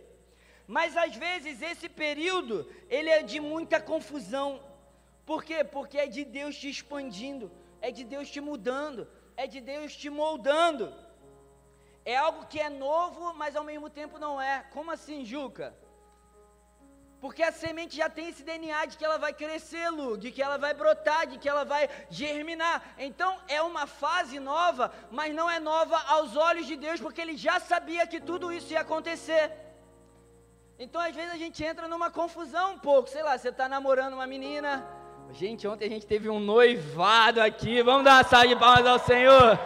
Mas 0.66 0.96
às 0.96 1.14
vezes 1.14 1.60
esse 1.60 1.88
período, 1.88 2.70
ele 2.88 3.10
é 3.10 3.22
de 3.22 3.40
muita 3.40 3.80
confusão. 3.80 4.62
Por 5.26 5.44
quê? 5.44 5.64
Porque 5.64 5.98
é 5.98 6.06
de 6.06 6.24
Deus 6.24 6.56
te 6.56 6.68
expandindo, 6.68 7.50
é 7.80 7.90
de 7.90 8.04
Deus 8.04 8.30
te 8.30 8.40
mudando, 8.40 9.08
é 9.36 9.46
de 9.46 9.60
Deus 9.60 9.96
te 9.96 10.08
moldando. 10.10 10.94
É 12.04 12.16
algo 12.16 12.46
que 12.46 12.60
é 12.60 12.68
novo, 12.68 13.32
mas 13.34 13.56
ao 13.56 13.64
mesmo 13.64 13.88
tempo 13.88 14.18
não 14.18 14.40
é. 14.40 14.64
Como 14.72 14.90
assim, 14.90 15.24
Juca? 15.24 15.74
Porque 17.24 17.42
a 17.42 17.50
semente 17.50 17.96
já 17.96 18.06
tem 18.16 18.28
esse 18.28 18.42
DNA 18.42 18.84
de 18.84 18.98
que 18.98 19.04
ela 19.08 19.16
vai 19.16 19.32
crescer, 19.32 19.88
Lu, 19.88 20.14
de 20.18 20.30
que 20.30 20.42
ela 20.42 20.58
vai 20.58 20.74
brotar, 20.74 21.26
de 21.26 21.38
que 21.38 21.48
ela 21.48 21.64
vai 21.64 21.88
germinar. 22.10 22.82
Então 22.98 23.38
é 23.48 23.62
uma 23.62 23.86
fase 23.86 24.38
nova, 24.38 24.92
mas 25.10 25.34
não 25.34 25.48
é 25.48 25.58
nova 25.58 25.98
aos 26.06 26.36
olhos 26.36 26.66
de 26.66 26.76
Deus, 26.76 27.00
porque 27.00 27.22
ele 27.22 27.34
já 27.34 27.58
sabia 27.58 28.06
que 28.06 28.20
tudo 28.20 28.52
isso 28.52 28.74
ia 28.74 28.82
acontecer. 28.82 29.50
Então 30.78 31.00
às 31.00 31.16
vezes 31.16 31.32
a 31.32 31.38
gente 31.38 31.64
entra 31.64 31.88
numa 31.88 32.10
confusão 32.10 32.74
um 32.74 32.78
pouco. 32.78 33.08
Sei 33.08 33.22
lá, 33.22 33.38
você 33.38 33.48
está 33.48 33.66
namorando 33.70 34.12
uma 34.12 34.26
menina. 34.26 34.86
Gente, 35.32 35.66
ontem 35.66 35.86
a 35.86 35.88
gente 35.88 36.06
teve 36.06 36.28
um 36.28 36.38
noivado 36.38 37.40
aqui. 37.40 37.82
Vamos 37.82 38.04
dar 38.04 38.16
uma 38.16 38.24
salva 38.24 38.48
de 38.48 38.56
palmas 38.56 38.86
ao 38.86 38.98
Senhor. 38.98 39.58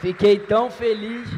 Fiquei 0.00 0.38
tão 0.38 0.70
feliz 0.70 1.28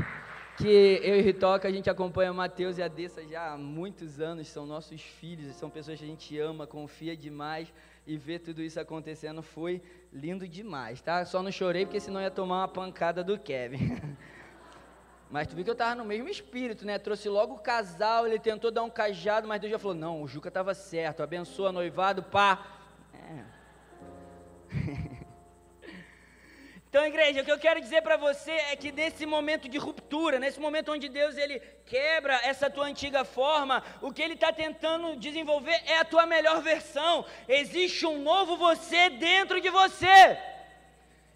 que 0.56 1.00
eu 1.02 1.16
e 1.16 1.20
Ritoca, 1.20 1.68
a 1.68 1.70
gente 1.70 1.90
acompanha 1.90 2.32
o 2.32 2.34
Mateus 2.34 2.78
e 2.78 2.82
a 2.82 2.88
Dessa 2.88 3.22
já 3.26 3.52
há 3.52 3.58
muitos 3.58 4.20
anos, 4.20 4.48
são 4.48 4.66
nossos 4.66 5.02
filhos, 5.02 5.54
são 5.56 5.68
pessoas 5.68 5.98
que 5.98 6.04
a 6.04 6.08
gente 6.08 6.38
ama, 6.38 6.66
confia 6.66 7.16
demais, 7.16 7.72
e 8.06 8.16
ver 8.16 8.38
tudo 8.38 8.62
isso 8.62 8.80
acontecendo 8.80 9.42
foi 9.42 9.82
lindo 10.12 10.48
demais, 10.48 11.02
tá? 11.02 11.24
Só 11.24 11.42
não 11.42 11.52
chorei 11.52 11.84
porque 11.84 12.00
senão 12.00 12.22
ia 12.22 12.30
tomar 12.30 12.60
uma 12.60 12.68
pancada 12.68 13.22
do 13.22 13.38
Kevin. 13.38 14.00
Mas 15.28 15.48
tu 15.48 15.56
viu 15.56 15.64
que 15.64 15.70
eu 15.70 15.72
estava 15.72 15.94
no 15.96 16.04
mesmo 16.04 16.28
espírito, 16.28 16.86
né? 16.86 16.98
Trouxe 16.98 17.28
logo 17.28 17.54
o 17.54 17.58
casal, 17.58 18.26
ele 18.26 18.38
tentou 18.38 18.70
dar 18.70 18.84
um 18.84 18.90
cajado, 18.90 19.48
mas 19.48 19.60
Deus 19.60 19.72
já 19.72 19.78
falou, 19.78 19.96
não, 19.96 20.22
o 20.22 20.28
Juca 20.28 20.46
estava 20.46 20.72
certo, 20.72 21.20
abençoa 21.20 21.72
noivado, 21.72 22.22
pá. 22.22 22.64
É. 23.12 23.44
Então, 26.96 27.04
igreja, 27.04 27.42
o 27.42 27.44
que 27.44 27.52
eu 27.52 27.58
quero 27.58 27.78
dizer 27.78 28.00
para 28.00 28.16
você 28.16 28.52
é 28.52 28.74
que 28.74 28.90
nesse 28.90 29.26
momento 29.26 29.68
de 29.68 29.76
ruptura, 29.76 30.38
nesse 30.38 30.58
momento 30.58 30.90
onde 30.90 31.10
Deus 31.10 31.36
ele 31.36 31.60
quebra 31.84 32.40
essa 32.42 32.70
tua 32.70 32.86
antiga 32.86 33.22
forma, 33.22 33.82
o 34.00 34.10
que 34.10 34.22
ele 34.22 34.32
está 34.32 34.50
tentando 34.50 35.14
desenvolver 35.14 35.78
é 35.84 35.98
a 35.98 36.06
tua 36.06 36.24
melhor 36.24 36.62
versão. 36.62 37.26
Existe 37.46 38.06
um 38.06 38.22
novo 38.22 38.56
você 38.56 39.10
dentro 39.10 39.60
de 39.60 39.68
você. 39.68 40.38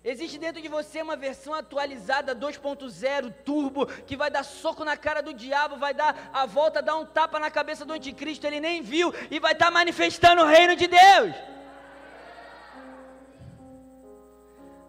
Existe 0.03 0.39
dentro 0.39 0.63
de 0.63 0.69
você 0.69 1.03
uma 1.03 1.15
versão 1.15 1.53
atualizada 1.53 2.35
2.0 2.35 3.31
turbo 3.45 3.85
que 3.85 4.17
vai 4.17 4.31
dar 4.31 4.45
soco 4.45 4.83
na 4.83 4.97
cara 4.97 5.21
do 5.21 5.35
diabo, 5.35 5.77
vai 5.77 5.93
dar 5.93 6.31
a 6.33 6.47
volta, 6.47 6.81
dar 6.81 6.97
um 6.97 7.05
tapa 7.05 7.39
na 7.39 7.51
cabeça 7.51 7.85
do 7.85 7.93
anticristo, 7.93 8.47
ele 8.47 8.61
nem 8.61 8.81
viu 8.81 9.13
e 9.31 9.39
vai 9.39 9.53
estar 9.53 9.67
tá 9.67 9.71
manifestando 9.71 10.41
o 10.41 10.47
reino 10.47 10.75
de 10.75 10.87
Deus. 10.87 11.60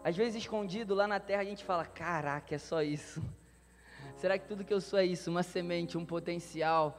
Às 0.04 0.16
vezes 0.16 0.41
escondido 0.41 0.95
lá 0.95 1.08
na 1.08 1.20
terra 1.20 1.41
a 1.41 1.45
gente 1.45 1.64
fala: 1.64 1.86
caraca, 1.86 2.56
é 2.56 2.58
só 2.58 2.82
isso. 2.82 3.22
Será 4.18 4.38
que 4.38 4.47
tudo 4.47 4.64
que 4.64 4.74
eu 4.74 4.82
sou 4.82 4.99
é 4.99 5.06
isso? 5.06 5.30
Uma 5.30 5.43
semente, 5.43 5.97
um 5.97 6.06
potencial, 6.06 6.97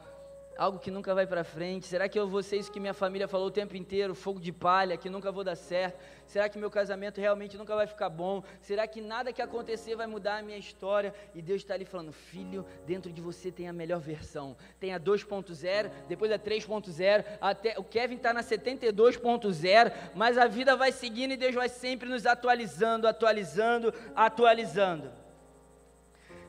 algo 0.57 0.79
que 0.79 0.91
nunca 0.91 1.13
vai 1.13 1.25
para 1.25 1.43
frente? 1.43 1.87
Será 1.87 2.07
que 2.07 2.19
eu 2.19 2.27
vou 2.27 2.43
ser 2.43 2.57
isso 2.57 2.71
que 2.71 2.79
minha 2.79 2.93
família 2.93 3.27
falou 3.27 3.47
o 3.47 3.51
tempo 3.51 3.75
inteiro, 3.75 4.13
fogo 4.13 4.39
de 4.39 4.51
palha, 4.51 4.97
que 4.97 5.09
nunca 5.09 5.31
vou 5.31 5.43
dar 5.43 5.55
certo? 5.55 5.99
Será 6.25 6.47
que 6.47 6.57
meu 6.57 6.71
casamento 6.71 7.19
realmente 7.19 7.57
nunca 7.57 7.75
vai 7.75 7.87
ficar 7.87 8.09
bom? 8.09 8.43
Será 8.61 8.87
que 8.87 9.01
nada 9.01 9.33
que 9.33 9.41
acontecer 9.41 9.95
vai 9.95 10.07
mudar 10.07 10.37
a 10.37 10.41
minha 10.41 10.57
história? 10.57 11.13
E 11.33 11.41
Deus 11.41 11.61
está 11.61 11.73
ali 11.73 11.85
falando: 11.85 12.11
Filho, 12.11 12.65
dentro 12.85 13.11
de 13.11 13.21
você 13.21 13.51
tem 13.51 13.67
a 13.67 13.73
melhor 13.73 13.99
versão. 13.99 14.55
Tem 14.79 14.93
a 14.93 14.99
2.0, 14.99 15.91
depois 16.07 16.31
a 16.31 16.39
3.0, 16.39 17.25
até 17.41 17.77
o 17.77 17.83
Kevin 17.83 18.15
está 18.15 18.33
na 18.33 18.41
72.0, 18.41 19.93
mas 20.15 20.37
a 20.37 20.47
vida 20.47 20.75
vai 20.75 20.91
seguindo 20.91 21.31
e 21.31 21.37
Deus 21.37 21.55
vai 21.55 21.69
sempre 21.69 22.07
nos 22.09 22.25
atualizando, 22.25 23.07
atualizando, 23.07 23.93
atualizando. 24.15 25.22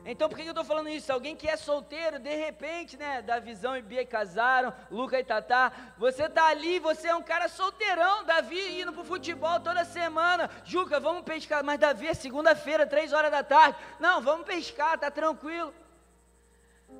Então 0.07 0.29
por 0.29 0.37
que 0.37 0.43
eu 0.43 0.49
estou 0.49 0.63
falando 0.63 0.89
isso? 0.89 1.11
Alguém 1.11 1.35
que 1.35 1.47
é 1.47 1.57
solteiro, 1.57 2.19
de 2.19 2.35
repente, 2.35 2.95
né? 2.95 3.23
Da 3.23 3.39
visão 3.39 3.75
e 3.75 3.81
Bia 3.81 4.05
casaram, 4.05 4.71
Luca 4.91 5.19
e 5.19 5.23
Tatá. 5.23 5.71
Você 5.97 6.29
tá 6.29 6.45
ali, 6.45 6.77
você 6.77 7.07
é 7.07 7.15
um 7.15 7.23
cara 7.23 7.47
solteirão. 7.47 8.23
Davi 8.23 8.81
indo 8.81 8.93
pro 8.93 9.03
futebol 9.03 9.59
toda 9.59 9.83
semana. 9.83 10.47
Juca, 10.63 10.99
vamos 10.99 11.23
pescar. 11.23 11.63
Mas 11.63 11.79
Davi 11.79 12.07
é 12.07 12.13
segunda-feira, 12.13 12.85
três 12.85 13.13
horas 13.13 13.31
da 13.31 13.43
tarde. 13.43 13.79
Não, 13.99 14.21
vamos 14.21 14.45
pescar, 14.45 14.99
tá 14.99 15.09
tranquilo. 15.09 15.73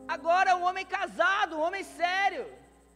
Agora 0.07 0.55
um 0.55 0.63
homem 0.63 0.85
casado, 0.85 1.57
um 1.57 1.61
homem 1.61 1.83
sério. 1.83 2.47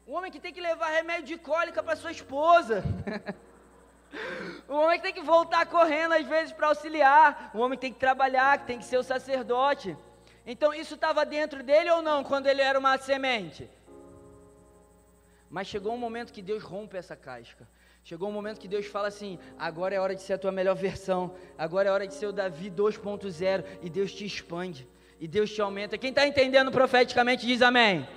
Um 0.07 0.15
homem 0.15 0.31
que 0.31 0.39
tem 0.39 0.51
que 0.51 0.59
levar 0.59 0.89
remédio 0.89 1.27
de 1.27 1.37
cólica 1.37 1.83
para 1.83 1.95
sua 1.95 2.11
esposa. 2.11 2.83
O 4.67 4.73
homem 4.75 4.99
tem 4.99 5.13
que 5.13 5.21
voltar 5.21 5.65
correndo 5.65 6.13
às 6.13 6.25
vezes 6.25 6.53
para 6.53 6.67
auxiliar. 6.67 7.51
O 7.53 7.59
homem 7.59 7.77
tem 7.77 7.91
que 7.91 7.99
trabalhar, 7.99 8.65
tem 8.65 8.79
que 8.79 8.85
ser 8.85 8.97
o 8.97 9.03
sacerdote. 9.03 9.95
Então 10.45 10.73
isso 10.73 10.95
estava 10.95 11.25
dentro 11.25 11.61
dele 11.63 11.89
ou 11.91 12.01
não 12.01 12.23
quando 12.23 12.47
ele 12.47 12.61
era 12.61 12.77
uma 12.77 12.97
semente? 12.97 13.69
Mas 15.49 15.67
chegou 15.67 15.93
um 15.93 15.97
momento 15.97 16.33
que 16.33 16.41
Deus 16.41 16.63
rompe 16.63 16.97
essa 16.97 17.15
casca. 17.15 17.67
Chegou 18.03 18.29
um 18.29 18.31
momento 18.31 18.59
que 18.59 18.67
Deus 18.67 18.85
fala 18.85 19.07
assim: 19.07 19.37
agora 19.57 19.95
é 19.95 19.99
hora 19.99 20.15
de 20.15 20.21
ser 20.21 20.33
a 20.33 20.37
tua 20.37 20.51
melhor 20.51 20.75
versão. 20.75 21.35
Agora 21.57 21.89
é 21.89 21.91
hora 21.91 22.07
de 22.07 22.13
ser 22.13 22.27
o 22.27 22.31
Davi 22.31 22.69
2.0. 22.71 23.65
E 23.81 23.89
Deus 23.89 24.13
te 24.13 24.25
expande. 24.25 24.87
E 25.19 25.27
Deus 25.27 25.51
te 25.51 25.61
aumenta. 25.61 25.97
Quem 25.97 26.11
está 26.11 26.25
entendendo 26.25 26.71
profeticamente 26.71 27.45
diz 27.45 27.61
amém. 27.61 28.07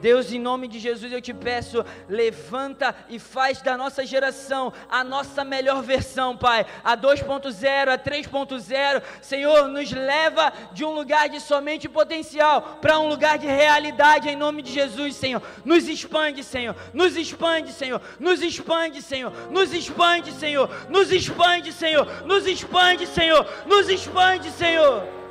Deus, 0.00 0.32
em 0.32 0.38
nome 0.38 0.68
de 0.68 0.78
Jesus, 0.78 1.12
eu 1.12 1.20
te 1.20 1.32
peço, 1.32 1.84
levanta 2.08 2.94
e 3.08 3.18
faz 3.18 3.62
da 3.62 3.76
nossa 3.76 4.04
geração 4.04 4.72
a 4.88 5.02
nossa 5.02 5.44
melhor 5.44 5.82
versão, 5.82 6.36
Pai. 6.36 6.66
A 6.82 6.96
2.0, 6.96 7.88
a 7.88 7.98
3.0. 7.98 9.02
Senhor, 9.20 9.68
nos 9.68 9.90
leva 9.92 10.52
de 10.72 10.84
um 10.84 10.92
lugar 10.92 11.28
de 11.28 11.40
somente 11.40 11.88
potencial 11.88 12.78
para 12.80 12.98
um 12.98 13.08
lugar 13.08 13.38
de 13.38 13.46
realidade, 13.46 14.28
em 14.28 14.36
nome 14.36 14.62
de 14.62 14.72
Jesus, 14.72 15.16
Senhor. 15.16 15.42
Nos 15.64 15.88
expande, 15.88 16.42
Senhor. 16.42 16.76
Nos 16.92 17.16
expande, 17.16 17.72
Senhor. 17.72 18.00
Nos 18.18 18.42
expande, 18.42 19.02
Senhor. 19.02 19.32
Nos 19.50 19.72
expande, 19.72 20.32
Senhor. 20.32 20.68
Nos 20.90 21.12
expande, 21.12 21.72
Senhor. 21.72 22.06
Nos 22.24 22.46
expande, 22.46 23.06
Senhor. 23.06 23.46
Nos 23.66 23.88
expande, 23.88 24.50
Senhor. 24.50 25.23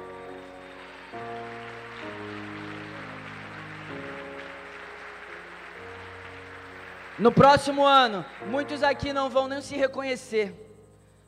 No 7.23 7.31
próximo 7.31 7.85
ano, 7.85 8.25
muitos 8.47 8.83
aqui 8.83 9.13
não 9.13 9.29
vão 9.29 9.47
nem 9.47 9.61
se 9.61 9.77
reconhecer. 9.77 10.53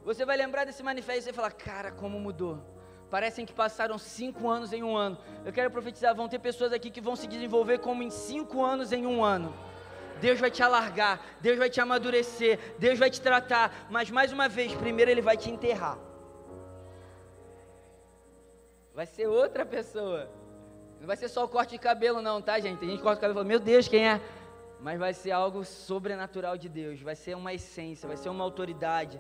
Você 0.03 0.25
vai 0.25 0.35
lembrar 0.35 0.65
desse 0.65 0.83
manifesto 0.83 1.29
e 1.29 1.31
falar: 1.31 1.51
Cara, 1.51 1.89
como 1.89 2.19
mudou. 2.19 2.59
Parecem 3.09 3.45
que 3.45 3.53
passaram 3.53 3.97
cinco 3.97 4.49
anos 4.49 4.73
em 4.73 4.83
um 4.83 4.93
ano. 4.93 5.17
Eu 5.45 5.53
quero 5.53 5.71
profetizar: 5.71 6.13
vão 6.13 6.27
ter 6.27 6.39
pessoas 6.39 6.73
aqui 6.73 6.89
que 6.91 6.99
vão 6.99 7.15
se 7.15 7.27
desenvolver 7.27 7.77
como 7.77 8.03
em 8.03 8.09
cinco 8.09 8.61
anos 8.61 8.91
em 8.91 9.05
um 9.05 9.23
ano. 9.23 9.55
Deus 10.19 10.37
vai 10.37 10.51
te 10.51 10.61
alargar, 10.61 11.21
Deus 11.39 11.57
vai 11.57 11.69
te 11.69 11.79
amadurecer, 11.79 12.59
Deus 12.77 12.99
vai 12.99 13.09
te 13.09 13.21
tratar, 13.21 13.87
mas 13.89 14.11
mais 14.11 14.33
uma 14.33 14.49
vez, 14.49 14.73
primeiro 14.75 15.09
Ele 15.09 15.21
vai 15.21 15.37
te 15.37 15.49
enterrar. 15.49 15.97
Vai 18.93 19.05
ser 19.05 19.27
outra 19.27 19.65
pessoa. 19.65 20.29
Não 20.99 21.07
vai 21.07 21.15
ser 21.15 21.29
só 21.29 21.45
o 21.45 21.47
corte 21.47 21.71
de 21.71 21.79
cabelo, 21.79 22.21
não, 22.21 22.41
tá, 22.41 22.59
gente? 22.59 22.79
Tem 22.79 22.89
gente 22.89 22.97
que 22.97 23.03
corta 23.03 23.19
o 23.19 23.21
cabelo 23.21 23.39
e 23.39 23.41
fala: 23.41 23.47
Meu 23.47 23.59
Deus, 23.61 23.87
quem 23.87 24.09
é? 24.09 24.19
Mas 24.85 24.99
vai 24.99 25.15
ser 25.15 25.31
algo 25.31 25.65
sobrenatural 25.65 26.55
de 26.59 26.69
Deus, 26.69 27.01
vai 27.01 27.15
ser 27.15 27.35
uma 27.35 27.51
essência, 27.51 28.07
vai 28.07 28.17
ser 28.17 28.29
uma 28.29 28.43
autoridade. 28.43 29.19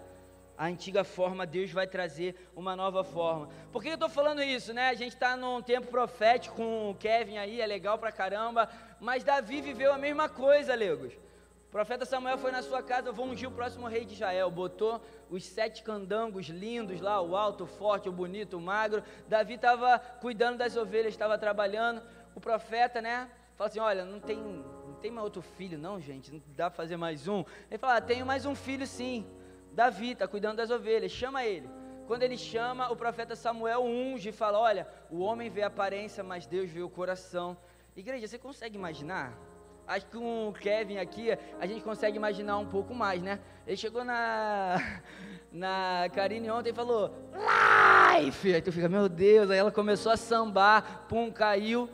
A 0.55 0.67
antiga 0.67 1.03
forma, 1.03 1.43
Deus 1.43 1.71
vai 1.71 1.87
trazer 1.87 2.35
uma 2.55 2.75
nova 2.75 3.03
forma. 3.03 3.49
Por 3.71 3.81
que 3.81 3.89
eu 3.89 3.95
estou 3.95 4.07
falando 4.07 4.43
isso, 4.43 4.75
né? 4.75 4.89
A 4.89 4.93
gente 4.93 5.15
está 5.15 5.35
num 5.35 5.63
tempo 5.63 5.87
profético 5.87 6.57
com 6.57 6.91
o 6.91 6.93
Kevin 6.93 7.37
aí, 7.37 7.59
é 7.59 7.65
legal 7.65 7.97
pra 7.97 8.11
caramba, 8.11 8.69
mas 8.99 9.23
Davi 9.23 9.59
viveu 9.59 9.91
a 9.91 9.97
mesma 9.97 10.29
coisa, 10.29 10.75
Legos. 10.75 11.13
O 11.15 11.71
profeta 11.71 12.05
Samuel 12.05 12.37
foi 12.37 12.51
na 12.51 12.61
sua 12.61 12.83
casa, 12.83 13.11
vou 13.11 13.25
ungir 13.25 13.49
o 13.49 13.51
próximo 13.51 13.87
rei 13.87 14.05
de 14.05 14.13
Israel, 14.13 14.51
botou 14.51 15.01
os 15.31 15.43
sete 15.43 15.81
candangos 15.81 16.45
lindos 16.45 17.01
lá, 17.01 17.19
o 17.19 17.35
alto, 17.35 17.63
o 17.63 17.67
forte, 17.67 18.07
o 18.07 18.11
bonito, 18.11 18.57
o 18.57 18.61
magro. 18.61 19.03
Davi 19.27 19.55
estava 19.55 19.97
cuidando 19.97 20.59
das 20.59 20.77
ovelhas, 20.77 21.15
estava 21.15 21.39
trabalhando. 21.39 22.03
O 22.35 22.39
profeta, 22.39 23.01
né, 23.01 23.27
fala 23.55 23.67
assim: 23.67 23.79
Olha, 23.79 24.05
não 24.05 24.19
tem 24.19 24.63
tem 25.05 25.11
mais 25.11 25.23
outro 25.23 25.43
filho, 25.43 25.77
não, 25.77 26.01
gente? 26.01 26.31
Não 26.33 26.41
dá 26.57 26.67
para 26.67 26.77
fazer 26.77 26.97
mais 26.97 27.27
um? 27.27 27.45
Ele 27.69 27.77
fala: 27.77 27.97
ah, 27.97 28.01
Tenho 28.01 28.25
mais 28.25 28.43
um 28.43 28.55
filho, 28.55 28.87
sim. 28.87 29.23
Davi 29.71 30.13
está 30.13 30.27
cuidando 30.27 30.57
das 30.57 30.71
ovelhas, 30.71 31.11
chama 31.11 31.45
ele. 31.45 31.69
Quando 32.07 32.23
ele 32.23 32.35
chama, 32.35 32.91
o 32.91 32.95
profeta 32.95 33.35
Samuel 33.35 33.83
unge 33.83 34.29
e 34.29 34.31
fala: 34.31 34.57
Olha, 34.57 34.87
o 35.11 35.19
homem 35.19 35.47
vê 35.47 35.61
a 35.61 35.67
aparência, 35.67 36.23
mas 36.23 36.47
Deus 36.47 36.71
vê 36.71 36.81
o 36.81 36.89
coração. 36.89 37.55
Igreja, 37.95 38.27
você 38.27 38.39
consegue 38.39 38.75
imaginar? 38.75 39.37
Acho 39.85 40.07
que 40.07 40.17
com 40.17 40.49
o 40.49 40.53
Kevin 40.53 40.97
aqui, 40.97 41.29
a 41.59 41.67
gente 41.67 41.83
consegue 41.83 42.17
imaginar 42.17 42.57
um 42.57 42.65
pouco 42.65 42.95
mais, 42.95 43.21
né? 43.21 43.39
Ele 43.67 43.77
chegou 43.77 44.03
na, 44.03 44.77
na 45.53 46.09
Karine 46.15 46.49
ontem 46.49 46.71
e 46.71 46.73
falou: 46.73 47.13
Life! 47.31 48.55
Aí 48.55 48.61
tu 48.61 48.71
fica, 48.71 48.89
meu 48.89 49.07
Deus, 49.07 49.51
aí 49.51 49.59
ela 49.59 49.71
começou 49.71 50.11
a 50.11 50.17
sambar, 50.17 51.05
pum, 51.07 51.31
caiu. 51.31 51.87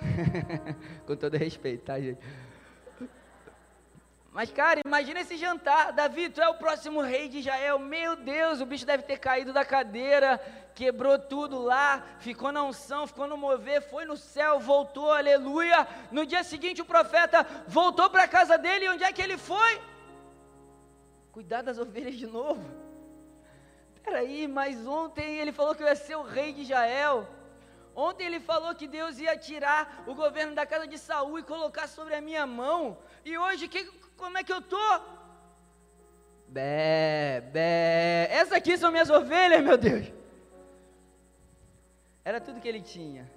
Com 1.06 1.16
todo 1.16 1.36
respeito, 1.36 1.84
tá, 1.84 2.00
gente? 2.00 2.20
Mas, 4.32 4.52
cara, 4.52 4.80
imagina 4.86 5.20
esse 5.20 5.36
jantar. 5.36 5.92
Davi, 5.92 6.28
tu 6.28 6.40
é 6.40 6.48
o 6.48 6.54
próximo 6.54 7.00
rei 7.00 7.28
de 7.28 7.38
Israel. 7.38 7.78
Meu 7.80 8.14
Deus, 8.14 8.60
o 8.60 8.66
bicho 8.66 8.86
deve 8.86 9.02
ter 9.02 9.18
caído 9.18 9.52
da 9.52 9.64
cadeira, 9.64 10.38
quebrou 10.72 11.18
tudo 11.18 11.60
lá, 11.60 12.04
ficou 12.20 12.52
na 12.52 12.62
unção, 12.62 13.08
ficou 13.08 13.26
no 13.26 13.36
mover, 13.36 13.82
foi 13.82 14.04
no 14.04 14.16
céu, 14.16 14.60
voltou, 14.60 15.12
aleluia. 15.12 15.86
No 16.12 16.24
dia 16.24 16.44
seguinte, 16.44 16.80
o 16.80 16.84
profeta 16.84 17.44
voltou 17.66 18.08
para 18.08 18.22
a 18.22 18.28
casa 18.28 18.56
dele. 18.56 18.84
E 18.84 18.88
onde 18.90 19.02
é 19.02 19.12
que 19.12 19.20
ele 19.20 19.36
foi? 19.36 19.80
Cuidar 21.32 21.62
das 21.62 21.78
ovelhas 21.78 22.14
de 22.14 22.26
novo. 22.26 22.62
Peraí, 24.04 24.46
mas 24.46 24.86
ontem 24.86 25.38
ele 25.38 25.52
falou 25.52 25.74
que 25.74 25.82
eu 25.82 25.88
ia 25.88 25.96
ser 25.96 26.14
o 26.14 26.22
rei 26.22 26.52
de 26.52 26.62
Israel. 26.62 27.26
Ontem 28.08 28.24
ele 28.28 28.40
falou 28.40 28.74
que 28.74 28.86
Deus 28.86 29.18
ia 29.18 29.36
tirar 29.36 30.04
o 30.06 30.14
governo 30.14 30.54
da 30.54 30.64
casa 30.64 30.86
de 30.86 30.96
Saul 30.96 31.38
e 31.38 31.42
colocar 31.42 31.86
sobre 31.86 32.14
a 32.14 32.20
minha 32.28 32.46
mão. 32.46 32.96
E 33.26 33.36
hoje, 33.36 33.68
que, 33.68 33.84
como 34.16 34.38
é 34.38 34.42
que 34.42 34.54
eu 34.56 34.62
tô? 34.62 34.88
Bé, 36.48 37.42
bé. 37.52 38.26
Essas 38.30 38.54
aqui 38.54 38.78
são 38.78 38.90
minhas 38.90 39.10
ovelhas, 39.10 39.62
meu 39.62 39.76
Deus. 39.76 40.06
Era 42.24 42.40
tudo 42.40 42.60
que 42.62 42.68
ele 42.72 42.80
tinha. 42.80 43.30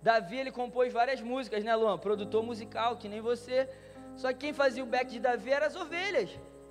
Davi, 0.00 0.36
ele 0.36 0.52
compôs 0.52 0.92
várias 0.92 1.20
músicas, 1.20 1.64
né, 1.64 1.74
Luan? 1.74 1.98
Produtor 1.98 2.42
musical, 2.44 2.96
que 2.96 3.08
nem 3.08 3.20
você. 3.20 3.68
Só 4.16 4.28
que 4.32 4.38
quem 4.38 4.52
fazia 4.52 4.84
o 4.84 4.86
back 4.86 5.10
de 5.10 5.18
Davi 5.18 5.50
eram 5.50 5.66
as 5.66 5.74
ovelhas. 5.74 6.30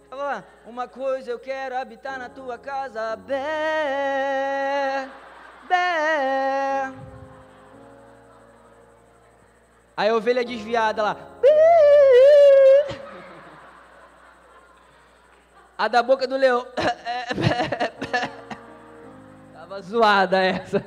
Tava 0.09 0.23
lá, 0.23 0.43
uma 0.65 0.87
coisa 0.87 1.29
eu 1.29 1.39
quero 1.39 1.75
habitar 1.75 2.17
na 2.17 2.29
tua 2.29 2.57
casa, 2.57 3.17
bé, 3.17 5.09
bé. 5.67 6.82
Aí 9.95 10.09
a 10.09 10.15
ovelha 10.15 10.43
desviada 10.43 11.03
lá. 11.03 11.17
A 15.77 15.87
da 15.87 16.01
boca 16.01 16.27
do 16.27 16.35
leão. 16.35 16.65
Tava 19.53 19.81
zoada 19.81 20.43
essa. 20.43 20.83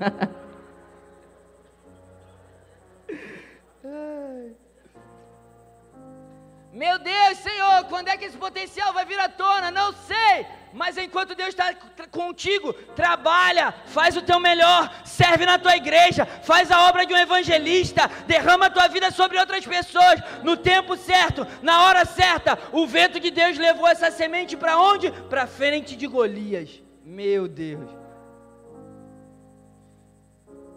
Meu 6.72 6.98
Deus, 6.98 7.38
Senhor, 7.38 7.65
quando 7.86 8.08
é 8.08 8.16
que 8.16 8.24
esse 8.24 8.36
potencial 8.36 8.92
vai 8.92 9.04
vir 9.04 9.18
à 9.18 9.28
tona? 9.28 9.70
Não 9.70 9.92
sei. 9.92 10.46
Mas 10.72 10.98
enquanto 10.98 11.34
Deus 11.34 11.50
está 11.50 11.74
contigo, 12.10 12.72
trabalha, 12.72 13.72
faz 13.86 14.14
o 14.16 14.22
teu 14.22 14.38
melhor, 14.38 14.92
serve 15.06 15.46
na 15.46 15.58
tua 15.58 15.74
igreja, 15.74 16.26
faz 16.26 16.70
a 16.70 16.86
obra 16.88 17.06
de 17.06 17.14
um 17.14 17.16
evangelista, 17.16 18.08
derrama 18.26 18.66
a 18.66 18.70
tua 18.70 18.86
vida 18.88 19.10
sobre 19.10 19.38
outras 19.38 19.64
pessoas, 19.66 20.20
no 20.42 20.54
tempo 20.54 20.94
certo, 20.96 21.46
na 21.62 21.84
hora 21.84 22.04
certa. 22.04 22.58
O 22.72 22.86
vento 22.86 23.18
de 23.18 23.30
Deus 23.30 23.56
levou 23.56 23.88
essa 23.88 24.10
semente 24.10 24.54
para 24.56 24.78
onde? 24.78 25.10
Para 25.10 25.46
frente 25.46 25.96
de 25.96 26.06
Golias. 26.06 26.82
Meu 27.02 27.48
Deus. 27.48 27.90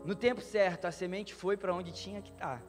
No 0.06 0.16
tempo 0.16 0.42
certo, 0.42 0.86
a 0.86 0.92
semente 0.92 1.34
foi 1.34 1.58
para 1.58 1.74
onde 1.74 1.92
tinha 1.92 2.22
que 2.22 2.30
estar. 2.30 2.62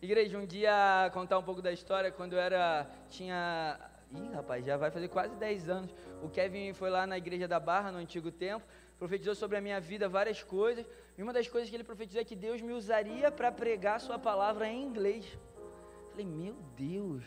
Igreja, 0.00 0.38
um 0.38 0.46
dia 0.46 1.10
contar 1.12 1.38
um 1.38 1.42
pouco 1.42 1.60
da 1.60 1.72
história, 1.72 2.12
quando 2.12 2.34
eu 2.34 2.38
era 2.38 2.88
tinha 3.08 3.78
Ih, 4.14 4.32
rapaz, 4.32 4.64
já 4.64 4.76
vai 4.76 4.90
fazer 4.90 5.08
quase 5.08 5.34
10 5.36 5.68
anos. 5.68 5.94
O 6.22 6.28
Kevin 6.28 6.72
foi 6.72 6.88
lá 6.88 7.06
na 7.06 7.18
igreja 7.18 7.46
da 7.46 7.60
Barra, 7.60 7.92
no 7.92 7.98
antigo 7.98 8.30
tempo, 8.30 8.64
profetizou 8.98 9.34
sobre 9.34 9.58
a 9.58 9.60
minha 9.60 9.80
vida 9.80 10.08
várias 10.08 10.42
coisas. 10.42 10.86
E 11.16 11.22
uma 11.22 11.32
das 11.32 11.46
coisas 11.46 11.68
que 11.68 11.76
ele 11.76 11.84
profetizou 11.84 12.20
é 12.20 12.24
que 12.24 12.34
Deus 12.34 12.62
me 12.62 12.72
usaria 12.72 13.30
para 13.30 13.52
pregar 13.52 14.00
sua 14.00 14.18
palavra 14.18 14.66
em 14.66 14.82
inglês. 14.82 15.26
Falei, 16.10 16.24
meu 16.24 16.54
Deus. 16.76 17.22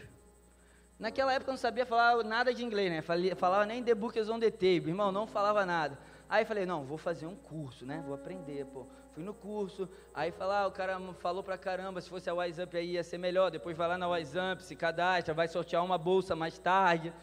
Naquela 0.98 1.34
época 1.34 1.52
eu 1.52 1.54
não 1.54 1.60
sabia 1.60 1.86
falar 1.86 2.24
nada 2.24 2.54
de 2.54 2.64
inglês, 2.64 2.92
né? 2.92 3.02
Falava 3.36 3.66
nem 3.66 3.84
The 3.84 3.94
Book 3.94 4.20
on 4.22 4.40
the 4.40 4.50
Table, 4.52 4.90
irmão, 4.90 5.12
não 5.12 5.28
falava 5.28 5.66
nada. 5.66 6.00
Aí 6.28 6.46
falei, 6.46 6.66
não, 6.66 6.84
vou 6.84 6.98
fazer 6.98 7.26
um 7.26 7.36
curso, 7.36 7.86
né? 7.86 8.04
Vou 8.06 8.16
aprender, 8.16 8.66
pô. 8.66 8.88
Fui 9.14 9.24
no 9.24 9.34
curso, 9.34 9.90
aí 10.14 10.32
falar, 10.32 10.62
ah, 10.62 10.68
o 10.68 10.72
cara 10.72 11.00
falou 11.20 11.44
pra 11.44 11.58
caramba, 11.58 12.00
se 12.00 12.10
fosse 12.10 12.30
a 12.30 12.34
Wise 12.34 12.62
Up 12.62 12.78
aí 12.78 12.92
ia 12.92 13.04
ser 13.04 13.18
melhor. 13.18 13.52
Depois 13.52 13.76
vai 13.76 13.88
lá 13.88 13.98
na 13.98 14.10
Wise 14.10 14.38
Up, 14.38 14.64
se 14.64 14.76
cadastra, 14.76 15.34
vai 15.34 15.48
sortear 15.48 15.84
uma 15.84 15.98
bolsa 15.98 16.36
mais 16.36 16.58
tarde. 16.58 17.14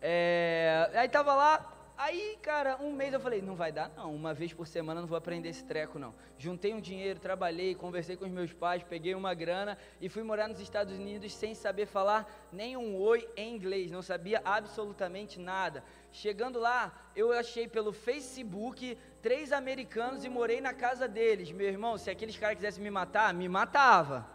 É, 0.00 0.90
aí 0.94 1.08
tava 1.08 1.34
lá, 1.34 1.78
Aí, 1.98 2.38
cara, 2.40 2.76
um 2.80 2.92
mês 2.92 3.12
eu 3.12 3.18
falei, 3.18 3.42
não 3.42 3.56
vai 3.56 3.72
dar 3.72 3.90
não, 3.96 4.14
uma 4.14 4.32
vez 4.32 4.52
por 4.52 4.68
semana 4.68 5.00
não 5.00 5.08
vou 5.08 5.18
aprender 5.18 5.48
esse 5.48 5.64
treco 5.64 5.98
não. 5.98 6.14
Juntei 6.38 6.72
um 6.72 6.80
dinheiro, 6.80 7.18
trabalhei, 7.18 7.74
conversei 7.74 8.16
com 8.16 8.24
os 8.24 8.30
meus 8.30 8.52
pais, 8.52 8.84
peguei 8.84 9.16
uma 9.16 9.34
grana 9.34 9.76
e 10.00 10.08
fui 10.08 10.22
morar 10.22 10.46
nos 10.46 10.60
Estados 10.60 10.94
Unidos 10.96 11.34
sem 11.34 11.56
saber 11.56 11.86
falar 11.86 12.32
nem 12.52 12.76
um 12.76 12.96
oi 13.00 13.28
em 13.36 13.52
inglês, 13.52 13.90
não 13.90 14.00
sabia 14.00 14.40
absolutamente 14.44 15.40
nada. 15.40 15.82
Chegando 16.12 16.58
lá, 16.58 16.92
eu 17.14 17.32
achei 17.32 17.68
pelo 17.68 17.92
Facebook 17.92 18.98
três 19.22 19.52
americanos 19.52 20.24
e 20.24 20.28
morei 20.28 20.60
na 20.60 20.72
casa 20.72 21.06
deles. 21.06 21.50
Meu 21.52 21.68
irmão, 21.68 21.98
se 21.98 22.10
aqueles 22.10 22.36
caras 22.36 22.56
quisessem 22.56 22.82
me 22.82 22.90
matar, 22.90 23.32
me 23.34 23.48
matava. 23.48 24.26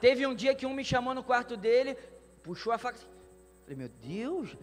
Teve 0.00 0.26
um 0.26 0.34
dia 0.34 0.54
que 0.54 0.66
um 0.66 0.74
me 0.74 0.84
chamou 0.84 1.14
no 1.14 1.22
quarto 1.22 1.56
dele, 1.56 1.96
puxou 2.42 2.72
a 2.72 2.78
faca. 2.78 2.98
Falei, 3.64 3.76
meu 3.76 3.88
Deus, 3.88 4.56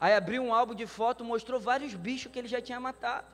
Aí 0.00 0.14
abriu 0.14 0.42
um 0.42 0.52
álbum 0.52 0.74
de 0.74 0.86
foto, 0.86 1.24
mostrou 1.24 1.58
vários 1.58 1.94
bichos 1.94 2.30
que 2.30 2.38
ele 2.38 2.48
já 2.48 2.60
tinha 2.60 2.78
matado. 2.78 3.26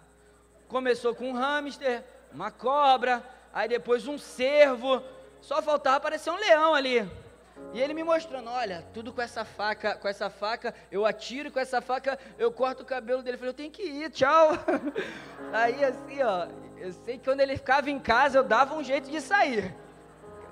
Começou 0.68 1.14
com 1.14 1.30
um 1.30 1.34
hamster, 1.34 2.04
uma 2.32 2.50
cobra, 2.50 3.22
aí 3.52 3.68
depois 3.68 4.06
um 4.06 4.16
cervo. 4.16 5.02
Só 5.40 5.60
faltava 5.60 5.96
aparecer 5.96 6.30
um 6.30 6.36
leão 6.36 6.72
ali. 6.72 7.00
E 7.72 7.80
ele 7.80 7.94
me 7.94 8.04
mostrando, 8.04 8.50
olha, 8.50 8.84
tudo 8.92 9.12
com 9.12 9.22
essa 9.22 9.44
faca, 9.44 9.94
com 9.96 10.06
essa 10.06 10.28
faca, 10.28 10.74
eu 10.90 11.06
atiro 11.06 11.50
com 11.50 11.58
essa 11.58 11.80
faca, 11.80 12.18
eu 12.38 12.52
corto 12.52 12.82
o 12.82 12.86
cabelo 12.86 13.22
dele. 13.22 13.36
Eu 13.36 13.38
falei, 13.38 13.50
eu 13.50 13.56
tenho 13.56 13.70
que 13.70 13.82
ir, 13.82 14.10
tchau. 14.10 14.50
Aí 15.52 15.82
assim, 15.84 16.22
ó, 16.22 16.48
eu 16.76 16.92
sei 16.92 17.18
que 17.18 17.24
quando 17.24 17.40
ele 17.40 17.56
ficava 17.56 17.90
em 17.90 17.98
casa, 17.98 18.38
eu 18.38 18.44
dava 18.44 18.74
um 18.74 18.84
jeito 18.84 19.10
de 19.10 19.20
sair. 19.20 19.74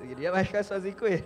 Eu 0.00 0.08
queria 0.08 0.32
mais 0.32 0.46
ficar 0.46 0.62
sozinho 0.62 0.96
com 0.96 1.06
ele. 1.06 1.24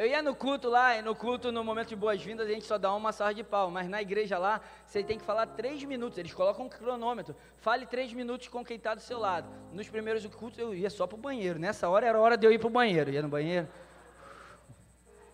Eu 0.00 0.06
ia 0.06 0.22
no 0.22 0.34
culto 0.34 0.68
lá, 0.70 0.96
e 0.96 1.02
no 1.02 1.14
culto, 1.14 1.52
no 1.52 1.62
momento 1.62 1.88
de 1.88 1.96
boas-vindas, 1.96 2.46
a 2.48 2.50
gente 2.50 2.64
só 2.64 2.78
dá 2.78 2.94
uma 2.94 3.12
salva 3.12 3.34
de 3.34 3.44
pau. 3.44 3.70
Mas 3.70 3.86
na 3.86 4.00
igreja 4.00 4.38
lá, 4.38 4.62
você 4.86 5.02
tem 5.02 5.18
que 5.18 5.24
falar 5.26 5.46
três 5.46 5.84
minutos. 5.84 6.16
Eles 6.16 6.32
colocam 6.32 6.64
um 6.64 6.68
cronômetro. 6.70 7.36
Fale 7.58 7.84
três 7.84 8.10
minutos 8.12 8.48
com 8.48 8.64
quem 8.64 8.78
está 8.78 8.94
do 8.94 9.02
seu 9.02 9.18
lado. 9.18 9.46
Nos 9.74 9.90
primeiros 9.90 10.24
cultos 10.26 10.58
eu 10.58 10.74
ia 10.74 10.88
só 10.88 11.06
para 11.06 11.16
o 11.16 11.20
banheiro. 11.20 11.58
Nessa 11.58 11.86
hora 11.86 12.06
era 12.06 12.18
hora 12.18 12.34
de 12.34 12.46
eu 12.46 12.50
ir 12.50 12.58
para 12.58 12.68
o 12.68 12.70
banheiro. 12.70 13.10
Ia 13.10 13.20
no 13.20 13.28
banheiro. 13.28 13.68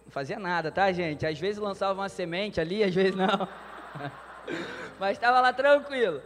Não 0.07 0.12
fazia 0.12 0.38
nada, 0.38 0.70
tá, 0.70 0.90
gente? 0.92 1.26
Às 1.26 1.38
vezes 1.38 1.59
lançava 1.59 2.00
uma 2.00 2.09
semente 2.09 2.61
ali, 2.61 2.84
às 2.84 2.94
vezes 2.94 3.16
não. 3.16 3.48
Mas 5.00 5.16
estava 5.16 5.40
lá 5.40 5.52
tranquilo. 5.52 6.22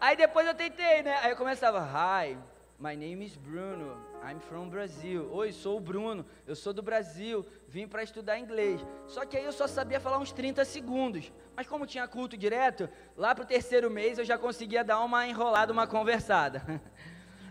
Aí 0.00 0.16
depois 0.16 0.46
eu 0.46 0.54
tentei, 0.54 1.02
né? 1.02 1.18
Aí 1.22 1.30
eu 1.30 1.36
começava, 1.36 1.80
hi, 1.80 2.38
my 2.78 2.96
name 2.96 3.22
is 3.22 3.36
Bruno. 3.36 3.94
I'm 4.22 4.40
from 4.40 4.70
Brazil. 4.70 5.30
Oi, 5.32 5.52
sou 5.52 5.76
o 5.76 5.80
Bruno, 5.80 6.24
eu 6.46 6.56
sou 6.56 6.72
do 6.72 6.82
Brasil, 6.82 7.44
vim 7.68 7.86
para 7.86 8.02
estudar 8.02 8.38
inglês. 8.38 8.80
Só 9.06 9.26
que 9.26 9.36
aí 9.36 9.44
eu 9.44 9.52
só 9.52 9.66
sabia 9.66 10.00
falar 10.00 10.18
uns 10.18 10.32
30 10.32 10.64
segundos. 10.64 11.30
Mas 11.54 11.66
como 11.66 11.86
tinha 11.86 12.08
culto 12.08 12.38
direto, 12.38 12.88
lá 13.18 13.34
para 13.34 13.44
o 13.44 13.46
terceiro 13.46 13.90
mês 13.90 14.18
eu 14.18 14.24
já 14.24 14.38
conseguia 14.38 14.82
dar 14.82 15.00
uma 15.00 15.26
enrolada, 15.26 15.72
uma 15.72 15.86
conversada. 15.86 16.62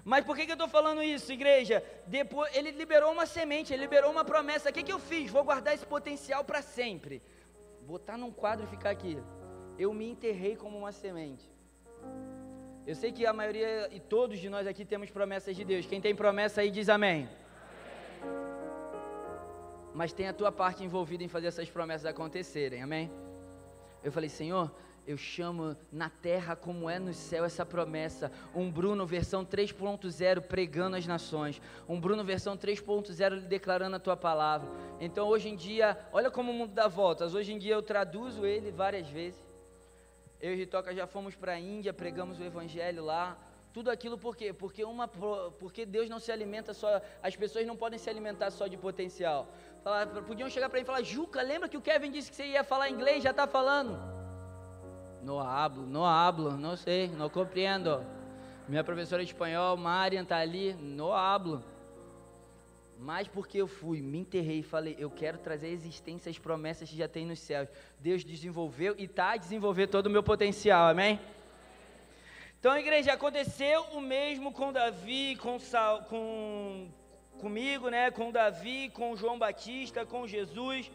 Mas 0.04 0.26
por 0.26 0.36
que, 0.36 0.46
que 0.46 0.52
eu 0.52 0.56
estou 0.56 0.68
falando 0.68 1.04
isso, 1.04 1.32
igreja? 1.32 1.84
Depois, 2.08 2.56
ele 2.56 2.72
liberou 2.72 3.12
uma 3.12 3.26
semente, 3.26 3.74
ele 3.74 3.84
liberou 3.84 4.12
uma 4.12 4.24
promessa. 4.24 4.70
O 4.70 4.74
que, 4.74 4.84
que 4.84 4.92
eu 4.92 5.00
fiz? 5.00 5.32
Vou 5.32 5.44
guardar 5.44 5.74
esse 5.74 5.86
potencial 5.86 6.44
para 6.44 6.62
sempre. 6.62 7.22
Botar 7.82 8.18
num 8.18 8.32
quadro 8.32 8.66
e 8.66 8.70
ficar 8.70 8.90
aqui. 8.90 9.18
Eu 9.78 9.94
me 9.94 10.10
enterrei 10.10 10.56
como 10.56 10.78
uma 10.78 10.92
semente. 10.92 11.50
Eu 12.86 12.96
sei 12.96 13.12
que 13.12 13.26
a 13.26 13.34
maioria 13.34 13.88
e 13.92 14.00
todos 14.00 14.40
de 14.40 14.50
nós 14.50 14.66
aqui 14.66 14.84
temos 14.84 15.10
promessas 15.10 15.56
de 15.56 15.64
Deus. 15.64 15.86
Quem 15.86 16.02
tem 16.02 16.16
promessa 16.16 16.62
aí 16.62 16.72
diz 16.72 16.90
amém. 16.90 17.30
Mas 19.94 20.14
tem 20.14 20.28
a 20.28 20.34
tua 20.34 20.52
parte 20.52 20.84
envolvida 20.84 21.24
em 21.24 21.28
fazer 21.28 21.48
essas 21.48 21.70
promessas 21.70 22.06
acontecerem, 22.06 22.82
amém? 22.82 23.12
Eu 24.04 24.12
falei, 24.12 24.30
Senhor, 24.30 24.72
eu 25.10 25.18
chamo 25.18 25.76
na 25.92 26.08
terra 26.08 26.56
como 26.56 26.88
é 26.88 27.00
no 27.00 27.16
céu 27.16 27.44
essa 27.44 27.66
promessa. 27.66 28.32
Um 28.54 28.70
Bruno 28.70 29.08
versão 29.08 29.44
3.0 29.44 30.42
pregando 30.42 30.96
as 30.96 31.08
nações. 31.08 31.60
Um 31.88 32.00
Bruno 32.00 32.24
versão 32.24 32.56
3.0 32.56 33.48
declarando 33.48 33.96
a 33.96 34.00
tua 34.00 34.16
palavra. 34.16 34.70
Então 35.00 35.28
hoje 35.28 35.50
em 35.50 35.56
dia, 35.56 35.98
olha 36.14 36.30
como 36.30 36.52
o 36.52 36.54
mundo 36.54 36.76
dá 36.76 36.88
voltas. 36.88 37.34
Hoje 37.34 37.52
em 37.52 37.58
dia 37.58 37.74
eu 37.74 37.82
traduzo 37.82 38.46
ele 38.46 38.70
várias 38.70 39.10
vezes. 39.10 39.42
Eu 40.40 40.54
e 40.54 40.56
Ritoca 40.58 40.94
já 40.94 41.08
fomos 41.08 41.36
para 41.36 41.54
a 41.54 41.60
Índia, 41.60 41.92
pregamos 41.92 42.40
o 42.40 42.44
evangelho 42.44 43.04
lá. 43.04 43.36
Tudo 43.74 43.90
aquilo 43.90 44.16
por 44.16 44.36
quê? 44.36 44.54
Porque, 44.54 44.84
uma, 44.84 45.08
porque 45.08 45.88
Deus 45.88 46.08
não 46.08 46.20
se 46.20 46.32
alimenta 46.32 46.72
só, 46.72 47.02
as 47.24 47.36
pessoas 47.36 47.66
não 47.66 47.76
podem 47.76 47.98
se 47.98 48.12
alimentar 48.12 48.52
só 48.52 48.68
de 48.68 48.78
potencial. 48.78 49.48
Falar, 49.84 50.06
podiam 50.06 50.48
chegar 50.52 50.70
para 50.70 50.78
mim 50.78 50.84
e 50.84 50.86
falar, 50.86 51.02
Juca, 51.02 51.42
lembra 51.42 51.68
que 51.68 51.78
o 51.78 51.82
Kevin 51.82 52.12
disse 52.12 52.30
que 52.30 52.36
você 52.36 52.46
ia 52.46 52.64
falar 52.64 52.92
inglês, 52.92 53.24
já 53.24 53.32
está 53.32 53.48
falando? 53.48 54.19
No 55.24 55.40
hablo, 55.40 55.86
no 55.86 56.06
hablo, 56.06 56.52
não 56.58 56.76
sei, 56.76 57.08
não 57.10 57.30
compreendo. 57.30 58.04
Minha 58.68 58.84
professora 58.84 59.24
de 59.24 59.32
espanhol, 59.32 59.76
Marian, 59.76 60.24
está 60.24 60.38
ali, 60.38 60.74
no 60.74 61.12
hablo. 61.12 61.64
Mas 62.98 63.28
porque 63.28 63.58
eu 63.58 63.68
fui, 63.68 64.02
me 64.02 64.20
enterrei 64.20 64.60
e 64.60 64.64
falei, 64.64 64.96
eu 65.00 65.10
quero 65.10 65.38
trazer 65.38 65.68
à 65.68 65.72
existência 65.72 66.30
as 66.30 66.38
promessas 66.38 66.90
que 66.90 66.98
já 66.98 67.08
tem 67.08 67.26
nos 67.26 67.40
céus. 67.40 67.70
Deus 68.00 68.24
desenvolveu 68.24 68.94
e 68.98 69.06
está 69.06 69.32
a 69.32 69.38
desenvolver 69.38 69.88
todo 69.88 70.08
o 70.08 70.10
meu 70.10 70.22
potencial, 70.22 70.90
amém? 70.90 71.20
Então, 72.60 72.78
igreja, 72.78 73.14
aconteceu 73.14 73.84
o 73.94 74.02
mesmo 74.02 74.52
com 74.52 74.74
Davi, 74.74 75.38
com, 75.38 75.58
com 76.10 76.90
comigo, 77.40 77.90
né? 77.90 78.12
Com 78.12 78.32
Davi, 78.32 78.90
com 78.90 79.16
João 79.16 79.40
Batista, 79.40 80.06
com 80.06 80.28
Jesus. 80.28 80.92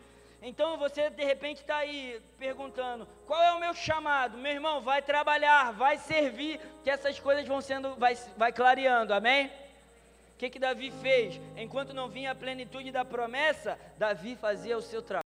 Então 0.46 0.76
você 0.76 1.08
de 1.08 1.24
repente 1.24 1.62
está 1.62 1.78
aí 1.78 2.20
perguntando: 2.38 3.08
qual 3.26 3.42
é 3.42 3.54
o 3.54 3.58
meu 3.58 3.72
chamado? 3.72 4.36
Meu 4.36 4.52
irmão, 4.52 4.82
vai 4.82 5.00
trabalhar, 5.00 5.72
vai 5.72 5.96
servir, 5.96 6.60
que 6.82 6.90
essas 6.90 7.18
coisas 7.18 7.48
vão 7.48 7.62
sendo, 7.62 7.94
vai, 7.96 8.14
vai 8.36 8.52
clareando, 8.52 9.14
amém? 9.14 9.46
O 9.46 10.36
que, 10.36 10.50
que 10.50 10.58
Davi 10.58 10.92
fez? 11.00 11.40
Enquanto 11.56 11.94
não 11.94 12.10
vinha 12.10 12.32
a 12.32 12.34
plenitude 12.34 12.92
da 12.92 13.06
promessa, 13.06 13.78
Davi 13.96 14.36
fazia 14.36 14.76
o 14.76 14.82
seu 14.82 15.00
trabalho. 15.00 15.22